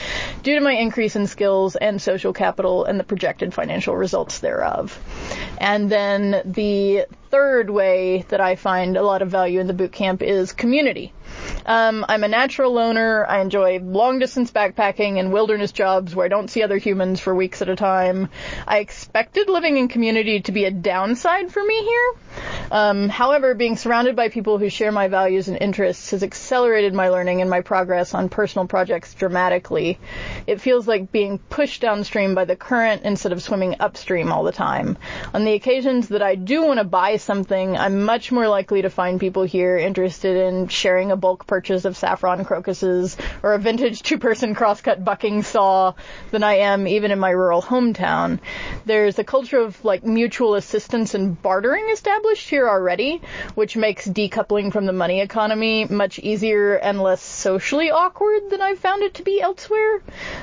due 0.44 0.55
to 0.55 0.61
my 0.61 0.74
increase 0.74 1.16
in 1.16 1.26
skills 1.26 1.74
and 1.74 2.01
social 2.01 2.32
capital 2.32 2.84
and 2.84 3.01
the 3.01 3.05
projected 3.05 3.53
financial 3.53 3.96
results 3.96 4.38
thereof. 4.38 4.96
And 5.59 5.88
then 5.91 6.43
the 6.45 7.07
third 7.30 7.70
way 7.70 8.24
that 8.28 8.41
I 8.41 8.57
find 8.57 8.97
a 8.97 9.03
lot 9.03 9.22
of 9.22 9.30
value 9.30 9.61
in 9.61 9.66
the 9.66 9.74
boot 9.74 9.93
camp 9.93 10.22
is 10.22 10.53
community. 10.53 11.12
Um, 11.66 12.07
I'm 12.09 12.24
a 12.24 12.28
natural 12.28 12.72
loner. 12.72 13.26
I 13.26 13.41
enjoy 13.41 13.78
long 13.80 14.18
distance 14.18 14.51
backpacking 14.51 15.18
and 15.18 15.32
wilderness 15.32 15.70
jobs 15.70 16.14
where 16.14 16.24
I 16.24 16.28
don't 16.28 16.49
see 16.49 16.62
other 16.62 16.78
humans 16.78 17.20
for 17.20 17.34
weeks 17.34 17.61
at 17.61 17.68
a 17.68 17.76
time. 17.76 18.30
I 18.66 18.78
expected 18.78 19.51
living 19.51 19.76
in 19.76 19.89
community 19.89 20.41
to 20.41 20.53
be 20.53 20.64
a 20.64 20.70
downside 20.70 21.53
for 21.53 21.62
me 21.62 21.84
here. 21.84 22.14
Um, 22.70 23.09
however, 23.09 23.55
being 23.55 23.76
surrounded 23.76 24.16
by 24.16 24.28
people 24.28 24.59
who 24.59 24.70
share 24.70 24.93
my 24.93 25.09
values 25.09 25.49
and 25.49 25.59
interests 25.61 26.11
has 26.12 26.22
accelerated 26.22 26.95
my 26.95 27.11
learning 27.11 27.41
and 27.41 27.51
my 27.51 27.61
progress 27.61 28.14
on 28.14 28.28
personal 28.28 28.66
projects 28.66 29.12
dramatically. 29.14 29.99
It 30.47 30.61
feels 30.61 30.89
like 30.89 31.12
being 31.12 31.39
pushed 31.39 31.82
downstream 31.82 32.34
by 32.34 32.47
the 32.47 32.57
current 32.57 33.03
instead 33.03 33.32
of 33.32 33.43
swimming 33.43 33.76
upstream 33.80 34.32
all 34.32 34.45
the 34.45 34.53
time. 34.53 34.97
On 35.34 35.45
the 35.45 35.53
occasions 35.53 36.09
that 36.09 36.22
I 36.22 36.34
do 36.34 36.64
want 36.64 36.78
to 36.78 36.84
buy 36.84 37.16
something, 37.16 37.76
I'm 37.76 38.05
much 38.05 38.32
more 38.32 38.49
likely 38.49 38.82
to 38.82 38.91
find 38.91 39.20
people 39.20 39.43
here 39.43 39.76
interested 39.76 40.36
in 40.36 40.68
sharing 40.68 41.11
a 41.11 41.16
bulk 41.29 41.47
purchase 41.47 41.85
of 41.85 41.95
saffron 41.95 42.43
crocuses 42.43 43.14
or 43.43 43.53
a 43.53 43.59
vintage 43.59 44.01
two-person 44.01 44.55
crosscut 44.55 45.05
bucking 45.05 45.43
saw 45.43 45.93
than 46.31 46.43
I 46.43 46.55
am 46.55 46.89
even 46.89 47.11
in 47.11 47.18
my 47.18 47.29
rural 47.29 47.61
hometown. 47.61 48.39
There's 48.87 49.18
a 49.18 49.24
culture 49.24 49.59
of 49.59 49.85
like 49.85 50.05
mutual 50.05 50.55
assistance 50.55 51.12
and 51.14 51.41
bartering 51.43 51.91
established 51.93 52.49
here 52.49 52.66
already, 52.66 53.20
which 53.57 53.76
makes 53.76 54.09
decoupling 54.09 54.72
from 54.72 54.87
the 54.87 54.95
money 54.95 55.20
economy 55.20 55.85
much 55.85 56.18
easier 56.18 56.76
and 56.76 56.99
less 56.99 57.20
socially 57.20 57.91
awkward 57.91 58.49
than 58.49 58.62
I've 58.62 58.79
found 58.79 59.03
it 59.03 59.12
to 59.14 59.22
be 59.22 59.43
elsewhere. 59.43 60.01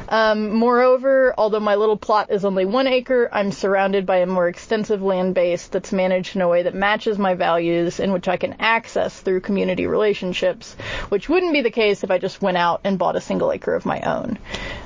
Um, 0.07 0.51
moreover, 0.51 1.33
although 1.35 1.59
my 1.59 1.73
little 1.73 1.97
plot 1.97 2.29
is 2.29 2.45
only 2.45 2.65
one 2.65 2.85
acre, 2.85 3.27
I'm 3.31 3.51
surrounded 3.51 4.05
by 4.05 4.17
a 4.17 4.27
more 4.27 4.47
extensive 4.47 5.01
land 5.01 5.33
base 5.33 5.65
that's 5.65 5.91
managed 5.91 6.35
in 6.35 6.43
a 6.43 6.47
way 6.47 6.61
that 6.61 6.75
matches 6.75 7.17
my 7.17 7.33
values 7.33 7.99
and 7.99 8.13
which 8.13 8.27
I 8.27 8.37
can 8.37 8.57
access 8.59 9.19
through 9.19 9.41
community 9.41 9.87
relationships, 9.87 10.74
which 11.09 11.29
wouldn't 11.29 11.53
be 11.53 11.61
the 11.61 11.71
case 11.71 12.03
if 12.03 12.11
I 12.11 12.17
just 12.17 12.41
went 12.41 12.57
out 12.57 12.81
and 12.83 12.97
bought 12.97 13.15
a 13.15 13.21
single 13.21 13.51
acre 13.51 13.75
of 13.75 13.85
my 13.85 14.01
own. 14.01 14.37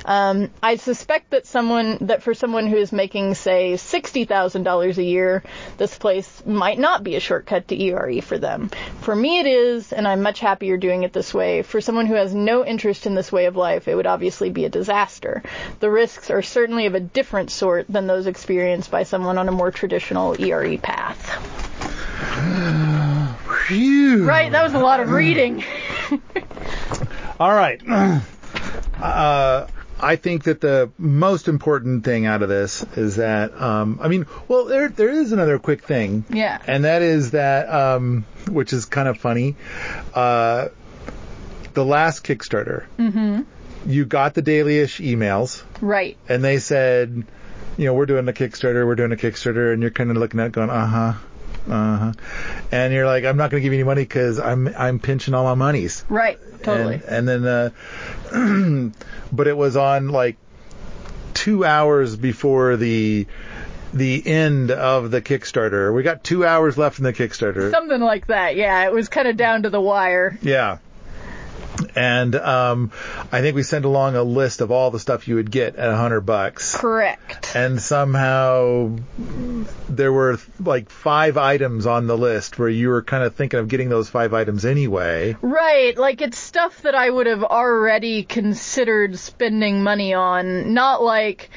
Um, 0.05 0.49
I 0.63 0.77
suspect 0.77 1.31
that 1.31 1.45
someone, 1.45 1.97
that 2.01 2.23
for 2.23 2.33
someone 2.33 2.67
who 2.67 2.77
is 2.77 2.91
making, 2.91 3.35
say, 3.35 3.73
$60,000 3.73 4.97
a 4.97 5.03
year, 5.03 5.43
this 5.77 5.97
place 5.97 6.43
might 6.45 6.79
not 6.79 7.03
be 7.03 7.15
a 7.15 7.19
shortcut 7.19 7.67
to 7.67 7.81
ERE 7.81 8.21
for 8.21 8.37
them. 8.37 8.69
For 9.01 9.15
me 9.15 9.39
it 9.39 9.47
is, 9.47 9.93
and 9.93 10.07
I'm 10.07 10.21
much 10.21 10.39
happier 10.39 10.77
doing 10.77 11.03
it 11.03 11.13
this 11.13 11.33
way. 11.33 11.61
For 11.61 11.81
someone 11.81 12.05
who 12.05 12.15
has 12.15 12.33
no 12.33 12.65
interest 12.65 13.05
in 13.05 13.15
this 13.15 13.31
way 13.31 13.45
of 13.45 13.55
life, 13.55 13.87
it 13.87 13.95
would 13.95 14.07
obviously 14.07 14.49
be 14.49 14.65
a 14.65 14.69
disaster. 14.69 15.43
The 15.79 15.91
risks 15.91 16.29
are 16.29 16.41
certainly 16.41 16.85
of 16.85 16.95
a 16.95 16.99
different 16.99 17.51
sort 17.51 17.85
than 17.87 18.07
those 18.07 18.27
experienced 18.27 18.91
by 18.91 19.03
someone 19.03 19.37
on 19.37 19.47
a 19.47 19.51
more 19.51 19.71
traditional 19.71 20.39
ERE 20.41 20.77
path. 20.77 21.78
Phew. 23.67 24.25
Right, 24.25 24.51
that 24.51 24.63
was 24.63 24.73
a 24.73 24.79
lot 24.79 24.99
of 24.99 25.09
reading. 25.11 25.63
All 27.39 27.53
right. 27.53 27.81
Uh, 28.99 29.67
I 30.01 30.15
think 30.15 30.43
that 30.45 30.61
the 30.61 30.89
most 30.97 31.47
important 31.47 32.03
thing 32.05 32.25
out 32.25 32.41
of 32.41 32.49
this 32.49 32.83
is 32.95 33.17
that, 33.17 33.53
um, 33.61 33.99
I 34.01 34.07
mean, 34.07 34.25
well, 34.47 34.65
there 34.65 34.89
there 34.89 35.09
is 35.09 35.31
another 35.33 35.59
quick 35.59 35.83
thing, 35.83 36.23
Yeah. 36.29 36.57
and 36.67 36.85
that 36.85 37.01
is 37.01 37.31
that, 37.31 37.69
um, 37.69 38.25
which 38.47 38.73
is 38.73 38.85
kind 38.85 39.07
of 39.07 39.17
funny. 39.17 39.55
Uh, 40.13 40.69
the 41.73 41.85
last 41.85 42.23
Kickstarter, 42.23 42.85
mm-hmm. 42.97 43.41
you 43.85 44.05
got 44.05 44.33
the 44.33 44.41
dailyish 44.41 45.05
emails, 45.05 45.63
Right. 45.81 46.17
and 46.27 46.43
they 46.43 46.59
said, 46.59 47.23
you 47.77 47.85
know, 47.85 47.93
we're 47.93 48.05
doing 48.05 48.27
a 48.27 48.33
Kickstarter, 48.33 48.85
we're 48.85 48.95
doing 48.95 49.11
a 49.11 49.17
Kickstarter, 49.17 49.71
and 49.73 49.81
you're 49.81 49.91
kind 49.91 50.09
of 50.11 50.17
looking 50.17 50.39
at 50.39 50.47
it 50.47 50.51
going, 50.53 50.69
uh 50.69 50.85
huh, 50.87 51.13
uh 51.69 51.97
huh, 51.97 52.13
and 52.71 52.93
you're 52.93 53.05
like, 53.05 53.25
I'm 53.25 53.37
not 53.37 53.51
going 53.51 53.61
to 53.61 53.63
give 53.63 53.73
you 53.73 53.79
any 53.79 53.85
money 53.85 54.01
because 54.03 54.39
I'm 54.39 54.67
I'm 54.67 54.99
pinching 54.99 55.33
all 55.33 55.43
my 55.43 55.55
monies. 55.55 56.03
Right. 56.09 56.39
Totally. 56.63 56.95
And, 56.95 57.29
and 57.29 57.45
then, 57.45 57.73
uh, 58.33 58.91
but 59.31 59.47
it 59.47 59.55
was 59.55 59.77
on 59.77 60.09
like 60.09 60.37
two 61.33 61.63
hours 61.63 62.15
before 62.15 62.75
the 62.75 63.27
the 63.93 64.25
end 64.25 64.71
of 64.71 65.11
the 65.11 65.21
Kickstarter. 65.21 65.93
We 65.93 66.03
got 66.03 66.23
two 66.23 66.45
hours 66.45 66.77
left 66.77 66.99
in 66.99 67.05
the 67.05 67.13
Kickstarter. 67.13 67.71
Something 67.71 68.01
like 68.01 68.27
that. 68.27 68.55
Yeah, 68.55 68.85
it 68.85 68.91
was 68.91 69.09
kind 69.09 69.27
of 69.27 69.37
down 69.37 69.63
to 69.63 69.69
the 69.69 69.81
wire. 69.81 70.37
Yeah. 70.41 70.79
And 71.95 72.35
um, 72.35 72.91
I 73.31 73.41
think 73.41 73.55
we 73.55 73.63
sent 73.63 73.85
along 73.85 74.15
a 74.15 74.23
list 74.23 74.61
of 74.61 74.71
all 74.71 74.91
the 74.91 74.99
stuff 74.99 75.27
you 75.27 75.35
would 75.35 75.51
get 75.51 75.75
at 75.75 75.89
a 75.89 75.95
hundred 75.95 76.21
bucks. 76.21 76.75
Correct. 76.75 77.55
And 77.55 77.81
somehow 77.81 78.97
there 79.89 80.13
were 80.13 80.39
like 80.59 80.89
five 80.89 81.37
items 81.37 81.85
on 81.85 82.07
the 82.07 82.17
list 82.17 82.59
where 82.59 82.69
you 82.69 82.89
were 82.89 83.01
kind 83.01 83.23
of 83.23 83.35
thinking 83.35 83.59
of 83.59 83.67
getting 83.67 83.89
those 83.89 84.09
five 84.09 84.33
items 84.33 84.65
anyway. 84.65 85.35
Right, 85.41 85.97
like 85.97 86.21
it's 86.21 86.37
stuff 86.37 86.81
that 86.83 86.95
I 86.95 87.09
would 87.09 87.27
have 87.27 87.43
already 87.43 88.23
considered 88.23 89.17
spending 89.17 89.83
money 89.83 90.13
on, 90.13 90.73
not 90.73 91.03
like 91.03 91.49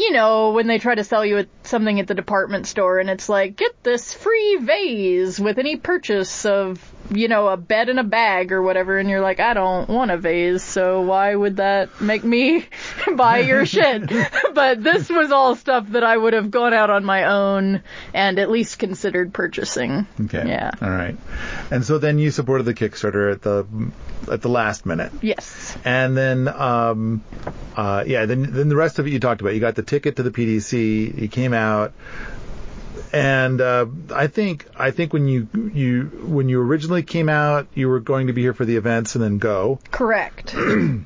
you 0.00 0.12
know, 0.12 0.52
when 0.52 0.66
they 0.66 0.78
try 0.78 0.94
to 0.94 1.04
sell 1.04 1.26
you 1.26 1.46
something 1.64 2.00
at 2.00 2.06
the 2.06 2.14
department 2.14 2.66
store 2.66 2.98
and 2.98 3.10
it's 3.10 3.28
like, 3.28 3.56
get 3.56 3.82
this 3.82 4.14
free 4.14 4.56
vase 4.56 5.38
with 5.38 5.58
any 5.58 5.76
purchase 5.76 6.46
of, 6.46 6.80
you 7.10 7.28
know, 7.28 7.48
a 7.48 7.58
bed 7.58 7.90
and 7.90 8.00
a 8.00 8.04
bag 8.04 8.50
or 8.50 8.62
whatever, 8.62 8.98
and 8.98 9.10
you're 9.10 9.20
like, 9.20 9.40
I 9.40 9.52
don't 9.52 9.90
want 9.90 10.10
a 10.10 10.16
vase, 10.16 10.64
so 10.64 11.02
why 11.02 11.34
would 11.34 11.58
that 11.58 12.00
make 12.00 12.24
me 12.24 12.64
buy 13.14 13.40
your 13.40 13.66
shit? 13.66 14.10
but 14.54 14.82
this 14.82 15.10
was 15.10 15.32
all 15.32 15.54
stuff 15.54 15.86
that 15.88 16.02
I 16.02 16.16
would 16.16 16.32
have 16.32 16.50
gone 16.50 16.72
out 16.72 16.88
on 16.88 17.04
my 17.04 17.24
own 17.24 17.82
and 18.14 18.38
at 18.38 18.50
least 18.50 18.78
considered 18.78 19.34
purchasing. 19.34 20.06
Okay. 20.18 20.48
Yeah. 20.48 20.70
All 20.80 20.88
right. 20.88 21.16
And 21.70 21.84
so 21.84 21.98
then 21.98 22.18
you 22.18 22.30
supported 22.30 22.64
the 22.64 22.74
Kickstarter 22.74 23.32
at 23.32 23.42
the 23.42 23.66
at 24.30 24.42
the 24.42 24.48
last 24.48 24.86
minute. 24.86 25.12
Yes. 25.20 25.76
And 25.84 26.16
then, 26.16 26.48
um, 26.48 27.22
uh, 27.76 28.04
yeah, 28.06 28.26
then 28.26 28.52
then 28.52 28.68
the 28.68 28.76
rest 28.76 28.98
of 28.98 29.06
it 29.06 29.10
you 29.10 29.20
talked 29.20 29.40
about. 29.40 29.54
You 29.54 29.60
got 29.60 29.74
the 29.74 29.82
ticket 29.90 30.16
to 30.16 30.22
the 30.22 30.30
PDC. 30.30 31.18
He 31.18 31.28
came 31.28 31.52
out, 31.52 31.92
and 33.12 33.60
uh, 33.60 33.86
I 34.14 34.28
think 34.28 34.66
I 34.76 34.92
think 34.92 35.12
when 35.12 35.26
you 35.26 35.48
you 35.74 36.04
when 36.24 36.48
you 36.48 36.62
originally 36.62 37.02
came 37.02 37.28
out, 37.28 37.66
you 37.74 37.88
were 37.88 38.00
going 38.00 38.28
to 38.28 38.32
be 38.32 38.40
here 38.40 38.54
for 38.54 38.64
the 38.64 38.76
events 38.76 39.16
and 39.16 39.24
then 39.24 39.38
go, 39.38 39.80
Correct. 39.90 40.54
and 40.54 41.04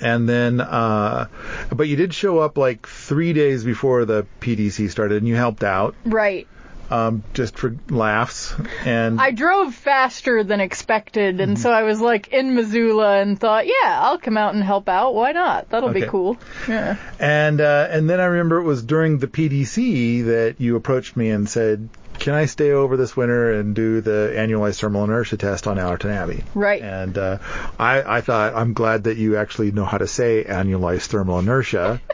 then, 0.00 0.60
uh, 0.60 1.28
but 1.70 1.86
you 1.86 1.96
did 1.96 2.14
show 2.14 2.38
up 2.38 2.56
like 2.56 2.86
three 2.86 3.34
days 3.34 3.62
before 3.62 4.06
the 4.06 4.26
PDC 4.40 4.90
started, 4.90 5.18
and 5.18 5.28
you 5.28 5.36
helped 5.36 5.62
out 5.62 5.94
right. 6.04 6.48
Um, 6.90 7.22
just 7.34 7.58
for 7.58 7.76
laughs. 7.88 8.54
And 8.84 9.20
I 9.20 9.30
drove 9.30 9.74
faster 9.74 10.44
than 10.44 10.60
expected, 10.60 11.40
and 11.40 11.58
so 11.58 11.70
I 11.70 11.82
was 11.82 12.00
like 12.00 12.28
in 12.28 12.54
Missoula 12.54 13.20
and 13.20 13.38
thought, 13.38 13.66
yeah, 13.66 13.98
I'll 14.00 14.18
come 14.18 14.36
out 14.36 14.54
and 14.54 14.62
help 14.62 14.88
out. 14.88 15.14
Why 15.14 15.32
not? 15.32 15.70
That'll 15.70 15.92
be 15.92 16.06
cool. 16.06 16.36
Yeah. 16.68 16.96
And 17.18 17.60
uh, 17.60 17.88
and 17.90 18.08
then 18.08 18.20
I 18.20 18.26
remember 18.26 18.58
it 18.58 18.64
was 18.64 18.82
during 18.82 19.18
the 19.18 19.26
PDC 19.26 20.26
that 20.26 20.56
you 20.58 20.76
approached 20.76 21.16
me 21.16 21.30
and 21.30 21.48
said, 21.48 21.88
"Can 22.18 22.34
I 22.34 22.46
stay 22.46 22.70
over 22.70 22.96
this 22.96 23.16
winter 23.16 23.52
and 23.52 23.74
do 23.74 24.00
the 24.00 24.32
annualized 24.36 24.80
thermal 24.80 25.04
inertia 25.04 25.36
test 25.36 25.66
on 25.66 25.78
Allerton 25.78 26.10
Abbey?" 26.10 26.44
Right. 26.54 26.82
And 26.82 27.16
uh, 27.16 27.38
I 27.78 28.18
I 28.18 28.20
thought 28.20 28.54
I'm 28.54 28.72
glad 28.72 29.04
that 29.04 29.16
you 29.16 29.36
actually 29.36 29.72
know 29.72 29.84
how 29.84 29.98
to 29.98 30.06
say 30.06 30.44
annualized 30.44 31.06
thermal 31.06 31.38
inertia. 31.38 32.00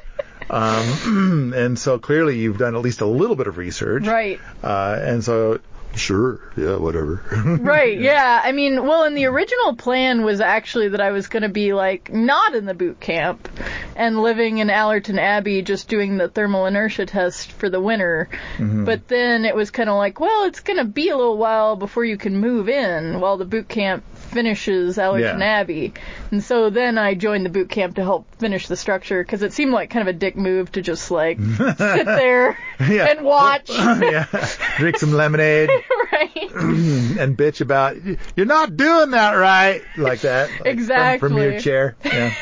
um, 0.52 1.52
and 1.56 1.78
so 1.78 1.98
clearly 1.98 2.38
you've 2.38 2.58
done 2.58 2.76
at 2.76 2.82
least 2.82 3.00
a 3.00 3.06
little 3.06 3.36
bit 3.36 3.46
of 3.46 3.56
research. 3.56 4.06
Right. 4.06 4.38
Uh, 4.62 4.98
and 5.00 5.24
so 5.24 5.60
sure, 5.94 6.40
yeah, 6.56 6.76
whatever. 6.76 7.22
Right, 7.62 7.98
yeah. 7.98 8.40
I 8.42 8.52
mean, 8.52 8.86
well, 8.86 9.04
and 9.04 9.16
the 9.16 9.26
original 9.26 9.76
plan 9.76 10.24
was 10.24 10.40
actually 10.40 10.88
that 10.88 11.00
I 11.00 11.10
was 11.10 11.28
going 11.28 11.42
to 11.42 11.48
be 11.48 11.72
like 11.72 12.12
not 12.12 12.54
in 12.54 12.66
the 12.66 12.74
boot 12.74 13.00
camp 13.00 13.48
and 13.96 14.20
living 14.20 14.58
in 14.58 14.68
Allerton 14.68 15.18
Abbey 15.18 15.62
just 15.62 15.88
doing 15.88 16.16
the 16.16 16.28
thermal 16.28 16.66
inertia 16.66 17.06
test 17.06 17.52
for 17.52 17.70
the 17.70 17.80
winter. 17.80 18.28
But 18.58 19.08
then 19.08 19.44
it 19.44 19.54
was 19.54 19.70
kind 19.70 19.88
of 19.88 19.96
like, 19.96 20.20
well, 20.20 20.44
it's 20.44 20.60
going 20.60 20.78
to 20.78 20.84
be 20.84 21.08
a 21.08 21.16
little 21.16 21.38
while 21.38 21.76
before 21.76 22.04
you 22.04 22.16
can 22.16 22.36
move 22.36 22.68
in 22.68 23.20
while 23.20 23.36
the 23.36 23.44
boot 23.44 23.68
camp 23.68 24.04
finishes 24.32 24.98
Allerton 24.98 25.40
Yeah. 25.40 25.44
Abbey. 25.44 25.92
And 26.30 26.42
so 26.42 26.70
then 26.70 26.98
I 26.98 27.14
joined 27.14 27.44
the 27.46 27.50
boot 27.50 27.68
camp 27.70 27.96
to 27.96 28.02
help 28.02 28.26
finish 28.36 28.66
the 28.66 28.76
structure 28.76 29.22
because 29.22 29.42
it 29.42 29.52
seemed 29.52 29.72
like 29.72 29.90
kind 29.90 30.08
of 30.08 30.14
a 30.14 30.18
dick 30.18 30.36
move 30.36 30.72
to 30.72 30.82
just 30.82 31.10
like 31.10 31.38
sit 31.56 31.76
there 31.78 32.58
Yeah. 32.80 33.06
and 33.10 33.22
watch. 33.24 33.68
yeah, 33.70 34.26
drink 34.78 34.98
some 34.98 35.12
lemonade. 35.12 35.68
right. 36.12 36.30
and 36.54 37.36
bitch 37.36 37.60
about 37.60 37.96
you're 38.36 38.46
not 38.46 38.76
doing 38.76 39.10
that 39.12 39.32
right 39.32 39.82
like 39.96 40.20
that 40.22 40.50
like, 40.64 41.20
from- 41.20 41.30
from, 41.30 41.38
your 41.38 41.58
chair 41.60 41.96
yeah 42.04 42.32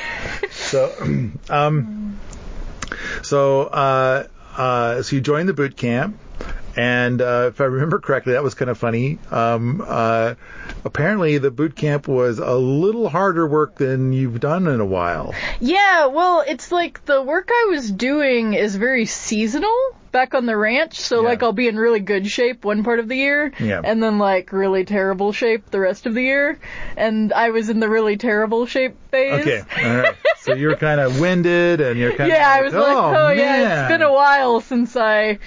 so 0.51 0.93
um 1.51 2.19
so 3.23 3.63
uh 3.63 4.27
uh, 4.57 5.01
so 5.03 5.17
you 5.17 5.23
joined 5.23 5.49
the 5.49 5.55
boot 5.55 5.77
camp. 5.77 6.19
And 6.77 7.21
uh, 7.21 7.47
if 7.49 7.61
I 7.61 7.65
remember 7.65 7.99
correctly, 7.99 8.35
that 8.35 8.43
was 8.43 8.55
kind 8.55 8.71
of 8.71 8.79
funny. 8.79 9.19
Um, 9.31 9.83
uh, 9.87 10.35
apparently, 10.85 11.39
the 11.39 11.51
boot 11.51 11.75
camp 11.77 12.07
was 12.09 12.39
a 12.39 12.55
little 12.55 13.09
harder 13.09 13.47
work 13.47 13.77
than 13.77 14.13
you've 14.13 14.41
done 14.41 14.67
in 14.67 14.81
a 14.81 14.87
while. 14.87 15.35
Yeah, 15.61 16.07
well, 16.07 16.45
it's 16.47 16.71
like 16.71 17.05
the 17.05 17.23
work 17.23 17.49
I 17.51 17.69
was 17.71 17.91
doing 17.91 18.55
is 18.55 18.77
very 18.77 19.07
seasonal 19.07 19.77
back 20.13 20.35
on 20.35 20.47
the 20.47 20.57
ranch. 20.57 20.99
So 21.01 21.23
Yeah. 21.23 21.29
like 21.29 21.43
I'll 21.43 21.53
be 21.53 21.69
in 21.69 21.77
really 21.77 22.01
good 22.01 22.27
shape 22.27 22.65
one 22.65 22.85
part 22.85 22.99
of 22.99 23.09
the 23.09 23.17
year, 23.17 23.53
Yeah. 23.59 23.81
and 23.85 24.03
then 24.03 24.19
like 24.19 24.53
really 24.53 24.85
terrible 24.85 25.33
shape 25.33 25.71
the 25.71 25.81
rest 25.81 26.07
of 26.07 26.15
the 26.15 26.23
year. 26.23 26.59
And 26.97 27.33
I 27.33 27.51
was 27.51 27.69
in 27.71 27.81
the 27.81 27.89
really 27.89 28.17
terrible 28.17 28.67
shape 28.67 28.97
phase. 29.11 29.41
Okay, 29.47 29.63
right. 29.83 30.15
So 30.41 30.55
you're 30.55 30.75
kind 30.77 31.03
of 31.03 31.21
winded, 31.21 31.83
and 31.83 32.01
you're 32.01 32.13
kind 32.13 32.33
of 32.33 32.39
Yeah, 32.39 32.49
I 32.51 32.63
was 32.63 32.73
like, 32.73 32.83
oh, 32.83 33.15
oh 33.15 33.31
yeah, 33.31 33.83
it's 33.83 33.93
been 33.93 34.01
a 34.01 34.11
while 34.11 34.63
since 34.63 34.97
I, 34.97 35.39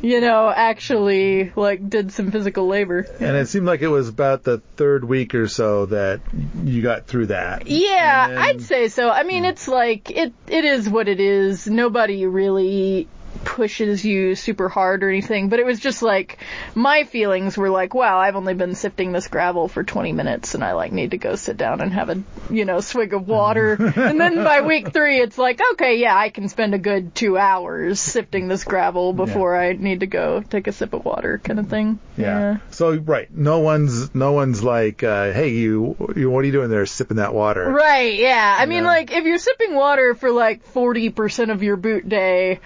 you 0.00 0.22
know, 0.22 0.48
actually 0.48 1.52
like 1.54 1.86
did 1.90 2.12
some 2.12 2.30
physical 2.30 2.66
labor. 2.66 3.06
And 3.20 3.36
it 3.36 3.48
seemed 3.48 3.66
like 3.66 3.82
it 3.82 3.88
was 3.88 4.08
about 4.08 4.44
the 4.44 4.62
third 4.76 5.04
week 5.04 5.34
or 5.34 5.48
so 5.48 5.84
that 5.86 6.20
you 6.64 6.80
got 6.80 7.06
through 7.06 7.26
that. 7.26 7.66
Yeah, 7.66 8.28
then- 8.28 8.38
I'd 8.38 8.62
say 8.62 8.88
so. 8.88 9.10
I 9.10 9.22
mean, 9.24 9.44
it's 9.44 9.68
like 9.68 10.10
it 10.10 10.32
it 10.46 10.64
is 10.64 10.88
what 10.88 11.08
it 11.08 11.20
is. 11.20 11.66
Nobody 11.66 12.24
really 12.24 13.06
pushes 13.44 14.04
you 14.04 14.34
super 14.34 14.68
hard 14.68 15.02
or 15.02 15.08
anything, 15.08 15.48
but 15.48 15.58
it 15.58 15.66
was 15.66 15.80
just 15.80 16.02
like 16.02 16.38
my 16.74 17.04
feelings 17.04 17.56
were 17.56 17.70
like, 17.70 17.94
wow, 17.94 18.18
I've 18.18 18.36
only 18.36 18.54
been 18.54 18.74
sifting 18.74 19.12
this 19.12 19.28
gravel 19.28 19.68
for 19.68 19.82
20 19.84 20.12
minutes 20.12 20.54
and 20.54 20.62
I 20.64 20.72
like 20.72 20.92
need 20.92 21.12
to 21.12 21.18
go 21.18 21.36
sit 21.36 21.56
down 21.56 21.80
and 21.80 21.92
have 21.92 22.10
a, 22.10 22.22
you 22.50 22.64
know, 22.64 22.80
swig 22.80 23.14
of 23.14 23.26
water. 23.28 23.72
and 23.96 24.20
then 24.20 24.36
by 24.44 24.60
week 24.62 24.92
3 24.92 25.20
it's 25.20 25.38
like, 25.38 25.60
okay, 25.72 25.96
yeah, 25.98 26.16
I 26.16 26.30
can 26.30 26.48
spend 26.48 26.74
a 26.74 26.78
good 26.78 27.14
2 27.14 27.36
hours 27.38 28.00
sifting 28.00 28.48
this 28.48 28.64
gravel 28.64 29.12
before 29.12 29.56
I 29.56 29.72
need 29.72 30.00
to 30.00 30.06
go 30.06 30.40
take 30.42 30.66
a 30.66 30.72
sip 30.72 30.92
of 30.92 31.04
water 31.04 31.38
kind 31.42 31.58
of 31.58 31.68
thing. 31.68 31.98
Yeah. 32.16 32.58
So 32.70 32.94
right, 32.94 33.28
no 33.34 33.60
one's 33.60 34.14
no 34.14 34.32
one's 34.32 34.62
like, 34.62 35.02
uh, 35.02 35.32
hey, 35.32 35.50
you, 35.50 35.96
you, 36.16 36.30
what 36.30 36.40
are 36.40 36.46
you 36.46 36.52
doing 36.52 36.70
there, 36.70 36.84
sipping 36.86 37.18
that 37.18 37.34
water? 37.34 37.68
Right, 37.70 38.18
yeah. 38.18 38.56
I 38.58 38.66
mean, 38.66 38.82
Yeah. 38.82 38.88
like, 38.90 39.12
if 39.12 39.24
you're 39.24 39.38
sipping 39.38 39.74
water 39.74 40.14
for 40.14 40.30
like 40.30 40.66
40% 40.72 41.52
of 41.52 41.62
your 41.62 41.76
boot 41.76 42.08
day, 42.08 42.60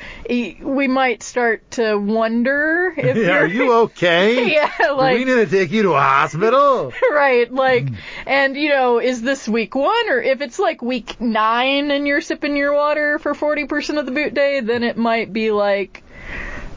we 0.63 0.89
might 0.89 1.23
start 1.23 1.71
to 1.73 1.97
wonder 1.97 2.93
if 2.97 3.17
Yeah, 3.17 3.23
you're. 3.23 3.39
are 3.43 3.47
you 3.47 3.73
okay? 3.85 4.53
Yeah, 4.55 4.71
Do 4.79 4.97
we 4.97 5.25
need 5.25 5.35
to 5.35 5.47
take 5.47 5.71
you 5.71 5.83
to 5.83 5.91
a 5.93 6.01
hospital. 6.01 6.93
right, 7.13 7.53
like, 7.53 7.89
Hmm. 7.89 7.95
and 8.27 8.57
you 8.57 8.69
know, 8.71 8.99
is 9.01 9.23
this 9.23 9.49
week 9.49 9.75
one, 9.75 10.09
or 10.11 10.21
if 10.21 10.41
it's 10.41 10.59
like 10.59 10.83
week 10.83 11.21
nine 11.21 11.91
and 11.91 12.07
you're 12.07 12.21
sipping 12.21 12.57
your 12.57 12.73
water 12.75 13.19
for 13.19 13.35
40% 13.35 13.99
of 13.99 14.07
the 14.07 14.13
boot 14.13 14.35
day, 14.35 14.61
then 14.61 14.83
it 14.83 14.97
might 14.97 15.33
be 15.33 15.51
like, 15.51 16.03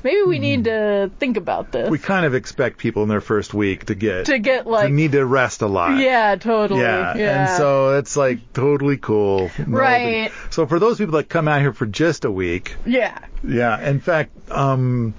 maybe 0.06 0.22
we 0.22 0.40
need 0.40 0.64
to 0.66 1.12
think 1.20 1.36
about 1.36 1.72
this. 1.74 1.90
We 1.90 1.98
kind 2.00 2.26
of 2.26 2.34
expect 2.34 2.78
people 2.78 3.04
in 3.04 3.10
their 3.10 3.20
first 3.20 3.54
week 3.54 3.86
to 3.88 3.96
get 3.96 4.28
to 4.28 4.40
get 4.40 4.66
like, 4.68 4.88
to 4.88 4.94
need 4.94 5.12
to 5.14 5.26
rest 5.26 5.62
a 5.62 5.68
lot. 5.68 6.00
yeah, 6.00 6.36
totally. 6.38 6.80
Yeah, 6.82 7.18
Yeah. 7.18 7.50
and 7.50 7.58
so 7.58 7.98
it's 7.98 8.16
like 8.16 8.54
totally 8.54 8.98
cool. 8.98 9.50
Right. 9.68 10.32
So 10.52 10.66
for 10.68 10.80
those 10.80 10.98
people 11.00 11.14
that 11.18 11.28
come 11.28 11.48
out 11.50 11.60
here 11.60 11.74
for 11.74 11.86
just 11.88 12.24
a 12.24 12.32
week, 12.32 12.76
yeah. 12.86 13.18
yeah. 13.44 13.90
In 13.90 14.00
fact, 14.00 14.32
um, 14.52 15.14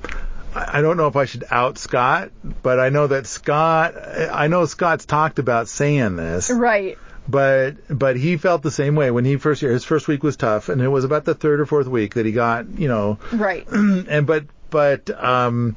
I 0.54 0.78
I 0.78 0.80
don't 0.80 0.96
know 0.96 1.08
if 1.08 1.16
I 1.16 1.26
should 1.26 1.44
out 1.50 1.76
Scott, 1.76 2.30
but 2.62 2.80
I 2.80 2.88
know 2.88 3.08
that 3.08 3.26
Scott, 3.26 3.94
I 4.32 4.46
know 4.48 4.64
Scott's 4.64 5.04
talked 5.04 5.38
about 5.38 5.68
saying 5.68 6.16
this, 6.16 6.48
Right. 6.50 6.96
but 7.28 7.72
but 7.90 8.16
he 8.16 8.36
felt 8.38 8.62
the 8.62 8.70
same 8.70 8.94
way 8.94 9.10
when 9.10 9.24
he 9.26 9.36
first 9.36 9.60
his 9.60 9.84
first 9.84 10.08
week 10.08 10.22
was 10.22 10.36
tough, 10.36 10.70
and 10.70 10.80
it 10.80 10.88
was 10.88 11.04
about 11.04 11.24
the 11.26 11.34
third 11.34 11.60
or 11.60 11.66
fourth 11.66 11.88
week 11.88 12.14
that 12.14 12.24
he 12.24 12.32
got, 12.32 12.68
you 12.78 12.88
know, 12.88 13.18
Right. 13.32 13.66
and 13.70 14.26
but 14.26 14.44
but 14.76 15.08
um 15.24 15.74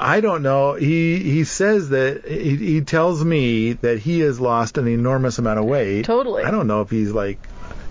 I 0.00 0.22
don't 0.22 0.42
know. 0.42 0.72
He 0.72 1.18
he 1.18 1.44
says 1.44 1.90
that 1.90 2.24
he, 2.26 2.56
he 2.56 2.80
tells 2.80 3.22
me 3.22 3.74
that 3.74 3.98
he 3.98 4.20
has 4.20 4.40
lost 4.40 4.78
an 4.78 4.88
enormous 4.88 5.38
amount 5.38 5.58
of 5.58 5.66
weight. 5.66 6.06
Totally. 6.06 6.42
I 6.42 6.50
don't 6.50 6.66
know 6.66 6.80
if 6.80 6.88
he's 6.88 7.12
like 7.12 7.38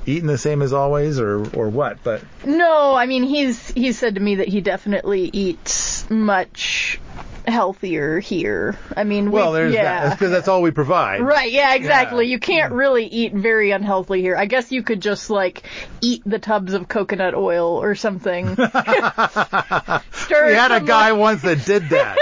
eating 0.08 0.26
the 0.26 0.40
same 0.40 0.64
as 0.64 0.74
always 0.74 1.20
or 1.20 1.46
or 1.56 1.70
what, 1.70 2.04
but 2.04 2.24
No, 2.48 2.96
I 2.96 3.06
mean 3.06 3.22
he's 3.22 3.68
he's 3.74 4.00
said 4.00 4.16
to 4.16 4.22
me 4.22 4.38
that 4.38 4.48
he 4.48 4.60
definitely 4.62 5.30
eats 5.32 6.10
much 6.10 7.00
healthier 7.48 8.20
here. 8.20 8.78
I 8.96 9.04
mean, 9.04 9.32
well, 9.32 9.52
we, 9.52 9.58
there's 9.58 9.74
yeah. 9.74 10.08
that 10.08 10.18
because 10.18 10.32
that's 10.32 10.48
all 10.48 10.62
we 10.62 10.72
provide. 10.72 11.22
Right, 11.22 11.52
yeah, 11.52 11.76
exactly. 11.76 12.26
Yeah. 12.26 12.32
You 12.32 12.40
can't 12.40 12.74
really 12.74 13.06
eat 13.06 13.34
very 13.34 13.72
unhealthy 13.72 14.22
here. 14.22 14.36
I 14.36 14.46
guess 14.46 14.72
you 14.72 14.84
could 14.84 15.02
just 15.02 15.30
like 15.30 15.64
eat 16.02 16.22
the 16.26 16.40
tubs 16.40 16.74
of 16.74 16.88
coconut 16.88 17.36
oil 17.36 17.82
or 17.82 17.96
something. 17.96 18.56
Stir 18.56 20.48
We 20.48 20.54
had 20.54 20.72
a 20.72 20.82
guy 20.82 21.12
like- 21.12 21.20
once 21.20 21.42
that 21.44 21.66
did 21.66 21.90
that. 21.90 22.18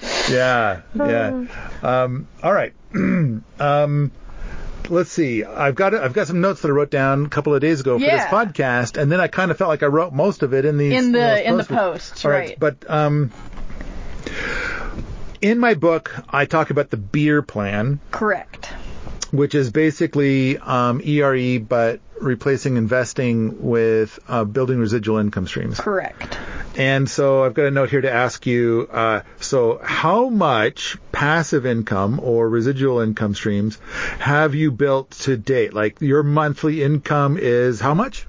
yeah, 0.30 0.82
yeah. 0.94 1.46
Um, 1.82 2.28
all 2.42 2.52
right. 2.52 2.74
um, 2.94 4.10
let's 4.88 5.10
see. 5.10 5.44
I've 5.44 5.74
got 5.74 5.94
I've 5.94 6.12
got 6.12 6.26
some 6.26 6.40
notes 6.40 6.62
that 6.62 6.68
I 6.68 6.72
wrote 6.72 6.90
down 6.90 7.26
a 7.26 7.28
couple 7.28 7.54
of 7.54 7.60
days 7.60 7.80
ago 7.80 7.98
for 7.98 8.04
Yeah. 8.04 8.16
this 8.16 8.26
podcast, 8.26 9.00
and 9.00 9.10
then 9.10 9.20
I 9.20 9.28
kind 9.28 9.50
of 9.50 9.58
felt 9.58 9.68
like 9.68 9.82
I 9.82 9.86
wrote 9.86 10.12
most 10.12 10.42
of 10.42 10.54
it 10.54 10.64
in 10.64 10.78
these 10.78 10.92
in 10.92 11.12
the 11.12 11.46
in 11.46 11.56
the 11.56 11.64
posts. 11.64 12.10
post, 12.10 12.24
All 12.24 12.30
right? 12.30 12.58
But 12.58 12.88
um, 12.88 13.32
in 15.40 15.58
my 15.58 15.74
book, 15.74 16.14
I 16.28 16.46
talk 16.46 16.70
about 16.70 16.90
the 16.90 16.96
beer 16.96 17.42
plan, 17.42 18.00
Correct. 18.10 18.66
which 19.30 19.54
is 19.54 19.70
basically 19.70 20.58
um, 20.58 21.00
ERE, 21.04 21.58
but 21.60 22.00
replacing 22.20 22.76
investing 22.76 23.62
with 23.62 24.18
uh, 24.28 24.44
building 24.44 24.78
residual 24.78 25.18
income 25.18 25.46
streams. 25.46 25.78
Correct. 25.78 26.38
And 26.76 27.08
so 27.08 27.44
I've 27.44 27.54
got 27.54 27.66
a 27.66 27.70
note 27.70 27.90
here 27.90 28.02
to 28.02 28.12
ask 28.12 28.46
you. 28.46 28.88
Uh, 28.90 29.22
so 29.40 29.80
how 29.82 30.28
much 30.28 30.96
passive 31.12 31.64
income 31.64 32.20
or 32.22 32.48
residual 32.48 33.00
income 33.00 33.34
streams 33.34 33.78
have 34.18 34.54
you 34.54 34.70
built 34.70 35.10
to 35.22 35.36
date? 35.36 35.72
Like 35.72 36.00
your 36.00 36.22
monthly 36.22 36.82
income 36.82 37.38
is 37.38 37.80
how 37.80 37.94
much? 37.94 38.26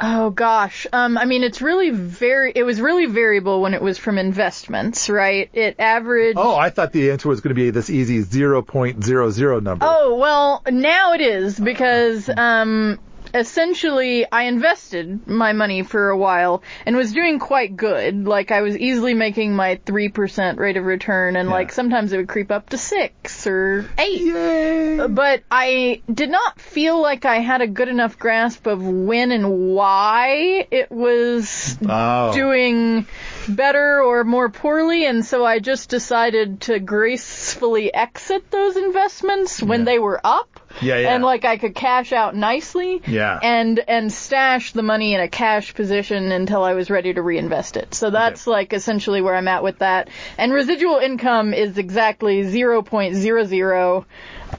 Oh 0.00 0.30
gosh. 0.30 0.86
Um 0.92 1.18
I 1.18 1.24
mean 1.24 1.44
it's 1.44 1.60
really 1.60 1.90
very 1.90 2.52
it 2.54 2.62
was 2.62 2.80
really 2.80 3.06
variable 3.06 3.60
when 3.60 3.74
it 3.74 3.82
was 3.82 3.98
from 3.98 4.18
investments, 4.18 5.10
right? 5.10 5.50
It 5.52 5.76
averaged 5.78 6.38
Oh, 6.38 6.56
I 6.56 6.70
thought 6.70 6.92
the 6.92 7.10
answer 7.10 7.28
was 7.28 7.40
going 7.40 7.54
to 7.54 7.60
be 7.60 7.70
this 7.70 7.90
easy 7.90 8.22
0.00 8.22 9.62
number. 9.62 9.86
Oh, 9.88 10.14
well, 10.16 10.62
now 10.70 11.12
it 11.12 11.20
is 11.20 11.58
because 11.58 12.28
um 12.28 12.98
essentially 13.34 14.26
I 14.30 14.44
invested 14.44 15.26
my 15.26 15.52
money 15.52 15.82
for 15.82 16.10
a 16.10 16.16
while 16.16 16.62
and 16.86 16.96
was 16.96 17.12
doing 17.12 17.38
quite 17.38 17.76
good. 17.76 18.26
Like 18.26 18.50
I 18.50 18.62
was 18.62 18.76
easily 18.76 19.14
making 19.14 19.54
my 19.54 19.76
3% 19.86 20.58
rate 20.58 20.76
of 20.76 20.84
return 20.84 21.36
and 21.36 21.48
like 21.48 21.72
sometimes 21.72 22.12
it 22.12 22.16
would 22.18 22.28
creep 22.28 22.50
up 22.50 22.70
to 22.70 22.78
6 22.78 23.46
or 23.46 23.86
8. 23.98 24.20
Yay! 24.20 25.06
But 25.08 25.42
I 25.50 26.02
did 26.12 26.30
not 26.30 26.60
feel 26.60 27.00
like 27.00 27.24
I 27.24 27.36
had 27.36 27.60
a 27.60 27.66
good 27.66 27.88
enough 27.88 28.18
grasp 28.18 28.66
of 28.66 28.84
when 28.86 29.32
and 29.32 29.74
why 29.74 30.66
it 30.70 30.90
was 30.90 31.76
Oh. 31.88 32.32
doing 32.34 33.06
better 33.48 34.02
or 34.02 34.24
more 34.24 34.48
poorly, 34.50 35.06
and 35.06 35.24
so 35.24 35.44
I 35.44 35.58
just 35.58 35.88
decided 35.88 36.62
to 36.62 36.78
gracefully 36.78 37.92
exit 37.92 38.50
those 38.50 38.76
investments 38.76 39.62
when 39.62 39.80
Yeah. 39.80 39.84
they 39.86 39.98
were 39.98 40.20
up. 40.22 40.48
Yeah, 40.80 40.98
yeah. 40.98 41.14
And 41.14 41.24
like 41.24 41.44
I 41.44 41.56
could 41.56 41.74
cash 41.74 42.12
out 42.12 42.34
nicely. 42.34 43.02
Yeah. 43.06 43.38
And 43.42 43.78
and 43.88 44.12
stash 44.12 44.72
the 44.72 44.82
money 44.82 45.14
in 45.14 45.20
a 45.20 45.28
cash 45.28 45.74
position 45.74 46.32
until 46.32 46.62
I 46.62 46.74
was 46.74 46.90
ready 46.90 47.12
to 47.12 47.22
reinvest 47.22 47.76
it. 47.76 47.94
So 47.94 48.10
that's 48.10 48.46
like 48.46 48.72
essentially 48.72 49.20
where 49.20 49.34
I'm 49.34 49.48
at 49.48 49.62
with 49.62 49.78
that. 49.78 50.08
And 50.38 50.52
residual 50.52 50.98
income 50.98 51.54
is 51.54 51.78
exactly 51.78 52.42
0.00. 52.42 54.04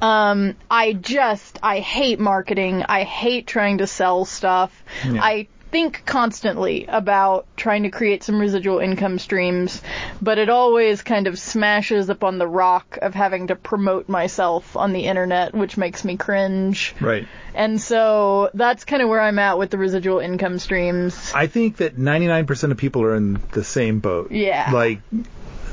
Um, 0.01 0.55
I 0.69 0.93
just, 0.93 1.59
I 1.61 1.79
hate 1.79 2.19
marketing. 2.19 2.83
I 2.87 3.03
hate 3.03 3.47
trying 3.47 3.79
to 3.79 3.87
sell 3.87 4.25
stuff. 4.25 4.83
Yeah. 5.05 5.21
I 5.23 5.47
think 5.71 6.05
constantly 6.05 6.85
about 6.87 7.47
trying 7.55 7.83
to 7.83 7.89
create 7.89 8.23
some 8.23 8.39
residual 8.39 8.79
income 8.79 9.17
streams, 9.17 9.81
but 10.21 10.37
it 10.37 10.49
always 10.49 11.01
kind 11.01 11.27
of 11.27 11.39
smashes 11.39 12.09
upon 12.09 12.37
the 12.37 12.47
rock 12.47 12.97
of 13.01 13.15
having 13.15 13.47
to 13.47 13.55
promote 13.55 14.09
myself 14.09 14.75
on 14.75 14.91
the 14.91 15.05
internet, 15.05 15.55
which 15.55 15.77
makes 15.77 16.03
me 16.03 16.17
cringe. 16.17 16.93
Right. 16.99 17.27
And 17.55 17.81
so 17.81 18.49
that's 18.53 18.83
kind 18.83 19.01
of 19.01 19.09
where 19.09 19.21
I'm 19.21 19.39
at 19.39 19.57
with 19.57 19.69
the 19.69 19.77
residual 19.77 20.19
income 20.19 20.59
streams. 20.59 21.31
I 21.33 21.47
think 21.47 21.77
that 21.77 21.97
99% 21.97 22.71
of 22.71 22.77
people 22.77 23.03
are 23.03 23.15
in 23.15 23.41
the 23.53 23.63
same 23.63 23.99
boat. 23.99 24.31
Yeah. 24.31 24.71
Like, 24.73 24.99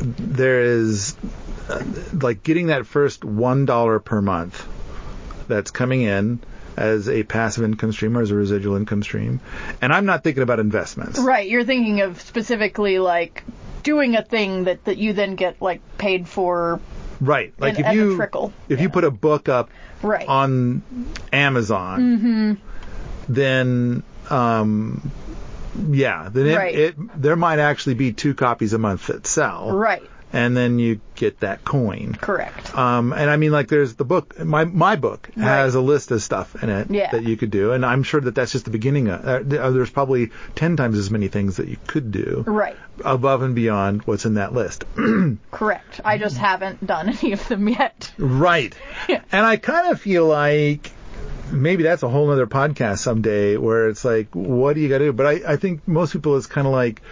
there 0.01 0.63
is, 0.63 1.17
uh, 1.69 1.83
like, 2.13 2.45
getting 2.45 2.69
that 2.69 2.87
first 2.87 3.23
$1 3.23 4.05
per 4.05 4.23
month 4.23 4.67
that's 5.49 5.73
coming 5.73 6.03
in 6.03 6.41
as 6.79 7.09
a 7.09 7.25
passive 7.25 7.65
income 7.65 7.93
stream 7.93 8.17
or 8.17 8.23
as 8.23 8.31
a 8.31 8.35
residual 8.37 8.77
income 8.77 9.03
stream. 9.03 9.41
And 9.83 9.93
I'm 9.93 10.07
not 10.07 10.23
thinking 10.25 10.43
about 10.43 10.61
investments. 10.61 11.19
Right, 11.19 11.49
you're 11.49 11.65
thinking 11.65 12.01
of 12.03 12.21
specifically 12.21 12.99
like 13.01 13.43
doing 13.83 14.15
a 14.17 14.23
thing 14.23 14.65
that, 14.65 14.85
that 14.85 14.97
you 14.99 15.13
then 15.13 15.35
get 15.35 15.61
like 15.61 15.81
paid 15.99 16.29
for. 16.29 16.81
Right. 17.21 17.53
Like, 17.59 17.79
And- 17.79 17.87
if 17.87 17.93
you, 17.95 18.17
trickle. 18.17 18.53
if 18.69 18.81
you 18.81 18.89
put 18.91 19.03
a 19.05 19.11
book 19.11 19.49
up 19.49 19.71
Right. 20.03 20.29
on 20.29 20.83
Amazon, 21.33 22.59
then, 23.29 24.03
um, 24.31 25.11
yeah, 25.91 26.29
then 26.33 26.47
it, 26.47 26.57
Right. 26.57 26.75
it 26.75 27.21
there 27.21 27.37
might 27.37 27.59
actually 27.59 27.95
be 27.95 28.13
two 28.13 28.35
copies 28.35 28.73
a 28.73 28.79
month 28.79 29.09
that 29.09 29.27
sell, 29.27 29.73
Right. 29.73 30.03
And 30.33 30.57
then 30.57 30.79
you 30.79 31.01
get 31.15 31.41
that 31.41 31.65
coin. 31.65 32.15
Correct. 32.21 32.77
Um, 32.77 33.13
and 33.13 33.31
I 33.31 33.37
mean, 33.37 33.51
like, 33.53 33.69
there's 33.69 33.95
the 33.95 34.05
book. 34.05 34.39
My 34.39 34.65
my 34.65 34.97
book 34.97 35.31
has 35.37 35.75
a 35.75 35.81
list 35.81 36.11
of 36.11 36.23
stuff 36.23 36.63
in 36.63 36.69
it 36.71 36.91
Yeah. 36.91 37.11
that 37.13 37.23
you 37.25 37.37
could 37.37 37.51
do, 37.51 37.73
and 37.73 37.85
I'm 37.85 38.03
sure 38.03 38.21
that 38.21 38.35
that's 38.35 38.53
just 38.53 38.65
the 38.65 38.71
beginning. 38.71 39.09
Of, 39.09 39.25
uh, 39.53 39.57
uh, 39.59 39.71
there's 39.71 39.91
probably 39.91 40.31
ten 40.55 40.77
times 40.77 40.99
as 40.99 41.11
many 41.11 41.29
things 41.29 41.57
that 41.57 41.69
you 41.69 41.77
could 41.87 42.11
do 42.13 42.45
Right. 42.47 42.77
above 43.05 43.43
and 43.43 43.55
beyond 43.55 44.03
what's 44.03 44.25
in 44.27 44.35
that 44.35 44.53
list. 44.53 44.85
Correct. 45.51 46.01
I 46.05 46.19
just 46.19 46.37
haven't 46.37 46.87
done 46.87 47.09
any 47.09 47.33
of 47.33 47.47
them 47.49 47.69
yet. 47.69 48.13
right. 48.19 48.75
Yeah. 49.09 49.23
And 49.33 49.45
I 49.47 49.57
kind 49.57 49.89
of 49.93 50.01
feel 50.01 50.27
like 50.27 50.91
maybe 51.51 51.83
that's 51.83 52.03
a 52.03 52.09
whole 52.09 52.31
other 52.31 52.47
podcast 52.47 52.99
someday 52.99 53.57
where 53.57 53.89
it's 53.89 54.05
like, 54.05 54.35
what 54.35 54.75
do 54.75 54.81
you 54.81 54.89
got 54.89 54.99
to 54.99 55.07
do? 55.07 55.13
But 55.13 55.27
I, 55.27 55.53
I 55.53 55.57
think 55.57 55.87
most 55.87 56.13
people 56.13 56.37
is 56.37 56.47
kind 56.47 56.67
of 56.67 56.73
like, 56.73 57.03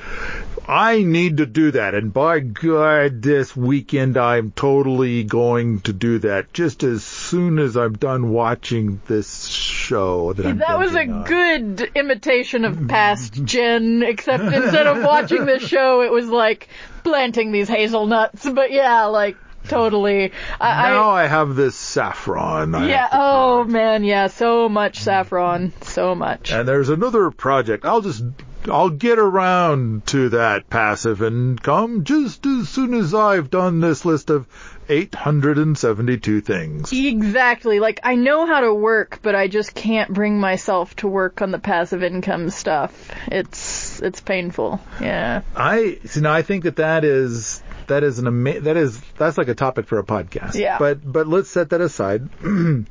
I 0.68 1.03
need 1.03 1.37
to 1.37 1.47
do 1.47 1.70
that. 1.72 1.95
And 1.95 2.12
by 2.12 2.41
God, 2.41 3.22
this 3.22 3.55
weekend 3.57 4.16
I'm 4.16 4.51
totally 4.51 5.22
going 5.24 5.80
to 5.82 5.93
do 5.93 6.18
that 6.20 6.53
just 6.53 6.82
as 6.82 7.05
soon 7.05 7.59
as 7.59 7.76
I'm 7.76 7.95
done 7.95 8.30
watching 8.30 9.01
this 9.07 9.47
show 9.47 10.32
that 10.32 10.45
I'm 10.45 10.59
That 10.59 10.78
was 10.78 10.95
a 10.95 11.09
on. 11.09 11.22
good 11.24 11.80
imitation 11.95 12.64
of 12.64 12.89
past 12.89 13.34
Jen, 13.45 14.03
except 14.03 14.43
instead 14.43 14.87
of 14.87 15.05
watching 15.05 15.47
this 15.47 15.62
show, 15.68 16.03
it 16.03 16.11
was 16.11 16.26
like 16.26 16.68
planting 17.05 17.53
these 17.53 17.68
hazelnuts. 17.68 18.49
But 18.49 18.72
yeah, 18.72 19.05
like 19.05 19.37
totally. 19.68 20.32
I, 20.60 20.90
Now 20.90 21.10
I 21.10 21.26
I 21.26 21.28
have 21.28 21.56
this 21.56 21.74
saffron. 21.74 22.76
I 22.76 22.88
yeah. 22.88 23.08
Oh 23.10 23.64
man, 23.64 24.04
yeah. 24.04 24.28
So 24.28 24.68
much 24.68 25.00
saffron, 25.00 25.72
so 25.82 26.14
much. 26.14 26.52
And 26.52 26.68
there's 26.68 26.88
another 26.88 27.32
project. 27.32 27.84
I'll 27.84 28.00
just 28.00 28.22
I'll 28.68 28.90
get 28.90 29.18
around 29.18 30.06
to 30.06 30.28
that 30.28 30.70
passive 30.70 31.20
income 31.20 32.04
just 32.04 32.46
as 32.46 32.68
soon 32.68 32.94
as 32.94 33.12
I've 33.12 33.50
done 33.50 33.80
this 33.80 34.04
list 34.04 34.30
of 34.30 34.46
872 34.88 36.40
things. 36.42 36.92
Exactly. 36.92 37.80
Like 37.80 37.98
I 38.04 38.14
know 38.14 38.46
how 38.46 38.60
to 38.60 38.72
work, 38.72 39.18
but 39.22 39.34
I 39.34 39.48
just 39.48 39.74
can't 39.74 40.12
bring 40.12 40.38
myself 40.38 40.94
to 40.96 41.08
work 41.08 41.42
on 41.42 41.50
the 41.50 41.58
passive 41.58 42.04
income 42.04 42.50
stuff. 42.50 43.10
It's 43.26 44.00
it's 44.00 44.20
painful. 44.20 44.80
Yeah. 45.00 45.42
I 45.56 45.98
see 46.04 46.20
now 46.20 46.32
I 46.32 46.42
think 46.42 46.64
that 46.64 46.76
that 46.76 47.04
is 47.04 47.62
that 47.89 48.05
is 48.05 48.18
an 48.18 48.26
ama- 48.26 48.61
that 48.61 48.76
is 48.76 49.01
that's 49.18 49.39
like 49.39 49.49
a 49.49 49.55
topic 49.55 49.87
for 49.87 49.99
a 49.99 50.05
podcast. 50.05 50.55
Yeah. 50.55 50.78
But 50.78 51.01
but 51.11 51.26
let's 51.26 51.51
set 51.51 51.70
that 51.70 51.80
aside. 51.80 52.28
um 52.45 52.87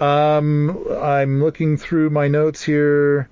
I'm 0.00 1.42
looking 1.42 1.76
through 1.76 2.10
my 2.10 2.28
notes 2.28 2.62
here. 2.62 3.28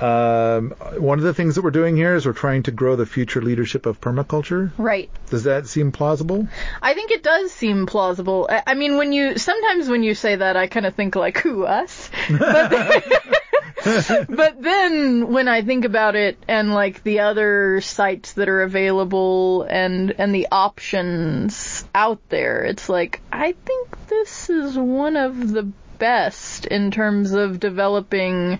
Um, 0.00 0.70
one 0.98 1.18
of 1.18 1.24
the 1.24 1.32
things 1.32 1.54
that 1.54 1.62
we're 1.62 1.70
doing 1.70 1.96
here 1.96 2.16
is 2.16 2.26
we're 2.26 2.32
trying 2.32 2.64
to 2.64 2.72
grow 2.72 2.96
the 2.96 3.06
future 3.06 3.40
leadership 3.40 3.86
of 3.86 4.00
permaculture. 4.00 4.72
Right. 4.76 5.08
Does 5.30 5.44
that 5.44 5.68
seem 5.68 5.92
plausible? 5.92 6.48
I 6.82 6.94
think 6.94 7.12
it 7.12 7.22
does 7.22 7.52
seem 7.52 7.86
plausible. 7.86 8.48
I, 8.50 8.62
I 8.66 8.74
mean, 8.74 8.96
when 8.96 9.12
you 9.12 9.38
sometimes 9.38 9.88
when 9.88 10.02
you 10.02 10.14
say 10.14 10.34
that, 10.34 10.56
I 10.56 10.66
kind 10.66 10.86
of 10.86 10.96
think 10.96 11.14
like, 11.14 11.38
who 11.38 11.64
us? 11.64 12.10
But, 12.28 13.41
but 13.84 14.62
then 14.62 15.32
when 15.32 15.48
I 15.48 15.62
think 15.62 15.84
about 15.84 16.16
it 16.16 16.42
and 16.48 16.72
like 16.72 17.02
the 17.02 17.20
other 17.20 17.80
sites 17.80 18.34
that 18.34 18.48
are 18.48 18.62
available 18.62 19.62
and 19.62 20.12
and 20.18 20.34
the 20.34 20.48
options 20.52 21.84
out 21.94 22.20
there, 22.28 22.64
it's 22.64 22.88
like 22.88 23.20
I 23.32 23.52
think 23.52 24.06
this 24.08 24.50
is 24.50 24.76
one 24.76 25.16
of 25.16 25.50
the 25.50 25.64
best 25.98 26.66
in 26.66 26.90
terms 26.90 27.32
of 27.32 27.60
developing 27.60 28.58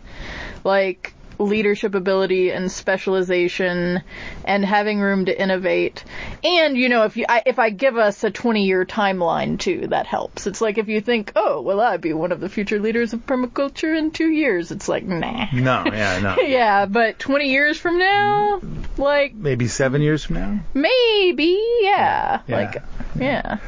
like 0.64 1.14
leadership 1.43 1.95
ability 1.95 2.51
and 2.51 2.70
specialization 2.70 4.03
and 4.45 4.64
having 4.64 5.01
room 5.01 5.26
to 5.26 5.40
innovate. 5.43 6.05
And 6.45 6.76
you 6.76 6.88
know, 6.88 7.05
if 7.05 7.16
you 7.16 7.26
I, 7.28 7.43
if 7.47 7.59
I 7.59 7.70
give 7.70 7.97
us 7.97 8.24
a 8.24 8.30
20 8.30 8.64
year 8.64 8.84
timeline 8.84 9.59
too, 9.59 9.86
that 9.88 10.07
helps. 10.07 10.47
It's 10.47 10.61
like 10.61 10.78
if 10.78 10.88
you 10.88 11.01
think, 11.01 11.32
"Oh, 11.36 11.61
will 11.62 11.80
I 11.80 11.97
be 11.97 12.12
one 12.12 12.32
of 12.32 12.40
the 12.40 12.49
future 12.49 12.78
leaders 12.80 13.12
of 13.12 13.26
permaculture 13.26 13.97
in 13.97 14.11
2 14.11 14.28
years?" 14.28 14.70
It's 14.70 14.88
like, 14.88 15.05
"Nah." 15.05 15.47
No, 15.53 15.84
yeah, 15.86 16.18
no. 16.20 16.36
yeah, 16.43 16.86
but 16.86 17.18
20 17.18 17.51
years 17.51 17.78
from 17.78 17.99
now, 17.99 18.61
like 18.97 19.34
Maybe 19.34 19.68
seven 19.68 20.03
years 20.03 20.24
from 20.24 20.36
now. 20.36 20.61
maybe, 20.74 21.59
yeah. 21.82 22.40
Yeah. 22.47 22.57
Like 22.57 22.82
yeah. 23.18 23.59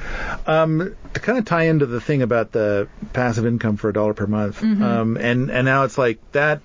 Um, 0.46 0.94
to 1.12 1.20
kind 1.20 1.38
of 1.38 1.44
tie 1.44 1.64
into 1.64 1.86
the 1.86 2.00
thing 2.00 2.22
about 2.22 2.50
the 2.52 2.88
passive 3.12 3.46
income 3.46 3.76
for 3.76 3.88
a 3.88 3.92
dollar 3.92 4.14
per 4.14 4.26
month, 4.26 4.60
Mm-hmm. 4.60 4.82
um, 4.82 5.16
and 5.16 5.50
and 5.50 5.64
now 5.64 5.84
it's 5.84 5.98
like 5.98 6.18
that. 6.32 6.60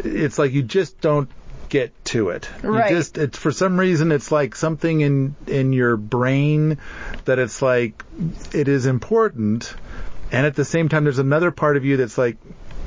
It's 0.00 0.38
like 0.38 0.52
you 0.52 0.62
just 0.62 1.00
don't 1.00 1.30
get 1.68 1.92
to 2.04 2.30
it. 2.30 2.48
Right. 2.62 2.90
You 2.90 2.96
just 2.96 3.18
it's 3.18 3.38
for 3.38 3.50
some 3.50 3.78
reason 3.78 4.12
it's 4.12 4.30
like 4.30 4.54
something 4.54 5.00
in 5.00 5.36
in 5.46 5.72
your 5.72 5.96
brain 5.96 6.78
that 7.24 7.38
it's 7.38 7.62
like 7.62 8.04
it 8.52 8.68
is 8.68 8.86
important, 8.86 9.74
and 10.30 10.46
at 10.46 10.54
the 10.54 10.64
same 10.64 10.88
time 10.88 11.04
there's 11.04 11.18
another 11.18 11.50
part 11.50 11.76
of 11.76 11.84
you 11.84 11.96
that's 11.96 12.18
like. 12.18 12.36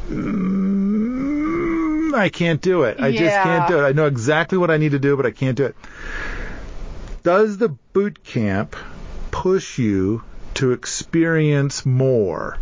Mm, 0.10 2.14
I 2.14 2.30
can't 2.30 2.62
do 2.62 2.84
it. 2.84 3.00
I 3.00 3.12
just 3.12 3.36
can't 3.36 3.68
do 3.68 3.80
it. 3.80 3.84
I 3.84 3.92
know 3.92 4.06
exactly 4.06 4.58
what 4.58 4.72
I 4.72 4.78
need 4.78 4.92
to 4.92 5.00
do, 5.00 5.18
but 5.18 5.26
I 5.26 5.32
can't 5.32 5.58
do 5.58 5.66
it. 5.66 5.76
Does 7.24 7.58
the 7.58 7.68
boot 7.68 8.24
camp 8.24 8.78
push 9.32 9.78
you 9.78 10.24
to 10.56 10.72
experience 10.72 11.86
more? 11.86 12.58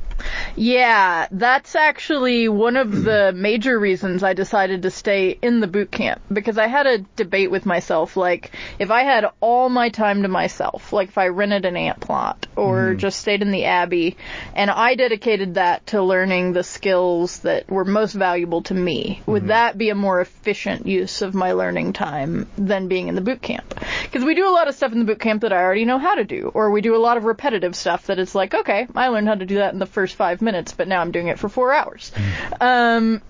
Yeah, 0.55 1.27
that's 1.31 1.75
actually 1.75 2.49
one 2.49 2.77
of 2.77 3.03
the 3.03 3.31
major 3.35 3.77
reasons 3.79 4.23
I 4.23 4.33
decided 4.33 4.83
to 4.83 4.91
stay 4.91 5.37
in 5.41 5.59
the 5.59 5.67
boot 5.67 5.91
camp 5.91 6.21
because 6.31 6.57
I 6.57 6.67
had 6.67 6.87
a 6.87 6.99
debate 7.15 7.51
with 7.51 7.65
myself 7.65 8.15
like 8.15 8.51
if 8.79 8.91
I 8.91 9.03
had 9.03 9.25
all 9.39 9.69
my 9.69 9.89
time 9.89 10.23
to 10.23 10.27
myself, 10.27 10.93
like 10.93 11.09
if 11.09 11.17
I 11.17 11.27
rented 11.27 11.65
an 11.65 11.77
ant 11.77 11.99
plot 11.99 12.47
or 12.55 12.93
hmm. 12.93 12.97
just 12.97 13.19
stayed 13.19 13.41
in 13.41 13.51
the 13.51 13.65
abbey 13.65 14.17
and 14.53 14.69
I 14.69 14.95
dedicated 14.95 15.55
that 15.55 15.87
to 15.87 16.01
learning 16.01 16.53
the 16.53 16.63
skills 16.63 17.39
that 17.39 17.69
were 17.69 17.85
most 17.85 18.13
valuable 18.13 18.61
to 18.63 18.73
me, 18.73 19.21
would 19.25 19.43
hmm. 19.43 19.47
that 19.49 19.77
be 19.77 19.89
a 19.89 19.95
more 19.95 20.21
efficient 20.21 20.87
use 20.87 21.21
of 21.21 21.33
my 21.33 21.51
learning 21.51 21.93
time 21.93 22.47
than 22.57 22.87
being 22.87 23.07
in 23.07 23.15
the 23.15 23.21
boot 23.21 23.41
camp? 23.41 23.79
Because 24.03 24.23
we 24.23 24.35
do 24.35 24.47
a 24.47 24.51
lot 24.51 24.67
of 24.67 24.75
stuff 24.75 24.91
in 24.91 24.99
the 24.99 25.05
boot 25.05 25.19
camp 25.19 25.41
that 25.41 25.53
I 25.53 25.61
already 25.61 25.85
know 25.85 25.99
how 25.99 26.15
to 26.15 26.23
do 26.23 26.51
or 26.53 26.71
we 26.71 26.81
do 26.81 26.95
a 26.95 26.97
lot 26.97 27.17
of 27.17 27.25
repetitive 27.25 27.75
stuff 27.75 28.07
that 28.07 28.19
it's 28.19 28.35
like, 28.35 28.53
okay, 28.53 28.87
I 28.95 29.09
learned 29.09 29.27
how 29.27 29.35
to 29.35 29.45
do 29.45 29.55
that 29.55 29.73
in 29.73 29.79
the 29.79 29.85
first 29.85 30.14
five 30.15 30.41
minutes, 30.41 30.73
but 30.73 30.87
now 30.87 31.01
I'm 31.01 31.11
doing 31.11 31.27
it 31.27 31.37
for 31.37 31.49
four 31.49 31.71
hours. 31.73 32.11
Um, 32.59 33.21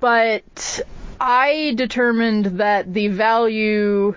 but 0.00 0.80
I 1.20 1.74
determined 1.76 2.58
that 2.58 2.92
the 2.92 3.08
value 3.08 4.14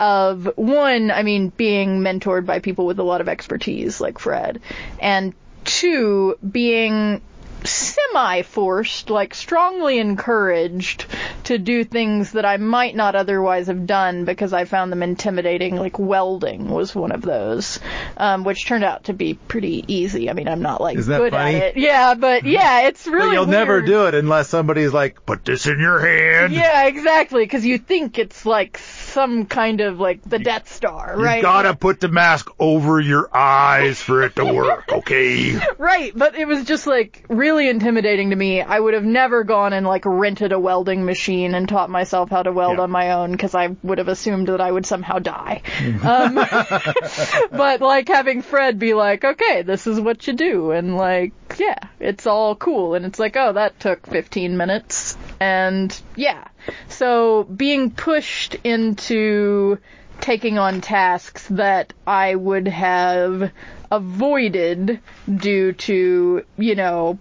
of 0.00 0.50
one, 0.56 1.10
I 1.10 1.22
mean, 1.22 1.50
being 1.50 2.00
mentored 2.00 2.46
by 2.46 2.58
people 2.58 2.86
with 2.86 2.98
a 2.98 3.02
lot 3.02 3.20
of 3.20 3.28
expertise 3.28 4.00
like 4.00 4.18
Fred, 4.18 4.60
and 5.00 5.34
two, 5.64 6.36
being 6.50 7.22
semi-forced, 7.66 9.10
like 9.10 9.34
strongly 9.34 9.98
encouraged 9.98 11.06
to 11.44 11.58
do 11.58 11.84
things 11.84 12.32
that 12.32 12.44
I 12.44 12.56
might 12.56 12.94
not 12.94 13.14
otherwise 13.14 13.66
have 13.66 13.86
done 13.86 14.24
because 14.24 14.52
I 14.52 14.64
found 14.64 14.92
them 14.92 15.02
intimidating, 15.02 15.76
like 15.76 15.98
welding 15.98 16.70
was 16.70 16.94
one 16.94 17.12
of 17.12 17.22
those, 17.22 17.80
um, 18.16 18.44
which 18.44 18.66
turned 18.66 18.84
out 18.84 19.04
to 19.04 19.12
be 19.12 19.34
pretty 19.34 19.84
easy. 19.88 20.30
I 20.30 20.32
mean, 20.32 20.48
I'm 20.48 20.62
not 20.62 20.80
like 20.80 20.96
good 20.96 21.32
funny? 21.32 21.56
at 21.56 21.62
it. 21.62 21.76
Yeah, 21.76 22.14
but 22.14 22.44
yeah, 22.44 22.82
it's 22.88 23.06
really 23.06 23.28
But 23.28 23.32
you'll 23.32 23.46
never 23.46 23.82
do 23.82 24.06
it 24.06 24.14
unless 24.14 24.48
somebody's 24.48 24.92
like, 24.92 25.24
put 25.26 25.44
this 25.44 25.66
in 25.66 25.78
your 25.78 25.98
hand. 25.98 26.52
Yeah, 26.52 26.86
exactly. 26.86 27.44
Because 27.44 27.64
you 27.64 27.78
think 27.78 28.18
it's 28.18 28.46
like 28.46 28.78
some 29.14 29.46
kind 29.46 29.80
of 29.80 30.00
like 30.00 30.20
the 30.22 30.38
Death 30.40 30.70
Star, 30.72 31.14
right? 31.16 31.36
You 31.36 31.42
gotta 31.42 31.74
put 31.74 32.00
the 32.00 32.08
mask 32.08 32.50
over 32.58 33.00
your 33.00 33.30
eyes 33.34 34.00
for 34.00 34.22
it 34.24 34.34
to 34.36 34.44
work, 34.44 34.92
okay? 34.92 35.56
Right, 35.78 36.12
but 36.14 36.34
it 36.34 36.46
was 36.46 36.64
just 36.64 36.86
like 36.86 37.24
really 37.28 37.68
intimidating 37.68 38.30
to 38.30 38.36
me. 38.36 38.60
I 38.60 38.78
would 38.78 38.94
have 38.94 39.04
never 39.04 39.44
gone 39.44 39.72
and 39.72 39.86
like 39.86 40.04
rented 40.04 40.50
a 40.52 40.58
welding 40.58 41.04
machine 41.04 41.54
and 41.54 41.68
taught 41.68 41.90
myself 41.90 42.28
how 42.30 42.42
to 42.42 42.52
weld 42.52 42.78
Yeah. 42.78 42.82
on 42.82 42.90
my 42.90 43.12
own 43.12 43.30
because 43.32 43.54
I 43.54 43.68
would 43.84 43.98
have 43.98 44.08
assumed 44.08 44.48
that 44.48 44.60
I 44.60 44.70
would 44.72 44.84
somehow 44.84 45.20
die. 45.20 45.62
um, 46.02 46.34
but 47.56 47.80
like 47.80 48.08
having 48.08 48.42
Fred 48.42 48.78
be 48.78 48.94
like, 48.94 49.24
okay, 49.24 49.62
this 49.62 49.86
is 49.86 50.00
what 50.00 50.26
you 50.26 50.32
do, 50.32 50.72
and 50.72 50.96
like, 50.96 51.32
yeah, 51.58 51.78
it's 52.00 52.26
all 52.26 52.54
cool, 52.54 52.94
and 52.94 53.04
it's 53.06 53.18
like, 53.18 53.36
oh, 53.36 53.52
that 53.52 53.78
took 53.80 54.06
15 54.06 54.56
minutes, 54.56 55.16
and 55.40 55.98
yeah. 56.16 56.48
So 56.88 57.44
being 57.44 57.90
pushed 57.90 58.56
into 58.64 59.78
taking 60.20 60.58
on 60.58 60.80
tasks 60.80 61.46
that 61.48 61.92
I 62.06 62.34
would 62.34 62.68
have 62.68 63.50
avoided 63.90 65.00
due 65.28 65.72
to, 65.72 66.44
you 66.56 66.74
know, 66.74 67.18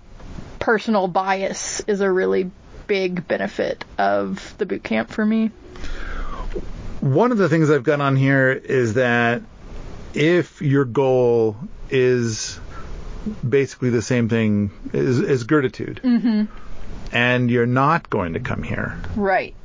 personal 0.60 1.08
bias 1.08 1.82
is 1.82 2.02
a 2.02 2.10
really 2.10 2.50
big 2.88 3.28
benefit 3.28 3.84
of 3.98 4.56
the 4.58 4.66
boot 4.66 4.84
camp 4.84 5.10
for 5.10 5.26
me. 5.26 5.52
One 7.02 7.32
of 7.32 7.38
the 7.38 7.50
things 7.50 7.70
I've 7.70 7.84
got 7.84 8.00
on 8.00 8.16
here 8.16 8.52
is 8.52 8.94
that 8.94 9.42
if 10.14 10.62
your 10.62 10.86
goal 10.86 11.58
is 11.90 12.60
basically 13.48 13.90
the 13.90 14.02
same 14.02 14.30
thing 14.30 14.72
as, 14.94 15.20
as 15.20 15.44
gratitude, 15.44 16.00
Mm-hmm. 16.04 16.44
and 17.12 17.50
you're 17.52 17.66
not 17.66 18.10
going 18.10 18.34
to 18.34 18.40
come 18.40 18.64
here, 18.64 18.98
Right. 19.16 19.56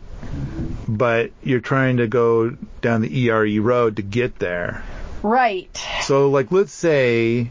but 0.87 1.31
you're 1.43 1.61
trying 1.61 1.99
to 1.99 2.07
go 2.07 2.51
down 2.83 3.01
the 3.03 3.27
ERE 3.29 3.61
road 3.61 3.97
to 3.97 4.03
get 4.03 4.39
there. 4.39 4.83
Right. 5.23 5.77
So, 6.03 6.31
like, 6.31 6.53
let's 6.53 6.73
say 6.73 7.51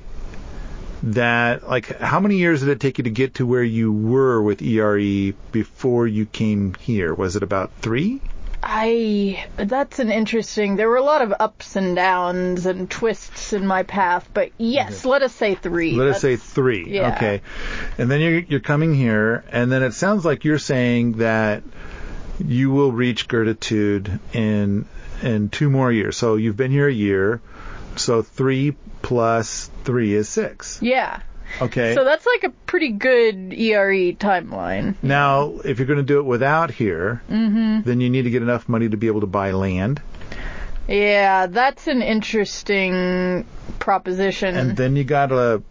that, 1.04 1.68
like, 1.68 2.00
how 2.00 2.20
many 2.20 2.38
years 2.38 2.62
did 2.62 2.70
it 2.70 2.80
take 2.80 2.98
you 2.98 3.04
to 3.04 3.10
get 3.10 3.36
to 3.36 3.46
where 3.46 3.64
you 3.64 3.92
were 3.92 4.42
with 4.42 4.62
ERE 4.62 5.34
before 5.52 6.08
you 6.08 6.26
came 6.26 6.74
here? 6.76 7.14
Was 7.14 7.36
it 7.36 7.44
about 7.44 7.72
three? 7.82 8.22
I 8.64 9.46
that's 9.56 10.00
an 10.00 10.12
interesting. 10.12 10.76
There 10.76 10.90
were 10.90 10.98
a 10.98 11.04
lot 11.04 11.22
of 11.22 11.34
ups 11.40 11.76
and 11.76 11.96
downs 11.96 12.66
and 12.66 12.90
twists 12.90 13.54
in 13.54 13.68
my 13.68 13.84
path, 13.84 14.30
but 14.34 14.52
yes, 14.58 15.06
let 15.06 15.22
us 15.22 15.34
say 15.34 15.56
three. 15.56 15.94
Let 15.94 16.08
us 16.10 16.22
say 16.22 16.36
three. 16.38 16.86
yeah. 16.88 17.16
Okay. 17.16 17.42
And 17.98 18.10
then 18.10 18.20
you're, 18.20 18.40
you're 18.40 18.60
coming 18.60 18.94
here, 18.94 19.44
and 19.52 19.72
then 19.72 19.84
it 19.84 19.94
sounds 19.94 20.26
like 20.26 20.44
you're 20.44 20.60
saying 20.60 21.14
that 21.14 21.64
you 22.44 22.72
will 22.72 22.92
reach 22.92 23.28
gratitude 23.28 24.20
in 24.34 24.86
in 25.22 25.50
two 25.50 25.70
more 25.70 25.92
years. 25.92 26.18
So 26.18 26.36
you've 26.36 26.58
been 26.58 26.72
here 26.72 26.88
a 26.88 26.94
year, 26.94 27.42
so 27.96 28.22
three 28.22 28.76
plus 29.02 29.70
three 29.84 30.14
is 30.14 30.30
six. 30.30 30.82
Yeah. 30.82 31.22
Okay. 31.62 31.96
So 31.96 32.04
that's 32.04 32.26
like 32.26 32.44
a 32.44 32.50
pretty 32.66 32.90
good 32.90 33.54
ERE 33.54 34.14
timeline. 34.14 34.96
now, 35.02 35.60
if 35.64 35.80
you're 35.80 35.88
going 35.88 35.98
to 35.98 36.04
do 36.04 36.20
it 36.20 36.26
without 36.26 36.72
here, 36.72 37.22
Mm-hmm. 37.30 37.82
then 37.88 38.02
you 38.02 38.10
need 38.10 38.24
to 38.24 38.30
get 38.30 38.42
enough 38.42 38.68
money 38.70 38.90
to 38.90 38.98
be 38.98 39.08
able 39.08 39.22
to 39.22 39.28
buy 39.28 39.52
land, 39.52 40.02
Yeah, 40.88 41.48
that's 41.48 41.88
an 41.88 42.02
interesting 42.02 43.46
proposition. 43.80 44.56
and 44.56 44.78
then 44.78 44.96
you 44.96 45.04
got 45.04 45.28
to 45.28 45.62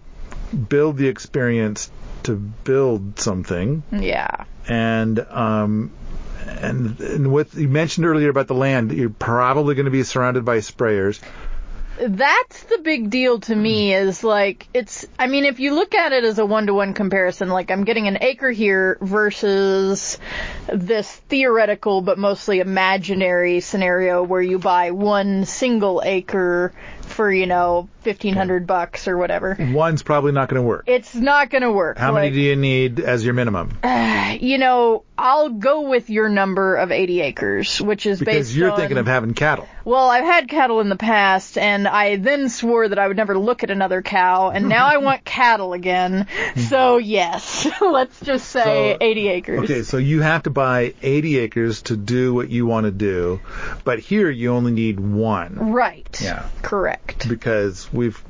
build 0.68 0.96
the 0.96 1.08
experience 1.08 1.90
to 2.24 2.34
build 2.36 3.18
something. 3.20 3.82
yeah. 3.92 4.44
and 4.68 5.20
um 5.30 5.92
and, 6.48 7.00
and 7.00 7.32
with 7.32 7.54
you 7.56 7.68
mentioned 7.68 8.06
earlier 8.06 8.28
about 8.28 8.46
the 8.46 8.54
land, 8.54 8.92
you're 8.92 9.10
probably 9.10 9.74
going 9.74 9.86
to 9.86 9.90
be 9.90 10.04
surrounded 10.04 10.44
by 10.44 10.58
sprayers. 10.58 11.20
That's 11.98 12.64
the 12.64 12.78
big 12.78 13.10
deal 13.10 13.40
to 13.40 13.54
me 13.54 13.90
hmm. 13.90 14.08
is 14.08 14.22
like, 14.22 14.68
it's, 14.74 15.06
I 15.18 15.26
mean, 15.26 15.44
if 15.44 15.60
you 15.60 15.74
look 15.74 15.94
at 15.94 16.12
it 16.12 16.24
as 16.24 16.38
a 16.38 16.46
one 16.46 16.66
to 16.66 16.74
one 16.74 16.94
comparison, 16.94 17.48
like 17.48 17.70
I'm 17.70 17.84
getting 17.84 18.06
an 18.06 18.18
acre 18.20 18.50
here 18.50 18.98
versus 19.00 20.18
this 20.72 21.10
theoretical 21.10 22.02
but 22.02 22.18
mostly 22.18 22.60
imaginary 22.60 23.60
scenario 23.60 24.22
where 24.22 24.42
you 24.42 24.58
buy 24.58 24.90
one 24.90 25.44
single 25.44 26.02
acre 26.04 26.72
for, 27.06 27.30
you 27.30 27.46
know, 27.46 27.88
1500 28.02 28.66
bucks 28.66 29.08
or 29.08 29.16
whatever. 29.18 29.56
One's 29.58 30.02
probably 30.02 30.32
not 30.32 30.48
going 30.48 30.62
to 30.62 30.66
work. 30.66 30.84
It's 30.86 31.14
not 31.14 31.50
gonna 31.50 31.72
work. 31.72 31.98
How 31.98 32.12
many 32.12 32.26
Like, 32.28 32.34
do 32.34 32.40
you 32.40 32.56
need 32.56 33.00
as 33.00 33.24
your 33.24 33.34
minimum? 33.34 33.78
you 34.40 34.58
know, 34.58 35.02
I'll 35.18 35.48
go 35.48 35.88
with 35.88 36.10
your 36.10 36.28
number 36.28 36.76
of 36.76 36.92
80 36.92 37.20
acres, 37.22 37.80
which 37.80 38.06
is 38.06 38.18
Because 38.20 38.34
based 38.34 38.54
you're 38.54 38.70
on, 38.70 38.76
thinking 38.78 38.98
of 38.98 39.06
having 39.06 39.34
cattle. 39.34 39.66
Well, 39.84 40.08
I've 40.10 40.24
had 40.24 40.48
cattle 40.48 40.80
in 40.80 40.88
the 40.88 40.96
past, 40.96 41.56
and 41.56 41.88
I 41.88 42.16
then 42.16 42.48
swore 42.48 42.86
that 42.88 42.98
I 42.98 43.08
would 43.08 43.16
never 43.16 43.36
look 43.38 43.62
at 43.64 43.70
another 43.70 44.02
cow, 44.02 44.50
and 44.50 44.68
now 44.68 44.86
I 44.86 44.98
want 44.98 45.24
cattle 45.24 45.72
again. 45.72 46.26
So 46.68 46.98
yes, 46.98 47.66
let's 47.80 48.20
just 48.20 48.48
say 48.50 48.92
So- 48.92 48.98
80 49.00 49.28
acres. 49.28 49.60
Okay, 49.64 49.82
so 49.82 49.96
you 49.96 50.20
have 50.20 50.44
to 50.44 50.50
buy 50.50 50.94
80 51.02 51.38
acres 51.38 51.82
to 51.82 51.96
do 51.96 52.34
what 52.34 52.50
you 52.50 52.66
want 52.66 52.84
to 52.84 52.92
do, 52.92 53.40
but 53.84 53.98
here 53.98 54.30
you 54.30 54.52
only 54.52 54.72
need 54.72 55.00
one 55.00 55.72
Right. 55.72 56.20
Yeah. 56.22 56.46
Correct. 56.62 56.95
Because 57.28 57.92
we've 57.92 58.22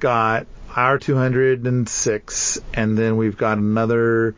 got 0.00 0.46
our 0.74 0.98
206 0.98 2.58
and 2.74 2.98
then 2.98 3.16
we've 3.16 3.36
got 3.36 3.58
another 3.58 4.34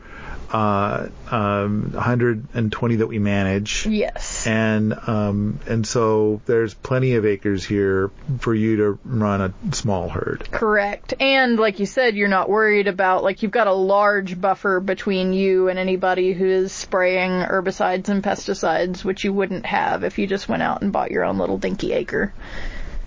uh, 0.51 1.07
um, 1.29 1.91
120 1.91 2.95
that 2.97 3.07
we 3.07 3.19
manage. 3.19 3.85
Yes. 3.85 4.47
and 4.47 4.93
um, 5.07 5.59
and 5.67 5.85
so 5.85 6.41
there's 6.45 6.73
plenty 6.73 7.15
of 7.15 7.25
acres 7.25 7.65
here 7.65 8.11
for 8.39 8.53
you 8.53 8.77
to 8.77 8.99
run 9.03 9.41
a 9.41 9.75
small 9.75 10.09
herd. 10.09 10.49
Correct. 10.49 11.13
And 11.19 11.57
like 11.57 11.79
you 11.79 11.85
said, 11.85 12.15
you're 12.15 12.27
not 12.27 12.49
worried 12.49 12.87
about, 12.87 13.23
like, 13.23 13.43
you've 13.43 13.51
got 13.51 13.67
a 13.67 13.73
large 13.73 14.39
buffer 14.39 14.79
between 14.79 15.33
you 15.33 15.67
and 15.67 15.77
anybody 15.77 16.33
who 16.33 16.45
is 16.45 16.71
spraying 16.71 17.31
herbicides 17.31 18.09
and 18.09 18.23
pesticides, 18.23 19.03
which 19.03 19.23
you 19.23 19.33
wouldn't 19.33 19.65
have 19.65 20.03
if 20.03 20.17
you 20.17 20.27
just 20.27 20.47
went 20.47 20.63
out 20.63 20.81
and 20.81 20.93
bought 20.93 21.11
your 21.11 21.25
own 21.25 21.37
little 21.37 21.57
dinky 21.57 21.93
acre. 21.93 22.33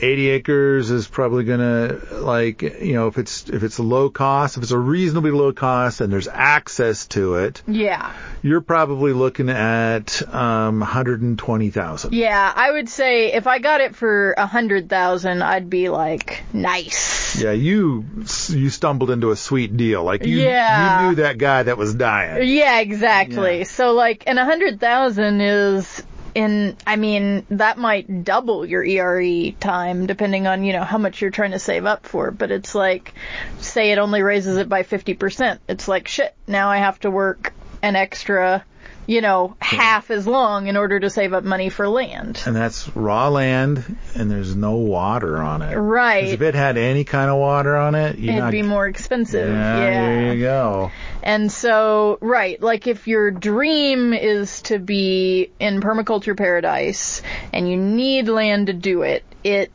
80 0.02 0.28
acres 0.30 0.90
is 0.90 1.06
probably 1.06 1.44
gonna 1.44 1.98
like 2.12 2.62
you 2.62 2.94
know 2.94 3.06
if 3.08 3.18
it's 3.18 3.48
if 3.48 3.62
it's 3.62 3.78
a 3.78 3.82
low 3.82 4.10
cost, 4.10 4.56
if 4.56 4.62
it's 4.62 4.72
a 4.72 4.78
reasonably 4.78 5.30
low 5.30 5.52
cost 5.52 6.00
and 6.00 6.12
there's 6.12 6.28
access 6.28 7.06
to 7.08 7.36
it, 7.36 7.62
Yeah. 7.66 8.12
you're 8.42 8.60
probably 8.60 9.12
looking 9.12 9.50
at 9.50 10.22
um, 10.34 10.80
120,000. 10.80 12.12
Yeah, 12.12 12.52
I 12.54 12.72
would 12.72 12.88
say 12.88 13.32
if 13.32 13.46
I 13.46 13.58
got 13.58 13.80
it 13.80 13.94
for 13.96 14.32
a 14.32 14.46
hundred 14.46 14.88
thousand, 14.88 15.42
I'd 15.42 15.70
be 15.70 15.88
like, 15.88 16.42
nice. 16.52 17.40
Yeah, 17.40 17.52
you 17.52 18.04
you 18.48 18.70
stumbled 18.70 19.10
into 19.10 19.30
a 19.30 19.36
sweet 19.36 19.76
deal. 19.76 20.02
Like 20.02 20.24
you 20.24 20.38
Yeah. 20.40 21.02
you 21.02 21.08
knew 21.10 21.14
that 21.16 21.38
guy 21.38 21.62
that 21.64 21.78
was 21.78 21.94
dying. 21.94 22.48
Yeah, 22.48 22.80
exactly. 22.80 23.58
Yeah. 23.58 23.64
So 23.64 23.92
like, 23.92 24.24
and 24.26 24.38
a 24.38 24.44
hundred 24.44 24.80
thousand 24.80 25.40
is 25.40 26.02
in, 26.34 26.76
I 26.86 26.96
mean, 26.96 27.46
that 27.50 27.78
might 27.78 28.24
double 28.24 28.64
your 28.66 28.84
ERE 28.84 29.52
time 29.52 30.06
depending 30.06 30.46
on, 30.46 30.64
you 30.64 30.72
know, 30.72 30.84
how 30.84 30.98
much 30.98 31.20
you're 31.20 31.30
trying 31.30 31.52
to 31.52 31.58
save 31.58 31.86
up 31.86 32.06
for. 32.06 32.30
But 32.30 32.50
it's 32.50 32.74
like, 32.74 33.14
say 33.60 33.92
it 33.92 33.98
only 33.98 34.22
raises 34.22 34.56
it 34.56 34.68
by 34.68 34.82
50%. 34.82 35.58
It's 35.68 35.88
like, 35.88 36.08
shit, 36.08 36.34
now 36.46 36.70
I 36.70 36.78
have 36.78 37.00
to 37.00 37.10
work 37.10 37.52
an 37.82 37.96
extra, 37.96 38.64
you 39.06 39.20
know, 39.20 39.56
half 39.60 40.10
as 40.10 40.26
long 40.26 40.68
in 40.68 40.76
order 40.76 41.00
to 41.00 41.10
save 41.10 41.32
up 41.32 41.42
money 41.42 41.68
for 41.68 41.88
land. 41.88 42.40
And 42.46 42.54
that's 42.54 42.94
raw 42.94 43.28
land, 43.28 43.96
and 44.14 44.30
there's 44.30 44.54
no 44.54 44.76
water 44.76 45.38
on 45.38 45.62
it. 45.62 45.74
Right. 45.74 46.28
If 46.28 46.42
it 46.42 46.54
had 46.54 46.76
any 46.76 47.02
kind 47.04 47.28
of 47.28 47.38
water 47.38 47.76
on 47.76 47.94
it, 47.96 48.16
It'd 48.18 48.36
not. 48.36 48.52
be 48.52 48.62
more 48.62 48.86
expensive. 48.86 49.48
yeah, 49.48 49.78
yeah. 49.78 50.06
there 50.06 50.34
you 50.34 50.40
go. 50.40 50.92
And 51.22 51.50
so, 51.50 52.18
right, 52.20 52.60
like 52.62 52.86
if 52.86 53.08
your 53.08 53.30
dream 53.32 54.12
is 54.14 54.62
to 54.62 54.78
be 54.78 55.50
in 55.58 55.80
permaculture 55.80 56.36
paradise 56.36 57.20
and 57.52 57.68
you 57.68 57.76
need 57.76 58.28
land 58.28 58.68
to 58.68 58.72
do 58.72 59.02
it, 59.02 59.24
it, 59.42 59.72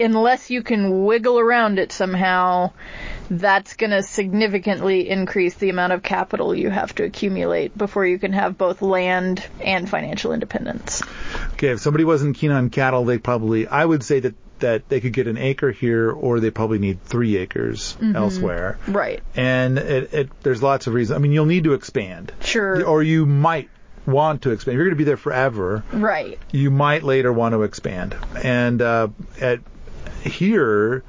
unless 0.00 0.48
you 0.48 0.62
can 0.62 1.04
wiggle 1.04 1.38
around 1.38 1.78
it 1.78 1.92
somehow, 1.92 2.70
that's 3.30 3.74
going 3.76 3.90
to 3.90 4.02
significantly 4.02 5.08
increase 5.08 5.54
the 5.54 5.70
amount 5.70 5.92
of 5.92 6.02
capital 6.02 6.54
you 6.54 6.70
have 6.70 6.94
to 6.96 7.04
accumulate 7.04 7.76
before 7.76 8.06
you 8.06 8.18
can 8.18 8.32
have 8.32 8.56
both 8.58 8.82
land 8.82 9.44
and 9.60 9.88
financial 9.88 10.32
independence. 10.32 11.02
Okay, 11.54 11.68
if 11.68 11.80
somebody 11.80 12.04
wasn't 12.04 12.36
keen 12.36 12.50
on 12.50 12.70
cattle, 12.70 13.04
they 13.04 13.18
probably, 13.18 13.66
I 13.66 13.84
would 13.84 14.02
say 14.02 14.20
that, 14.20 14.34
that 14.60 14.88
they 14.88 15.00
could 15.00 15.12
get 15.12 15.26
an 15.26 15.36
acre 15.38 15.70
here 15.70 16.10
or 16.10 16.40
they 16.40 16.50
probably 16.50 16.78
need 16.78 17.02
three 17.04 17.36
acres 17.36 17.96
Mm-hmm. 18.00 18.16
elsewhere. 18.16 18.78
Right. 18.88 19.22
And 19.36 19.78
it, 19.78 20.14
it, 20.14 20.42
there's 20.42 20.62
lots 20.62 20.86
of 20.86 20.94
reasons. 20.94 21.16
I 21.16 21.18
mean, 21.20 21.32
you'll 21.32 21.46
need 21.46 21.64
to 21.64 21.74
expand. 21.74 22.32
Sure. 22.40 22.84
Or 22.84 23.02
you 23.02 23.26
might 23.26 23.68
want 24.06 24.42
to 24.42 24.50
expand. 24.50 24.74
If 24.74 24.78
you're 24.78 24.86
going 24.86 24.96
to 24.96 24.98
be 24.98 25.04
there 25.04 25.16
forever, 25.16 25.84
Right. 25.92 26.38
you 26.50 26.70
might 26.70 27.02
later 27.02 27.32
want 27.32 27.52
to 27.52 27.62
expand. 27.62 28.16
And, 28.42 28.80
uh, 28.80 29.08
at 29.40 29.60
here, 30.24 31.02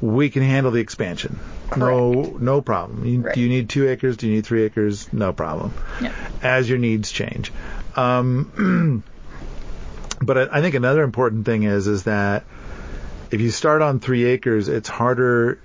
we 0.00 0.30
can 0.30 0.42
handle 0.42 0.72
the 0.72 0.80
expansion. 0.80 1.38
No, 1.76 2.36
no 2.40 2.60
problem. 2.62 3.04
You, 3.04 3.20
Right. 3.20 3.34
Do 3.34 3.40
you 3.40 3.48
need 3.48 3.68
two 3.68 3.88
acres? 3.88 4.16
Do 4.16 4.26
you 4.26 4.34
need 4.34 4.46
three 4.46 4.64
acres? 4.64 5.12
No 5.12 5.32
problem. 5.32 5.72
Yep. 6.00 6.12
As 6.42 6.68
your 6.68 6.78
needs 6.78 7.12
change. 7.12 7.52
Um, 7.96 9.04
but 10.22 10.38
I, 10.38 10.58
I 10.58 10.60
think 10.62 10.74
another 10.74 11.02
important 11.02 11.46
thing 11.46 11.62
is 11.64 11.86
is 11.86 12.04
that 12.04 12.44
if 13.30 13.40
you 13.40 13.50
start 13.50 13.82
on 13.82 14.00
three 14.00 14.24
acres, 14.24 14.68
it's 14.68 14.88
harder 14.88 15.60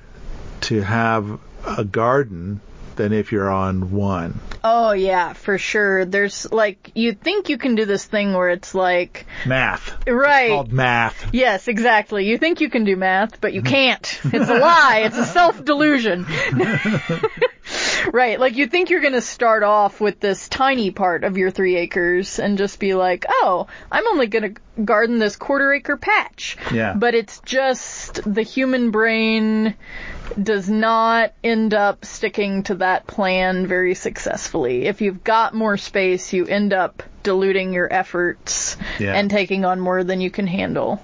to 0.62 0.82
have 0.82 1.40
a 1.66 1.84
garden 1.84 2.62
than 2.96 3.14
if 3.14 3.32
you're 3.32 3.50
on 3.50 3.92
one. 3.92 4.40
Oh 4.64 4.94
yeah, 4.94 5.34
for 5.34 5.58
sure. 5.58 6.06
There's 6.06 6.52
like, 6.52 6.92
you 6.96 7.14
think 7.14 7.50
you 7.50 7.58
can 7.58 7.76
do 7.76 7.86
this 7.86 8.04
thing 8.06 8.34
where 8.34 8.50
it's 8.50 8.74
like, 8.74 9.26
Math. 9.46 10.08
right. 10.08 10.50
Called 10.50 10.72
math. 10.74 11.30
Yes, 11.34 11.68
exactly. 11.68 12.28
You 12.28 12.38
think 12.38 12.62
you 12.62 12.70
can 12.70 12.84
do 12.84 12.96
math, 12.96 13.40
but 13.42 13.54
you 13.54 13.62
can't. 13.62 14.20
It's 14.26 14.50
a 14.50 14.58
lie. 14.60 15.04
It's 15.06 15.18
a 15.18 15.26
self-delusion. 15.26 16.26
right. 18.12 18.40
Like 18.40 18.56
you 18.56 18.68
think 18.68 18.90
you're 18.90 19.02
going 19.02 19.14
to 19.14 19.22
start 19.22 19.64
off 19.64 20.02
with 20.02 20.20
this 20.20 20.50
tiny 20.50 20.92
part 20.92 21.24
of 21.24 21.38
your 21.38 21.52
three 21.52 21.76
acres 21.78 22.40
and 22.40 22.58
just 22.58 22.80
be 22.80 22.94
like, 22.96 23.26
oh, 23.30 23.68
I'm 23.92 24.08
only 24.08 24.28
going 24.28 24.56
to 24.56 24.62
garden 24.84 25.20
this 25.20 25.36
quarter 25.36 25.74
acre 25.74 25.98
patch. 25.98 26.58
Yeah. 26.74 26.94
But 26.96 27.16
it's 27.16 27.40
just 27.42 28.22
the 28.32 28.42
human 28.42 28.92
brain 28.92 29.76
does 30.42 30.70
not 30.70 31.34
end 31.44 31.74
up 31.74 32.04
sticking 32.04 32.64
to 32.64 32.76
that 32.76 33.08
plan 33.08 33.68
very 33.68 33.96
successfully. 33.96 34.86
If 34.86 35.02
you've 35.02 35.24
got 35.24 35.54
more 35.54 35.78
space, 35.78 36.34
you 36.34 36.46
end 36.46 36.74
up 36.74 37.04
diluting 37.24 37.74
your 37.74 37.92
efforts 37.92 38.76
Yeah. 39.00 39.14
and 39.14 39.30
taking 39.30 39.66
on 39.66 39.80
more 39.80 40.04
than 40.04 40.22
you 40.22 40.30
can 40.32 40.48
handle. 40.48 41.02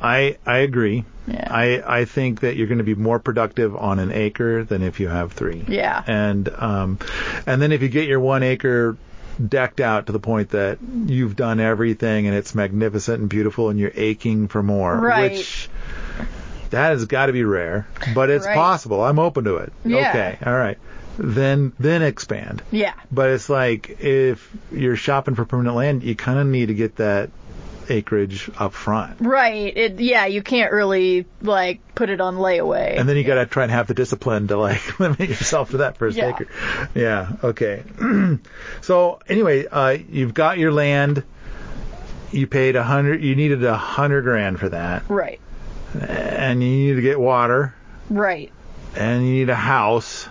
I 0.00 0.36
I 0.44 0.58
agree. 0.58 1.04
Yeah. 1.28 1.46
I 1.48 2.00
I 2.00 2.04
think 2.04 2.40
that 2.40 2.56
you're 2.56 2.66
going 2.66 2.78
to 2.78 2.84
be 2.84 2.96
more 2.96 3.20
productive 3.20 3.76
on 3.76 4.00
an 4.00 4.10
acre 4.10 4.64
than 4.64 4.82
if 4.82 4.98
you 4.98 5.06
have 5.08 5.32
three. 5.32 5.64
Yeah. 5.68 6.02
And 6.06 6.48
um, 6.48 6.98
and 7.46 7.62
then 7.62 7.70
if 7.70 7.80
you 7.82 7.88
get 7.88 8.08
your 8.08 8.18
one 8.18 8.42
acre 8.42 8.96
decked 9.48 9.80
out 9.80 10.06
to 10.06 10.12
the 10.12 10.18
point 10.20 10.50
that 10.50 10.78
you've 11.06 11.36
done 11.36 11.60
everything 11.60 12.26
and 12.26 12.36
it's 12.36 12.54
magnificent 12.54 13.20
and 13.20 13.28
beautiful 13.28 13.68
and 13.70 13.78
you're 13.78 13.92
aching 13.94 14.48
for 14.48 14.62
more. 14.62 14.96
Right. 14.96 15.32
Which 15.32 15.68
that 16.70 16.90
has 16.90 17.04
got 17.04 17.26
to 17.26 17.32
be 17.32 17.44
rare, 17.44 17.86
but 18.14 18.30
it's 18.30 18.46
Right. 18.46 18.54
possible. 18.54 19.02
I'm 19.02 19.18
open 19.18 19.44
to 19.44 19.56
it. 19.56 19.72
Yeah. 19.84 20.08
Okay. 20.10 20.38
All 20.44 20.54
right. 20.56 20.78
Then 21.18 21.72
then 21.78 22.02
expand. 22.02 22.62
Yeah. 22.70 22.94
But 23.10 23.30
it's 23.30 23.48
like 23.50 24.00
if 24.00 24.48
you're 24.70 24.96
shopping 24.96 25.34
for 25.34 25.44
permanent 25.44 25.76
land, 25.76 26.02
you 26.02 26.14
kind 26.16 26.38
of 26.38 26.46
need 26.46 26.66
to 26.66 26.74
get 26.74 26.96
that 26.96 27.30
acreage 27.90 28.50
up 28.58 28.72
front. 28.74 29.20
Right. 29.20 29.76
It 29.76 30.00
yeah, 30.00 30.26
you 30.26 30.42
can't 30.42 30.72
really 30.72 31.26
like 31.40 31.80
put 31.94 32.10
it 32.10 32.20
on 32.20 32.36
layaway. 32.36 32.98
And 32.98 33.08
then 33.08 33.16
you 33.16 33.24
got 33.24 33.36
to 33.36 33.46
try 33.46 33.62
and 33.64 33.72
have 33.72 33.86
the 33.86 33.94
discipline 33.94 34.48
to 34.48 34.56
like 34.56 34.98
limit 35.00 35.20
yourself 35.20 35.70
to 35.70 35.78
that 35.78 35.96
first 35.98 36.16
Yeah. 36.16 36.28
acre. 36.30 36.48
Yeah. 36.94 37.32
Okay. 37.42 37.82
so 38.80 39.20
anyway, 39.28 39.66
uh, 39.66 39.96
you've 40.08 40.34
got 40.34 40.58
your 40.58 40.72
land. 40.72 41.24
You 42.30 42.46
paid 42.46 42.76
a 42.76 42.82
hundred. 42.82 43.22
You 43.22 43.34
needed 43.36 43.62
a 43.64 43.76
hundred 43.76 44.22
grand 44.22 44.58
for 44.58 44.70
that, 44.70 45.02
right. 45.08 45.38
and 46.00 46.62
you 46.62 46.68
need 46.68 46.94
to 46.94 47.02
get 47.02 47.20
water, 47.20 47.74
Right. 48.08 48.50
and 48.96 49.26
you 49.26 49.32
need 49.34 49.50
a 49.50 49.54
house. 49.54 50.28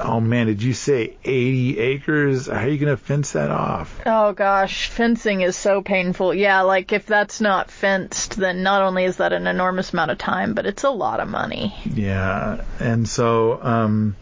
Oh 0.00 0.20
man, 0.20 0.46
did 0.46 0.62
you 0.62 0.74
say 0.74 1.16
80 1.24 1.78
acres? 1.78 2.46
How 2.46 2.60
are 2.60 2.68
you 2.68 2.78
gonna 2.78 2.96
fence 2.96 3.32
that 3.32 3.50
off? 3.50 4.00
Oh 4.06 4.32
gosh, 4.32 4.88
fencing 4.88 5.40
is 5.40 5.56
so 5.56 5.82
painful. 5.82 6.34
Yeah, 6.34 6.62
like 6.62 6.92
if 6.92 7.06
that's 7.06 7.40
not 7.40 7.70
fenced, 7.70 8.36
then 8.36 8.62
not 8.62 8.82
only 8.82 9.04
is 9.04 9.16
that 9.16 9.32
an 9.32 9.46
enormous 9.46 9.92
amount 9.92 10.10
of 10.10 10.18
time, 10.18 10.54
but 10.54 10.66
it's 10.66 10.84
a 10.84 10.90
lot 10.90 11.20
of 11.20 11.28
money. 11.28 11.74
Yeah, 11.84 12.64
and 12.78 13.08
so 13.08 13.62
um, 13.62 14.16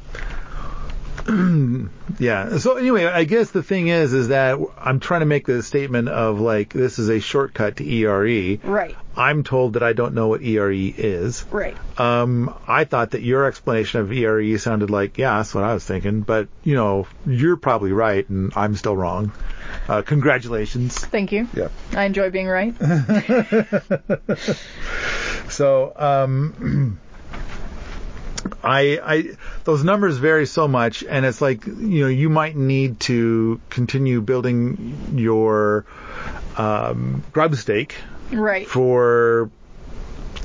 yeah. 2.18 2.58
So 2.58 2.76
anyway, 2.76 3.06
I 3.06 3.24
guess 3.24 3.50
the 3.50 3.62
thing 3.62 3.88
is, 3.88 4.12
is 4.12 4.28
that 4.28 4.58
I'm 4.78 5.00
trying 5.00 5.20
to 5.20 5.26
make 5.26 5.46
the 5.46 5.62
statement 5.62 6.08
of 6.08 6.40
like 6.40 6.72
this 6.72 6.98
is 6.98 7.08
a 7.08 7.20
shortcut 7.20 7.76
to 7.76 7.84
ERE. 7.84 8.58
Right. 8.62 8.96
I'm 9.16 9.44
told 9.44 9.74
that 9.74 9.82
I 9.82 9.92
don't 9.92 10.14
know 10.14 10.28
what 10.28 10.42
ERE 10.42 10.72
is. 10.72 11.44
Right. 11.50 11.76
Um, 11.98 12.54
I 12.68 12.84
thought 12.84 13.12
that 13.12 13.22
your 13.22 13.46
explanation 13.46 14.00
of 14.00 14.12
ERE 14.12 14.58
sounded 14.58 14.90
like, 14.90 15.18
yeah, 15.18 15.38
that's 15.38 15.54
what 15.54 15.64
I 15.64 15.74
was 15.74 15.84
thinking, 15.84 16.20
but 16.20 16.48
you 16.62 16.74
know, 16.74 17.06
you're 17.24 17.56
probably 17.56 17.92
right, 17.92 18.28
and 18.28 18.52
I'm 18.54 18.76
still 18.76 18.96
wrong. 18.96 19.32
Uh, 19.88 20.02
congratulations. 20.02 20.96
Thank 20.98 21.32
you. 21.32 21.48
Yeah. 21.54 21.68
I 21.92 22.04
enjoy 22.04 22.30
being 22.30 22.46
right. 22.46 22.74
So, 25.48 25.92
um, 25.96 27.00
I, 28.62 29.00
I, 29.02 29.36
those 29.64 29.84
numbers 29.84 30.18
vary 30.18 30.46
so 30.46 30.68
much, 30.68 31.02
and 31.04 31.24
it's 31.24 31.40
like, 31.40 31.66
you 31.66 32.00
know, 32.00 32.08
you 32.08 32.28
might 32.28 32.56
need 32.56 33.00
to 33.00 33.60
continue 33.70 34.20
building 34.20 35.12
your, 35.14 35.84
um, 36.56 37.22
grub 37.32 37.54
stake 37.56 37.94
right. 38.32 38.66
for 38.66 39.50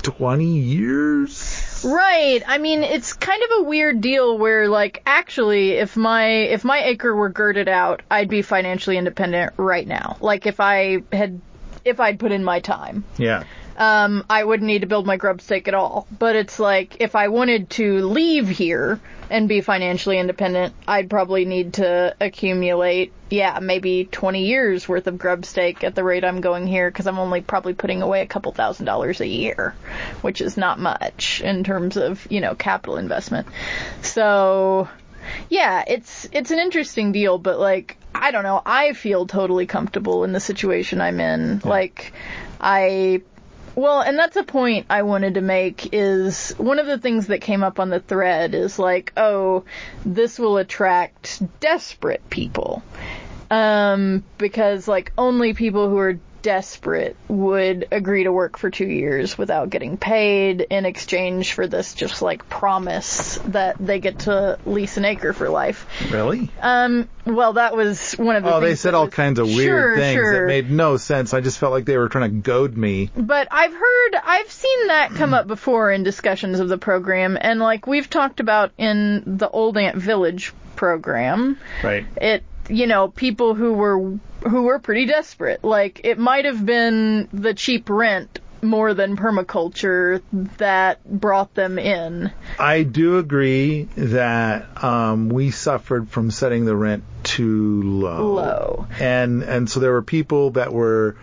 20 0.02 0.44
years. 0.44 1.82
Right. 1.84 2.42
I 2.46 2.58
mean, 2.58 2.82
it's 2.82 3.12
kind 3.12 3.42
of 3.42 3.50
a 3.60 3.62
weird 3.62 4.00
deal 4.00 4.38
where 4.38 4.68
like 4.68 5.02
actually 5.06 5.72
if 5.72 5.96
my 5.96 6.26
if 6.26 6.64
my 6.64 6.82
acre 6.84 7.14
were 7.14 7.28
girded 7.28 7.68
out, 7.68 8.02
I'd 8.10 8.28
be 8.28 8.42
financially 8.42 8.96
independent 8.96 9.54
right 9.56 9.86
now. 9.86 10.16
Like 10.20 10.46
if 10.46 10.60
I 10.60 11.02
had 11.12 11.40
if 11.84 11.98
I'd 11.98 12.18
put 12.18 12.32
in 12.32 12.44
my 12.44 12.60
time. 12.60 13.04
Yeah. 13.16 13.44
Um, 13.82 14.24
I 14.30 14.44
wouldn't 14.44 14.66
need 14.68 14.82
to 14.82 14.86
build 14.86 15.06
my 15.06 15.16
grub 15.16 15.40
stake 15.40 15.66
at 15.66 15.74
all. 15.74 16.06
But 16.16 16.36
it's 16.36 16.60
like 16.60 16.98
if 17.00 17.16
I 17.16 17.28
wanted 17.28 17.68
to 17.70 18.06
leave 18.06 18.48
here 18.48 19.00
and 19.28 19.48
be 19.48 19.60
financially 19.60 20.20
independent, 20.20 20.72
I'd 20.86 21.10
probably 21.10 21.44
need 21.44 21.74
to 21.74 22.14
accumulate, 22.20 23.12
yeah, 23.28 23.58
maybe 23.60 24.04
20 24.04 24.44
years 24.44 24.88
worth 24.88 25.08
of 25.08 25.18
grub 25.18 25.44
stake 25.44 25.82
at 25.82 25.96
the 25.96 26.04
rate 26.04 26.24
I'm 26.24 26.40
going 26.40 26.68
here 26.68 26.88
because 26.88 27.08
I'm 27.08 27.18
only 27.18 27.40
probably 27.40 27.74
putting 27.74 28.02
away 28.02 28.20
a 28.22 28.26
couple 28.26 28.52
thousand 28.52 28.86
dollars 28.86 29.20
a 29.20 29.26
year, 29.26 29.74
which 30.20 30.40
is 30.40 30.56
not 30.56 30.78
much 30.78 31.40
in 31.40 31.64
terms 31.64 31.96
of, 31.96 32.24
you 32.30 32.40
know, 32.40 32.54
capital 32.54 32.98
investment. 32.98 33.48
So, 34.02 34.88
yeah, 35.48 35.82
it's 35.88 36.28
it's 36.30 36.52
an 36.52 36.60
interesting 36.60 37.10
deal, 37.10 37.36
but 37.36 37.58
like 37.58 37.96
I 38.14 38.30
don't 38.30 38.44
know, 38.44 38.62
I 38.64 38.92
feel 38.92 39.26
totally 39.26 39.66
comfortable 39.66 40.22
in 40.22 40.30
the 40.30 40.40
situation 40.40 41.00
I'm 41.00 41.18
in. 41.18 41.60
Like 41.64 42.12
I 42.60 43.22
well, 43.74 44.00
and 44.00 44.18
that's 44.18 44.36
a 44.36 44.42
point 44.42 44.86
I 44.90 45.02
wanted 45.02 45.34
to 45.34 45.40
make 45.40 45.92
is 45.92 46.50
one 46.58 46.78
of 46.78 46.86
the 46.86 46.98
things 46.98 47.28
that 47.28 47.40
came 47.40 47.62
up 47.62 47.80
on 47.80 47.90
the 47.90 48.00
thread 48.00 48.54
is 48.54 48.78
like, 48.78 49.12
oh, 49.16 49.64
this 50.04 50.38
will 50.38 50.58
attract 50.58 51.42
desperate 51.60 52.28
people. 52.30 52.82
Um, 53.50 54.24
because 54.38 54.88
like 54.88 55.12
only 55.18 55.52
people 55.52 55.88
who 55.88 55.98
are 55.98 56.18
desperate 56.42 57.16
would 57.28 57.88
agree 57.92 58.24
to 58.24 58.32
work 58.32 58.58
for 58.58 58.70
two 58.70 58.86
years 58.86 59.38
without 59.38 59.70
getting 59.70 59.96
paid 59.96 60.60
in 60.60 60.84
exchange 60.84 61.52
for 61.54 61.66
this 61.66 61.94
just 61.94 62.20
like 62.22 62.48
promise 62.48 63.38
that 63.46 63.76
they 63.78 64.00
get 64.00 64.20
to 64.20 64.58
lease 64.66 64.96
an 64.96 65.04
acre 65.04 65.32
for 65.32 65.48
life. 65.48 65.86
Really? 66.10 66.50
Um, 66.60 67.08
well, 67.24 67.54
that 67.54 67.76
was 67.76 68.12
one 68.14 68.36
of 68.36 68.42
the 68.42 68.52
Oh, 68.54 68.60
they 68.60 68.74
said 68.74 68.94
all 68.94 69.04
was- 69.06 69.14
kinds 69.14 69.38
of 69.38 69.46
weird 69.46 69.58
Sure, 69.66 69.96
things 69.96 70.14
sure. 70.14 70.40
that 70.40 70.46
made 70.48 70.70
no 70.70 70.96
sense. 70.96 71.32
I 71.32 71.40
just 71.40 71.58
felt 71.58 71.72
like 71.72 71.84
they 71.84 71.96
were 71.96 72.08
trying 72.08 72.30
to 72.30 72.36
goad 72.40 72.76
me. 72.76 73.10
But 73.16 73.48
I've 73.50 73.72
heard, 73.72 74.14
I've 74.24 74.50
seen 74.50 74.86
that 74.88 75.10
come 75.14 75.32
up 75.34 75.46
before 75.46 75.90
in 75.92 76.02
discussions 76.02 76.58
of 76.60 76.68
the 76.68 76.78
program, 76.78 77.38
and 77.40 77.60
like 77.60 77.86
we've 77.86 78.10
talked 78.10 78.40
about 78.40 78.72
in 78.76 79.22
the 79.38 79.48
Old 79.48 79.76
Ant 79.78 79.96
Village 79.96 80.52
program, 80.76 81.58
Right. 81.84 82.04
it, 82.16 82.42
you 82.68 82.86
know, 82.86 83.08
people 83.08 83.54
who 83.54 83.72
were, 83.74 84.18
who 84.42 84.62
were 84.62 84.78
pretty 84.78 85.06
desperate. 85.06 85.64
Like, 85.64 86.00
it 86.04 86.18
might 86.18 86.44
have 86.44 86.64
been 86.64 87.28
the 87.32 87.54
cheap 87.54 87.88
rent 87.88 88.40
more 88.62 88.94
than 88.94 89.16
permaculture 89.16 90.22
that 90.58 91.04
brought 91.04 91.54
them 91.54 91.78
in. 91.78 92.30
I 92.58 92.84
do 92.84 93.18
agree 93.18 93.88
that 93.96 94.84
um, 94.84 95.28
we 95.28 95.50
suffered 95.50 96.08
from 96.08 96.30
setting 96.30 96.64
the 96.64 96.76
rent 96.76 97.02
too 97.24 97.82
low. 97.82 98.34
Low. 98.34 98.86
And 99.00 99.42
and 99.42 99.68
so 99.68 99.80
there 99.80 99.92
were 99.92 100.02
people 100.02 100.52
that 100.52 100.72
were 100.72 101.16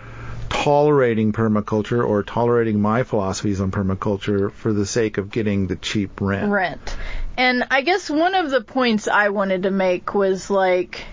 tolerating 0.50 1.32
permaculture 1.32 2.06
or 2.06 2.24
tolerating 2.24 2.82
my 2.82 3.04
philosophies 3.04 3.62
on 3.62 3.72
permaculture 3.72 4.52
for 4.52 4.74
the 4.74 4.86
sake 4.86 5.18
of 5.18 5.32
getting 5.32 5.68
the 5.68 5.76
cheap 5.76 6.20
rent. 6.20 6.52
rent. 6.52 6.98
And 7.38 7.66
I 7.72 7.82
guess 7.82 8.10
one 8.10 8.36
of 8.36 8.50
the 8.50 8.62
points 8.62 9.08
I 9.08 9.30
wanted 9.30 9.64
to 9.64 9.72
make 9.72 10.14
was 10.14 10.50
like, 10.50 11.06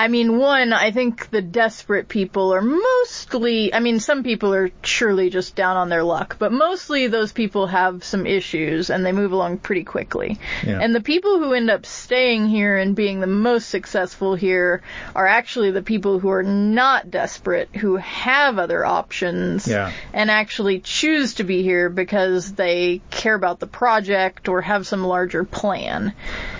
I 0.00 0.08
mean, 0.08 0.38
one, 0.38 0.72
I 0.72 0.92
think 0.92 1.28
the 1.28 1.42
desperate 1.42 2.08
people 2.08 2.54
are 2.54 2.62
mostly, 2.62 3.74
I 3.74 3.80
mean, 3.80 4.00
some 4.00 4.22
people 4.22 4.54
are 4.54 4.70
surely 4.82 5.28
just 5.28 5.54
down 5.54 5.76
on 5.76 5.90
their 5.90 6.02
luck, 6.02 6.36
but 6.38 6.52
mostly 6.52 7.08
those 7.08 7.32
people 7.32 7.66
have 7.66 8.02
some 8.02 8.26
issues 8.26 8.88
and 8.88 9.04
they 9.04 9.12
move 9.12 9.32
along 9.32 9.58
pretty 9.58 9.84
quickly. 9.84 10.38
Yeah. 10.66 10.78
And 10.80 10.94
the 10.94 11.02
people 11.02 11.38
who 11.38 11.52
end 11.52 11.68
up 11.68 11.84
staying 11.84 12.48
here 12.48 12.78
and 12.78 12.96
being 12.96 13.20
the 13.20 13.26
most 13.26 13.68
successful 13.68 14.34
here 14.34 14.80
are 15.14 15.26
actually 15.26 15.70
the 15.70 15.82
people 15.82 16.18
who 16.18 16.30
are 16.30 16.42
not 16.42 17.10
desperate, 17.10 17.68
who 17.76 17.96
have 17.96 18.58
other 18.58 18.86
options 18.86 19.68
Yeah. 19.68 19.92
and 20.14 20.30
actually 20.30 20.80
choose 20.80 21.34
to 21.34 21.44
be 21.44 21.62
here 21.62 21.90
because 21.90 22.54
they 22.54 23.02
care 23.10 23.34
about 23.34 23.60
the 23.60 23.66
project 23.66 24.48
or 24.48 24.62
have 24.62 24.86
some 24.86 25.04
larger 25.04 25.44
plan. 25.44 26.14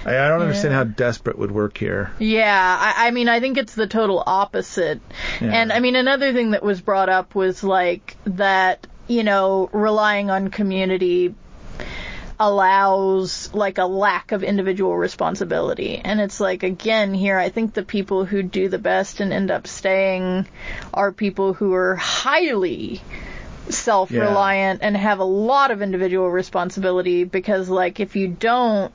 I, 0.04 0.18
I 0.18 0.28
don't 0.28 0.42
understand 0.42 0.74
how 0.74 0.84
desperate 0.84 1.38
would 1.38 1.52
work 1.52 1.78
here. 1.78 2.12
Yeah, 2.18 2.76
I, 2.78 3.06
I 3.06 3.10
mean, 3.12 3.29
I 3.30 3.40
think 3.40 3.58
it's 3.58 3.74
the 3.74 3.86
total 3.86 4.22
opposite. 4.26 5.00
Yeah. 5.40 5.48
And 5.52 5.72
I 5.72 5.80
mean, 5.80 5.96
another 5.96 6.32
thing 6.32 6.50
that 6.52 6.62
was 6.62 6.80
brought 6.80 7.08
up 7.08 7.34
was 7.34 7.62
like 7.62 8.16
that, 8.24 8.86
you 9.06 9.24
know, 9.24 9.68
relying 9.72 10.30
on 10.30 10.48
community 10.48 11.34
allows 12.40 13.52
like 13.52 13.76
a 13.76 13.84
lack 13.84 14.32
of 14.32 14.42
individual 14.42 14.96
responsibility. 14.96 16.00
And 16.02 16.20
it's 16.20 16.40
like, 16.40 16.62
again, 16.62 17.12
here, 17.12 17.36
I 17.36 17.50
think 17.50 17.74
the 17.74 17.82
people 17.82 18.24
who 18.24 18.42
do 18.42 18.68
the 18.70 18.78
best 18.78 19.20
and 19.20 19.30
end 19.30 19.50
up 19.50 19.66
staying 19.66 20.46
are 20.94 21.12
people 21.12 21.52
who 21.52 21.74
are 21.74 21.96
highly 21.96 23.02
self-reliant 23.68 24.80
and 24.82 24.96
have 24.96 25.18
a 25.18 25.24
lot 25.24 25.70
of 25.70 25.82
individual 25.82 26.28
responsibility 26.30 27.24
because 27.24 27.68
like 27.68 28.00
if 28.00 28.16
you 28.16 28.26
don't 28.26 28.92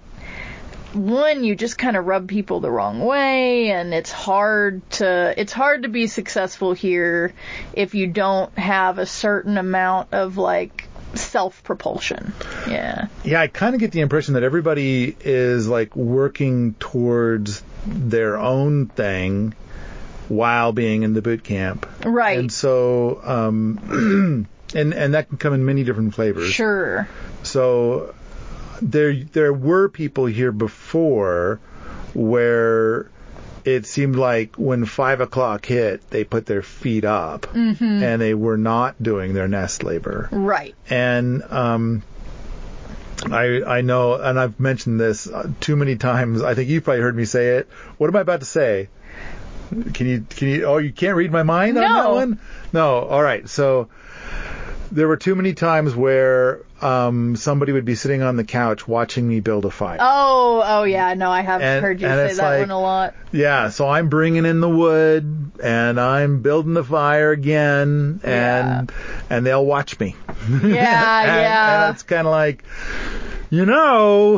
one 0.95 1.43
you 1.43 1.55
just 1.55 1.77
kind 1.77 1.97
of 1.97 2.05
rub 2.05 2.27
people 2.27 2.59
the 2.61 2.71
wrong 2.71 2.99
way 3.01 3.71
and 3.71 3.93
it's 3.93 4.11
hard 4.11 4.87
to 4.91 5.33
it's 5.39 5.51
hard 5.51 5.83
to 5.83 5.89
be 5.89 6.07
successful 6.07 6.73
here 6.73 7.33
if 7.73 7.93
you 7.95 8.07
don't 8.07 8.57
have 8.57 8.97
a 8.97 9.05
certain 9.05 9.57
amount 9.57 10.13
of 10.13 10.37
like 10.37 10.87
self 11.13 11.63
propulsion 11.63 12.33
yeah 12.67 13.07
Yeah, 13.23 13.41
I 13.41 13.47
kind 13.47 13.73
of 13.73 13.79
get 13.79 13.91
the 13.91 14.01
impression 14.01 14.33
that 14.33 14.43
everybody 14.43 15.15
is 15.19 15.67
like 15.67 15.95
working 15.95 16.73
towards 16.75 17.63
their 17.85 18.37
own 18.37 18.87
thing 18.87 19.53
while 20.27 20.73
being 20.73 21.03
in 21.03 21.13
the 21.13 21.21
boot 21.21 21.43
camp. 21.43 21.87
right 22.03 22.39
And 22.39 22.51
so, 22.51 23.21
um, 23.23 24.47
and 24.75 24.93
and 24.93 25.13
that 25.13 25.29
can 25.29 25.37
come 25.37 25.53
in 25.53 25.65
many 25.65 25.83
different 25.83 26.15
flavors. 26.15 26.49
sure 26.51 27.07
So 27.43 28.13
there 28.81 29.13
there 29.15 29.53
were 29.53 29.89
people 29.89 30.25
here 30.25 30.51
before 30.51 31.59
where 32.13 33.09
it 33.63 33.85
seemed 33.85 34.15
like 34.15 34.55
when 34.57 34.85
five 34.85 35.21
o'clock 35.21 35.65
hit, 35.65 36.07
they 36.11 36.23
put 36.23 36.45
their 36.45 36.61
feet 36.61 37.03
up 37.03 37.47
and 37.55 38.21
they 38.21 38.33
were 38.33 38.57
not 38.57 39.01
doing 39.01 39.33
their 39.33 39.47
nest 39.47 39.83
labor. 39.83 40.29
Right. 40.31 40.75
And 40.89 41.41
um, 41.51 42.03
I 43.31 43.63
I 43.65 43.81
know, 43.81 44.13
and 44.15 44.39
I've 44.39 44.59
mentioned 44.59 44.99
this 44.99 45.27
uh, 45.27 45.49
too 45.59 45.75
many 45.75 45.95
times. 45.95 46.43
I 46.43 46.53
think 46.53 46.69
you've 46.69 46.83
probably 46.83 47.01
heard 47.01 47.15
me 47.15 47.25
say 47.25 47.57
it. 47.57 47.67
What 47.97 48.07
am 48.09 48.15
I 48.15 48.21
about 48.21 48.41
to 48.41 48.45
say? 48.45 48.89
Can 49.93 50.05
you 50.07 50.25
can 50.29 50.47
you? 50.47 50.65
Oh, 50.65 50.77
you 50.77 50.91
can't 50.93 51.15
read 51.15 51.31
my 51.31 51.41
mind 51.43 51.77
on 51.77 51.83
that 51.83 52.03
No. 52.03 52.13
one. 52.13 52.39
No. 52.71 52.99
All 52.99 53.23
right. 53.23 53.49
So 53.49 53.89
there 54.91 55.07
were 55.07 55.17
too 55.17 55.33
many 55.33 55.53
times 55.55 55.95
where 55.95 56.59
um, 56.81 57.35
somebody 57.35 57.71
would 57.71 57.85
be 57.85 57.95
sitting 57.95 58.21
on 58.21 58.35
the 58.35 58.43
couch 58.43 58.87
watching 58.87 59.27
me 59.27 59.39
build 59.39 59.65
a 59.65 59.71
fire. 59.71 59.97
Oh, 59.99 60.61
oh 60.65 60.83
yeah. 60.83 61.13
No, 61.13 61.31
I 61.31 61.41
have 61.41 61.61
And- 61.61 61.83
heard 61.83 62.01
you 62.01 62.07
say 62.07 62.33
that 62.33 62.37
like- 62.37 62.59
one 62.61 62.71
a 62.71 62.79
lot. 62.79 63.13
Yeah, 63.31 63.69
so 63.69 63.87
I'm 63.87 64.09
bringing 64.09 64.45
in 64.45 64.59
the 64.61 64.69
wood 64.69 65.51
and 65.63 65.99
I'm 65.99 66.41
building 66.41 66.73
the 66.73 66.83
fire 66.83 67.31
again 67.31 68.19
and 68.23 68.91
and 69.29 69.45
they'll 69.45 69.65
watch 69.65 69.99
me. 69.99 70.15
Yeah, 70.27 70.47
and, 70.61 70.71
yeah. 70.71 71.85
And 71.87 71.93
it's 71.95 72.03
kind 72.03 72.27
of 72.27 72.31
like, 72.31 72.63
you 73.49 73.65
know, 73.65 74.37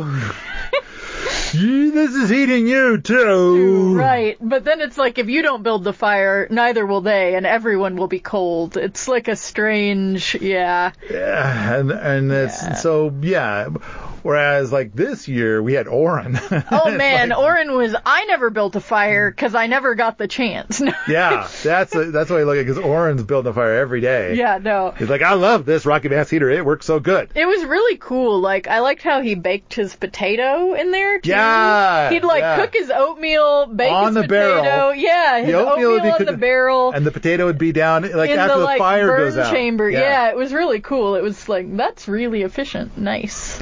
this 1.58 2.16
is 2.16 2.30
heating 2.30 2.68
you 2.68 2.98
too. 2.98 3.96
Right, 3.96 4.38
but 4.42 4.64
then 4.64 4.82
it's 4.82 4.98
like 4.98 5.18
if 5.18 5.28
you 5.30 5.42
don't 5.42 5.64
build 5.64 5.84
the 5.84 5.94
fire, 5.94 6.48
neither 6.50 6.86
will 6.86 7.02
they, 7.02 7.36
and 7.36 7.46
everyone 7.46 7.96
will 7.96 8.08
be 8.08 8.20
cold. 8.20 8.78
It's 8.78 9.08
like 9.08 9.28
a 9.28 9.36
strange, 9.36 10.36
yeah. 10.36 10.92
Yeah, 11.10 11.76
and 11.76 11.92
and 11.92 12.32
it's 12.32 12.62
Yeah. 12.64 12.74
so 12.76 13.14
yeah. 13.22 13.70
Whereas 14.28 14.74
like 14.74 14.94
this 14.94 15.30
year 15.30 15.64
we 15.64 15.72
had 15.72 15.88
Oren. 15.88 16.38
Oh 16.70 16.92
man, 16.92 17.32
Oren 17.32 17.72
was. 17.78 17.96
I 18.06 18.26
never 18.26 18.50
built 18.50 18.76
a 18.76 18.82
fire 18.82 19.32
because 19.32 19.56
I 19.56 19.68
never 19.68 19.96
got 19.96 20.18
the 20.18 20.28
chance. 20.28 20.82
yeah, 21.08 21.48
that's 21.64 21.96
a, 21.96 22.12
that's 22.12 22.30
why 22.30 22.40
I 22.40 22.44
look 22.44 22.58
at 22.58 22.66
because 22.66 22.78
Oren's 22.78 23.24
building 23.24 23.50
a 23.52 23.54
fire 23.54 23.78
every 23.78 24.02
day. 24.02 24.34
yeah, 24.36 24.58
no. 24.62 24.92
He's 24.92 25.10
like, 25.10 25.22
I 25.22 25.34
love 25.36 25.66
this 25.66 25.86
rocket 25.86 26.10
mass 26.12 26.30
heater. 26.30 26.50
It 26.50 26.66
works 26.66 26.86
so 26.86 27.00
good. 27.00 27.30
It 27.36 27.46
was 27.46 27.64
really 27.64 27.98
cool. 27.98 28.42
Like 28.42 28.68
I 28.68 28.80
liked 28.80 29.02
how 29.02 29.22
he 29.22 29.36
baked 29.36 29.74
his 29.76 29.96
potato 29.96 30.74
in 30.74 30.92
there 30.92 31.20
too. 31.22 31.30
Yeah, 31.30 32.10
He'd 32.10 32.24
like 32.26 32.42
yeah. 32.42 32.58
cook 32.58 32.74
his 32.74 32.92
oatmeal, 32.94 33.68
bake 33.68 33.92
On 33.94 34.08
his 34.08 34.16
the 34.16 34.22
potato. 34.24 34.62
barrel. 34.62 34.94
Yeah, 34.96 35.40
his 35.40 35.48
The 35.54 35.54
oatmeal 35.72 36.02
be 36.02 36.10
on 36.10 36.18
cooked- 36.18 36.32
the 36.32 36.38
barrel. 36.38 36.92
And 36.92 37.06
the 37.06 37.12
potato 37.12 37.46
would 37.46 37.58
be 37.58 37.72
down 37.72 38.02
like 38.12 38.30
in 38.32 38.40
after 38.40 38.56
the, 38.56 38.60
the, 38.60 38.66
like 38.66 38.80
fire 38.80 39.08
burn 39.08 39.20
goes 39.30 39.38
out. 39.38 39.54
chamber. 39.54 39.90
Yeah. 39.90 40.30
it 40.32 40.36
was 40.36 40.52
really 40.54 40.82
cool. 40.82 41.16
It 41.16 41.24
was 41.24 41.48
like 41.48 41.78
that's 41.78 42.10
really 42.10 42.42
efficient. 42.42 42.98
Nice. 42.98 43.62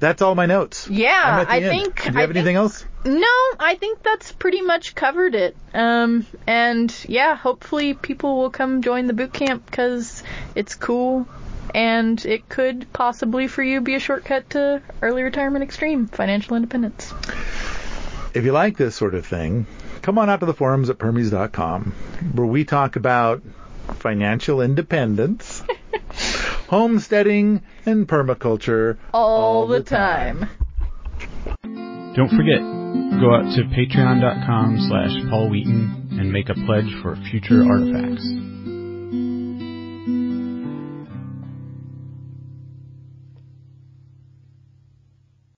That's 0.00 0.22
all 0.22 0.34
my 0.34 0.46
notes. 0.46 0.88
Yeah, 0.88 1.20
I'm 1.24 1.40
at 1.40 1.46
the 1.48 1.52
I 1.52 1.56
end. 1.58 1.68
think. 1.70 1.96
Do 2.04 2.12
you 2.12 2.18
I 2.18 2.20
have 2.22 2.28
think- 2.30 2.36
anything 2.36 2.56
else? 2.56 2.84
No, 3.04 3.26
I 3.60 3.76
think 3.78 4.02
that's 4.02 4.32
pretty 4.32 4.60
much 4.60 4.94
covered 4.94 5.34
it. 5.34 5.56
Um, 5.74 6.26
and 6.46 6.94
yeah, 7.08 7.36
hopefully 7.36 7.94
people 7.94 8.38
will 8.38 8.50
come 8.50 8.82
join 8.82 9.06
the 9.06 9.12
boot 9.12 9.32
camp 9.32 9.64
because 9.66 10.22
it's 10.54 10.74
cool, 10.74 11.26
and 11.74 12.24
it 12.26 12.48
could 12.48 12.92
possibly 12.92 13.46
for 13.46 13.62
you 13.62 13.80
be 13.80 13.94
a 13.94 14.00
shortcut 14.00 14.50
to 14.50 14.82
early 15.00 15.22
retirement 15.22 15.62
extreme 15.62 16.06
financial 16.06 16.56
independence. 16.56 17.12
If 18.34 18.44
you 18.44 18.52
like 18.52 18.76
this 18.76 18.94
sort 18.94 19.14
of 19.14 19.24
thing, 19.26 19.66
come 20.02 20.18
on 20.18 20.28
out 20.28 20.40
to 20.40 20.46
the 20.46 20.54
forums 20.54 20.90
at 20.90 20.98
permies.com 20.98 21.92
where 22.34 22.46
we 22.46 22.64
talk 22.64 22.96
about 22.96 23.42
financial 23.94 24.60
independence, 24.60 25.62
homesteading, 26.68 27.62
and 27.86 28.06
permaculture 28.06 28.98
All, 29.12 29.66
the 29.66 29.82
time. 29.82 30.48
Don't 32.16 32.30
forget, 32.30 32.60
go 33.20 33.34
out 33.34 33.54
to 33.54 33.62
patreon.com 33.74 34.78
slash 34.88 35.30
Paul 35.30 35.50
Wheaton 35.50 36.08
and 36.18 36.32
make 36.32 36.48
a 36.48 36.54
pledge 36.54 36.92
for 37.02 37.16
future 37.30 37.64
artifacts. 37.64 38.57